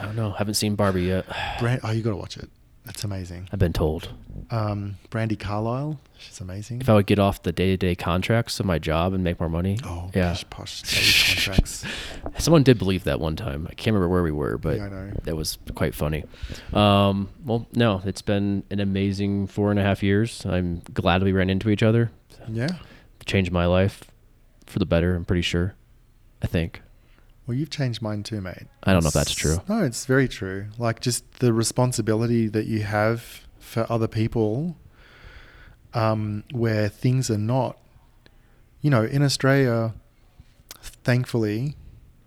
I 0.00 0.04
don't 0.06 0.16
know. 0.16 0.30
Haven't 0.32 0.54
seen 0.54 0.74
Barbie 0.74 1.04
yet. 1.04 1.26
Brand, 1.60 1.80
oh, 1.84 1.90
you 1.90 2.02
got 2.02 2.10
to 2.10 2.16
watch 2.16 2.36
it. 2.36 2.48
That's 2.84 3.04
amazing. 3.04 3.48
I've 3.52 3.60
been 3.60 3.72
told. 3.72 4.08
Um, 4.50 4.96
Brandi 5.08 5.38
Carlile, 5.38 6.00
she's 6.18 6.40
amazing. 6.40 6.80
If 6.80 6.88
I 6.88 6.94
would 6.94 7.06
get 7.06 7.20
off 7.20 7.42
the 7.44 7.52
day-to-day 7.52 7.94
contracts 7.94 8.58
of 8.58 8.66
my 8.66 8.80
job 8.80 9.12
and 9.12 9.22
make 9.22 9.38
more 9.38 9.48
money. 9.48 9.78
oh, 9.84 10.10
yeah. 10.14 10.30
posh, 10.30 10.44
posh 10.50 10.82
daily 10.82 11.06
contracts. 11.44 11.84
Someone 12.38 12.64
did 12.64 12.78
believe 12.78 13.04
that 13.04 13.20
one 13.20 13.36
time. 13.36 13.68
I 13.70 13.74
can't 13.74 13.94
remember 13.94 14.08
where 14.08 14.24
we 14.24 14.32
were, 14.32 14.58
but 14.58 14.78
Yeah, 14.78 14.86
I 14.86 14.88
know. 14.88 15.10
that 15.22 15.36
was 15.36 15.58
quite 15.76 15.94
funny. 15.94 16.24
Um, 16.72 17.28
well, 17.44 17.68
no, 17.72 18.02
it's 18.04 18.22
been 18.22 18.64
an 18.70 18.80
amazing 18.80 19.46
four 19.46 19.70
and 19.70 19.78
a 19.78 19.82
half 19.84 20.02
years. 20.02 20.44
I'm 20.44 20.82
glad 20.92 21.22
we 21.22 21.30
ran 21.32 21.50
into 21.50 21.70
each 21.70 21.84
other. 21.84 22.10
Yeah. 22.48 22.68
Changed 23.26 23.52
my 23.52 23.66
life 23.66 24.10
for 24.66 24.80
the 24.80 24.86
better. 24.86 25.14
I'm 25.14 25.24
pretty 25.24 25.42
sure. 25.42 25.74
I 26.42 26.48
think. 26.48 26.82
Well, 27.46 27.56
you've 27.56 27.70
changed 27.70 28.00
mine 28.02 28.22
too, 28.22 28.40
mate. 28.40 28.66
I 28.84 28.92
don't 28.92 29.02
know 29.02 29.08
if 29.08 29.14
that's 29.14 29.34
true. 29.34 29.60
No, 29.68 29.82
it's 29.82 30.06
very 30.06 30.28
true. 30.28 30.66
Like 30.78 31.00
just 31.00 31.40
the 31.40 31.52
responsibility 31.52 32.46
that 32.48 32.66
you 32.66 32.82
have 32.84 33.46
for 33.58 33.84
other 33.90 34.06
people, 34.08 34.76
um, 35.94 36.44
where 36.52 36.88
things 36.88 37.30
are 37.30 37.38
not, 37.38 37.78
you 38.80 38.90
know, 38.90 39.02
in 39.04 39.22
Australia, 39.22 39.94
thankfully, 40.80 41.76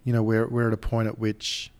you 0.03 0.13
know, 0.13 0.22
we're 0.22 0.47
we're 0.47 0.68
at 0.68 0.74
a 0.74 0.78
point 0.78 1.07
at 1.07 1.18
which 1.18 1.72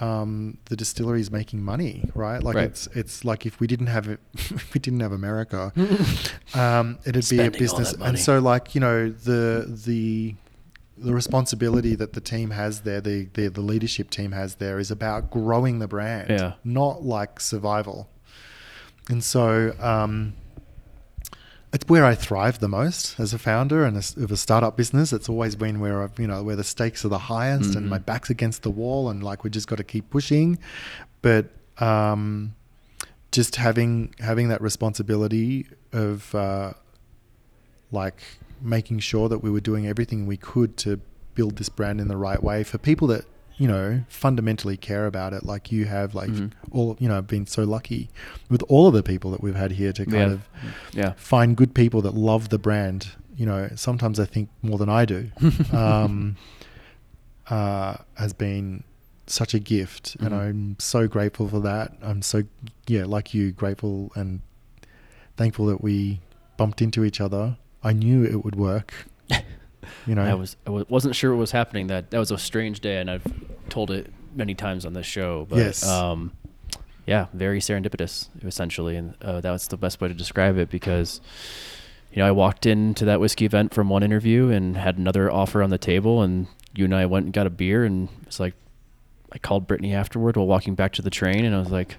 um, 0.00 0.58
the 0.66 0.76
distillery 0.76 1.20
is 1.20 1.30
making 1.30 1.62
money, 1.62 2.10
right? 2.14 2.42
Like 2.42 2.56
Right. 2.56 2.64
it's 2.64 2.86
it's 2.94 3.24
like 3.24 3.46
if 3.46 3.60
we 3.60 3.66
didn't 3.66 3.86
have 3.88 4.08
it, 4.08 4.18
if 4.34 4.74
we 4.74 4.80
didn't 4.80 5.00
have 5.00 5.12
America, 5.12 5.72
um, 6.54 6.98
it'd 7.04 7.24
Spending 7.24 7.50
be 7.52 7.56
a 7.56 7.58
business. 7.58 7.92
And 7.92 8.18
so, 8.18 8.38
like 8.40 8.74
you 8.74 8.80
know, 8.80 9.10
the 9.10 9.66
the 9.86 10.34
the 11.00 11.14
responsibility 11.14 11.94
that 11.96 12.12
the 12.12 12.20
team 12.20 12.50
has 12.50 12.80
there, 12.82 13.00
the, 13.00 13.28
the 13.34 13.48
the 13.48 13.60
leadership 13.60 14.10
team 14.10 14.32
has 14.32 14.56
there, 14.56 14.78
is 14.78 14.90
about 14.90 15.30
growing 15.30 15.78
the 15.78 15.88
brand, 15.88 16.30
Yeah. 16.30 16.52
not 16.64 17.02
like 17.04 17.40
survival. 17.40 18.08
And 19.08 19.24
so, 19.24 19.74
um, 19.80 20.34
it's 21.72 21.84
where 21.88 22.04
I 22.04 22.14
thrive 22.16 22.58
the 22.58 22.68
most 22.68 23.18
as 23.20 23.32
a 23.32 23.38
founder 23.38 23.84
and 23.84 23.96
as, 23.96 24.16
of 24.16 24.30
a 24.32 24.36
startup 24.36 24.76
business. 24.76 25.12
It's 25.12 25.28
always 25.28 25.54
been 25.56 25.78
where 25.80 26.02
I've, 26.02 26.18
you 26.18 26.26
know, 26.26 26.42
where 26.42 26.56
the 26.56 26.64
stakes 26.64 27.04
are 27.04 27.08
the 27.08 27.18
highest 27.18 27.76
and 27.76 27.86
Mhm. 27.86 27.90
my 27.90 27.98
back's 27.98 28.28
against 28.30 28.62
the 28.62 28.70
wall 28.70 29.08
and 29.08 29.22
like 29.22 29.44
we 29.44 29.50
just 29.50 29.68
got 29.68 29.76
to 29.76 29.84
keep 29.84 30.10
pushing. 30.10 30.58
But 31.22 31.46
um, 31.78 32.54
just 33.32 33.56
having 33.56 34.14
having 34.18 34.48
that 34.48 34.60
responsibility 34.60 35.66
of 35.92 36.34
uh, 36.34 36.72
like 37.92 38.20
making 38.60 38.98
sure 39.00 39.28
that 39.28 39.38
we 39.38 39.50
were 39.50 39.60
doing 39.60 39.86
everything 39.86 40.26
we 40.26 40.36
could 40.36 40.76
to 40.78 41.00
build 41.34 41.56
this 41.56 41.68
brand 41.68 42.00
in 42.00 42.08
the 42.08 42.16
right 42.16 42.42
way 42.42 42.62
for 42.64 42.76
people 42.78 43.06
that 43.08 43.24
you 43.56 43.68
know 43.68 44.02
fundamentally 44.08 44.76
care 44.76 45.06
about 45.06 45.32
it 45.32 45.44
like 45.44 45.70
you 45.70 45.84
have 45.84 46.14
like 46.14 46.30
Mhm. 46.30 46.50
all 46.70 46.96
you 46.98 47.08
know 47.08 47.16
I've 47.18 47.26
been 47.26 47.46
so 47.46 47.64
lucky 47.64 48.08
with 48.48 48.62
all 48.68 48.86
of 48.86 48.94
the 48.94 49.02
people 49.02 49.30
that 49.32 49.42
we've 49.42 49.54
had 49.54 49.72
here 49.72 49.92
to 49.92 50.04
kind 50.04 50.14
Yeah. 50.16 50.32
of 50.32 50.40
Yeah. 50.92 51.12
find 51.16 51.56
good 51.56 51.74
people 51.74 52.00
that 52.02 52.14
love 52.14 52.48
the 52.48 52.58
brand 52.58 53.08
you 53.36 53.46
know 53.46 53.68
sometimes 53.76 54.18
I 54.18 54.24
think 54.24 54.48
more 54.62 54.78
than 54.78 54.88
I 54.88 55.04
do 55.04 55.30
um, 55.72 56.36
uh, 57.48 57.96
has 58.14 58.32
been 58.32 58.84
such 59.26 59.54
a 59.54 59.58
gift 59.60 60.16
and 60.20 60.30
Mhm. 60.30 60.38
I'm 60.40 60.76
so 60.78 61.06
grateful 61.06 61.46
for 61.48 61.60
that 61.60 61.92
I'm 62.02 62.22
so 62.22 62.42
yeah 62.88 63.04
like 63.04 63.32
you 63.32 63.52
grateful 63.52 64.10
and 64.16 64.40
thankful 65.36 65.66
that 65.66 65.80
we 65.82 66.20
bumped 66.56 66.82
into 66.82 67.04
each 67.04 67.20
other 67.20 67.56
I 67.82 67.92
knew 67.92 68.24
it 68.24 68.44
would 68.44 68.56
work 68.56 68.92
you 70.06 70.14
know 70.14 70.22
I 70.22 70.34
was 70.34 70.56
I 70.66 70.70
wasn't 70.70 71.14
sure 71.16 71.32
what 71.32 71.40
was 71.40 71.50
happening. 71.52 71.86
That 71.88 72.10
that 72.10 72.18
was 72.18 72.30
a 72.30 72.38
strange 72.38 72.80
day, 72.80 72.98
and 73.00 73.10
I've 73.10 73.24
told 73.68 73.90
it 73.90 74.12
many 74.34 74.54
times 74.54 74.84
on 74.86 74.92
this 74.92 75.06
show. 75.06 75.46
But 75.48 75.58
Yes. 75.58 75.86
um, 75.86 76.32
yeah, 77.06 77.26
very 77.32 77.60
serendipitous, 77.60 78.28
essentially, 78.44 78.96
and 78.96 79.14
uh, 79.22 79.40
that 79.40 79.50
was 79.50 79.66
the 79.68 79.76
best 79.76 80.00
way 80.00 80.08
to 80.08 80.14
describe 80.14 80.56
it 80.58 80.70
because. 80.70 81.20
You 82.12 82.18
know, 82.22 82.26
I 82.26 82.32
walked 82.32 82.66
into 82.66 83.04
that 83.04 83.20
whiskey 83.20 83.44
event 83.44 83.72
from 83.72 83.88
one 83.88 84.02
interview 84.02 84.48
and 84.48 84.76
had 84.76 84.98
another 84.98 85.30
offer 85.30 85.62
on 85.62 85.70
the 85.70 85.78
table, 85.78 86.22
and 86.22 86.48
you 86.74 86.84
and 86.84 86.92
I 86.92 87.06
went 87.06 87.26
and 87.26 87.32
got 87.32 87.46
a 87.46 87.50
beer, 87.50 87.84
and 87.84 88.08
it's 88.26 88.40
like, 88.40 88.54
I 89.30 89.38
called 89.38 89.68
Brittany 89.68 89.94
afterward 89.94 90.36
while 90.36 90.48
walking 90.48 90.74
back 90.74 90.92
to 90.94 91.02
the 91.02 91.10
train, 91.10 91.44
and 91.44 91.54
I 91.54 91.60
was 91.60 91.70
like, 91.70 91.98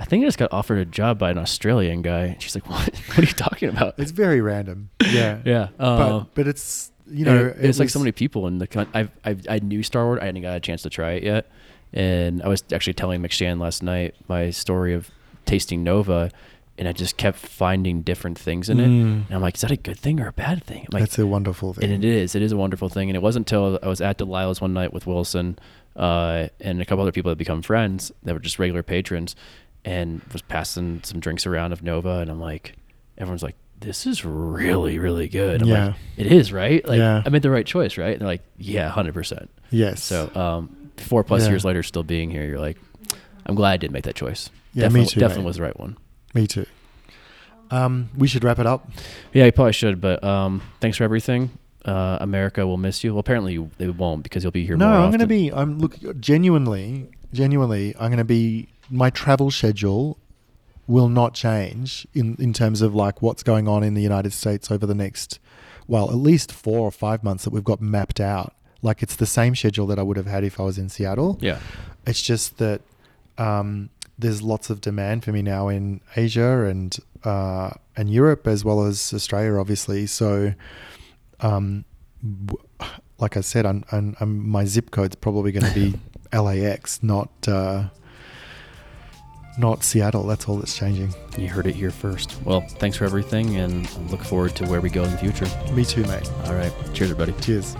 I 0.00 0.04
think 0.04 0.22
I 0.24 0.26
just 0.26 0.38
got 0.38 0.52
offered 0.52 0.78
a 0.78 0.84
job 0.84 1.18
by 1.18 1.30
an 1.30 1.38
Australian 1.38 2.02
guy. 2.02 2.24
And 2.26 2.42
she's 2.42 2.54
like, 2.54 2.68
What? 2.70 2.94
What 3.08 3.18
are 3.18 3.22
you 3.22 3.26
talking 3.28 3.68
about? 3.68 3.94
it's 3.98 4.10
very 4.10 4.40
random 4.40 4.90
yeah 5.10 5.40
yeah, 5.44 5.68
uh, 5.78 6.20
but 6.20 6.34
but 6.34 6.46
it's 6.48 6.90
you 7.10 7.24
know 7.24 7.46
it- 7.46 7.56
it's 7.60 7.78
it 7.78 7.82
like 7.82 7.90
so 7.90 7.98
many 7.98 8.12
people 8.12 8.46
in 8.46 8.58
the 8.58 8.66
con- 8.66 8.88
I've, 8.94 9.10
I've 9.24 9.46
I 9.48 9.58
knew 9.58 9.82
Starward's. 9.82 10.22
I 10.22 10.26
hadn't 10.26 10.42
got 10.42 10.56
a 10.56 10.60
chance 10.60 10.82
to 10.82 10.90
try 10.90 11.12
it 11.12 11.22
yet, 11.24 11.50
and 11.92 12.42
I 12.42 12.48
was 12.48 12.64
actually 12.72 12.94
telling 12.94 13.22
McShann 13.22 13.60
last 13.60 13.82
night 13.82 14.14
my 14.28 14.50
story 14.50 14.94
of 14.94 15.10
tasting 15.44 15.82
Nova, 15.82 16.30
and 16.78 16.88
I 16.88 16.92
just 16.92 17.16
kept 17.16 17.38
finding 17.38 18.02
different 18.02 18.38
things 18.38 18.68
in 18.70 18.80
it, 18.80 18.86
Mm. 18.88 19.26
and 19.26 19.32
I'm 19.32 19.40
like, 19.42 19.56
is 19.56 19.60
that 19.62 19.70
a 19.72 19.76
good 19.76 19.98
thing 19.98 20.20
or 20.20 20.28
a 20.28 20.32
bad 20.32 20.62
thing? 20.64 20.86
Like, 20.90 21.02
that's 21.02 21.18
a 21.18 21.26
wonderful 21.26 21.74
thing 21.74 21.90
and 21.92 22.04
it 22.04 22.08
is. 22.08 22.34
It 22.34 22.42
is 22.42 22.52
a 22.52 22.56
wonderful 22.56 22.88
thing. 22.88 23.10
And 23.10 23.16
it 23.16 23.20
wasn't 23.22 23.50
until 23.50 23.78
I 23.82 23.88
was 23.88 24.00
at 24.00 24.18
Delilah's 24.18 24.60
one 24.60 24.72
night 24.72 24.92
with 24.92 25.06
Wilson 25.06 25.58
uh, 25.96 26.46
and 26.60 26.80
a 26.80 26.84
couple 26.86 27.02
other 27.02 27.12
people 27.12 27.28
that 27.30 27.36
become 27.36 27.60
friends 27.60 28.10
that 28.22 28.32
were 28.32 28.40
just 28.40 28.58
regular 28.58 28.82
patrons 28.82 29.34
and 29.84 30.22
was 30.32 30.42
passing 30.42 31.00
some 31.04 31.20
drinks 31.20 31.46
around 31.46 31.72
of 31.72 31.82
Nova. 31.82 32.18
And 32.18 32.30
I'm 32.30 32.40
like, 32.40 32.74
everyone's 33.18 33.42
like, 33.42 33.56
this 33.80 34.06
is 34.06 34.24
really, 34.24 34.98
really 34.98 35.28
good. 35.28 35.62
I'm 35.62 35.68
Yeah. 35.68 35.86
like, 35.86 35.94
it 36.16 36.26
is, 36.30 36.52
right? 36.52 36.86
Like, 36.86 36.98
Yeah. 36.98 37.22
I 37.26 37.28
made 37.30 37.42
the 37.42 37.50
right 37.50 37.66
choice, 37.66 37.98
right? 37.98 38.12
And 38.12 38.20
they're 38.20 38.28
like, 38.28 38.42
yeah, 38.58 38.88
100%. 38.90 39.48
yes 39.70 40.02
So, 40.04 40.30
um, 40.36 40.76
four 40.98 41.24
plus 41.24 41.42
Yeah. 41.42 41.48
years 41.50 41.64
later, 41.64 41.82
still 41.82 42.04
being 42.04 42.30
here, 42.30 42.44
you're 42.44 42.60
like, 42.60 42.78
I'm 43.44 43.54
glad 43.56 43.72
I 43.72 43.76
did 43.78 43.90
make 43.90 44.04
that 44.04 44.14
choice. 44.14 44.50
Yeah, 44.72 44.84
me 44.84 45.00
definitely, 45.00 45.06
too, 45.06 45.20
Definitely 45.20 45.44
was 45.46 45.56
the 45.56 45.62
right 45.62 45.78
one. 45.80 45.96
me 46.34 46.46
too 46.46 46.66
um 47.70 48.10
we 48.16 48.28
should 48.28 48.44
wrap 48.44 48.58
it 48.58 48.66
up 48.66 48.88
Yeah, 49.32 49.46
you 49.46 49.52
probably 49.52 49.72
should. 49.72 50.00
But 50.00 50.22
um, 50.22 50.60
thanks 50.80 50.96
for 50.98 51.04
everything. 51.04 51.50
Uh, 51.84 52.18
America 52.20 52.66
will 52.66 52.76
miss 52.76 53.02
you. 53.02 53.12
Well, 53.14 53.20
apparently 53.20 53.54
you, 53.54 53.70
they 53.78 53.88
won't 53.88 54.22
because 54.22 54.44
you'll 54.44 54.52
be 54.52 54.64
here 54.64 54.76
no 54.76 54.86
more 54.88 54.98
i'm 54.98 55.10
going 55.10 55.18
to 55.20 55.26
be 55.26 55.50
i'm 55.52 55.78
look 55.78 55.96
genuinely 56.20 57.08
genuinely 57.32 57.94
i'm 57.98 58.08
going 58.10 58.18
to 58.18 58.24
be 58.24 58.68
my 58.92 59.10
travel 59.10 59.50
schedule 59.50 60.18
will 60.86 61.08
not 61.08 61.32
change 61.34 62.06
in 62.14 62.36
in 62.38 62.52
terms 62.52 62.82
of 62.82 62.94
like 62.94 63.22
what's 63.22 63.42
going 63.42 63.66
on 63.68 63.82
in 63.82 63.94
the 63.94 64.02
united 64.02 64.32
states 64.32 64.70
over 64.70 64.84
the 64.86 64.94
next 64.94 65.38
well 65.88 66.10
at 66.10 66.16
least 66.16 66.52
four 66.52 66.80
or 66.80 66.90
five 66.90 67.24
months 67.24 67.44
that 67.44 67.50
we've 67.54 67.64
got 67.72 67.80
mapped 67.80 68.20
out 68.20 68.52
like 68.82 69.02
it's 69.02 69.16
the 69.16 69.26
same 69.26 69.54
schedule 69.54 69.86
that 69.86 69.98
i 69.98 70.02
would 70.02 70.16
have 70.16 70.26
had 70.26 70.44
if 70.44 70.60
i 70.60 70.62
was 70.62 70.76
in 70.78 70.88
seattle 70.88 71.38
Yeah. 71.40 71.58
it's 72.06 72.20
just 72.22 72.58
that 72.58 72.80
um, 73.38 73.88
there's 74.18 74.42
lots 74.42 74.68
of 74.70 74.80
demand 74.82 75.24
for 75.24 75.32
me 75.32 75.40
now 75.42 75.68
in 75.68 76.00
Asia 76.14 76.64
and 76.66 76.94
uh, 77.24 77.70
and 77.96 78.10
Europe 78.10 78.46
as 78.46 78.62
well 78.64 78.84
as 78.84 79.12
Australia, 79.14 79.58
obviously. 79.58 80.06
So, 80.06 80.52
um, 81.40 81.84
w- 82.22 82.62
like 83.18 83.36
I 83.38 83.40
said, 83.40 83.64
I'm, 83.64 83.84
I'm, 83.90 84.14
I'm, 84.20 84.46
my 84.48 84.64
zip 84.66 84.90
code's 84.90 85.16
probably 85.16 85.50
going 85.50 85.64
to 85.64 85.74
be 85.74 85.94
LAX, 86.38 87.02
not 87.02 87.30
uh, 87.48 87.88
not 89.62 89.82
Seattle. 89.82 90.24
That's 90.24 90.48
all 90.48 90.56
that's 90.56 90.76
changing. 90.76 91.14
You 91.38 91.48
heard 91.48 91.66
it 91.66 91.74
here 91.74 91.90
first. 91.90 92.36
Well, 92.44 92.60
thanks 92.60 92.96
for 92.96 93.04
everything, 93.04 93.56
and 93.56 93.86
I 93.86 94.10
look 94.10 94.22
forward 94.22 94.54
to 94.56 94.66
where 94.66 94.80
we 94.80 94.90
go 94.90 95.04
in 95.04 95.10
the 95.12 95.16
future. 95.16 95.46
Me 95.72 95.84
too, 95.84 96.02
mate. 96.02 96.30
All 96.44 96.54
right. 96.54 96.72
Cheers, 96.92 97.12
everybody. 97.12 97.32
Cheers. 97.40 97.74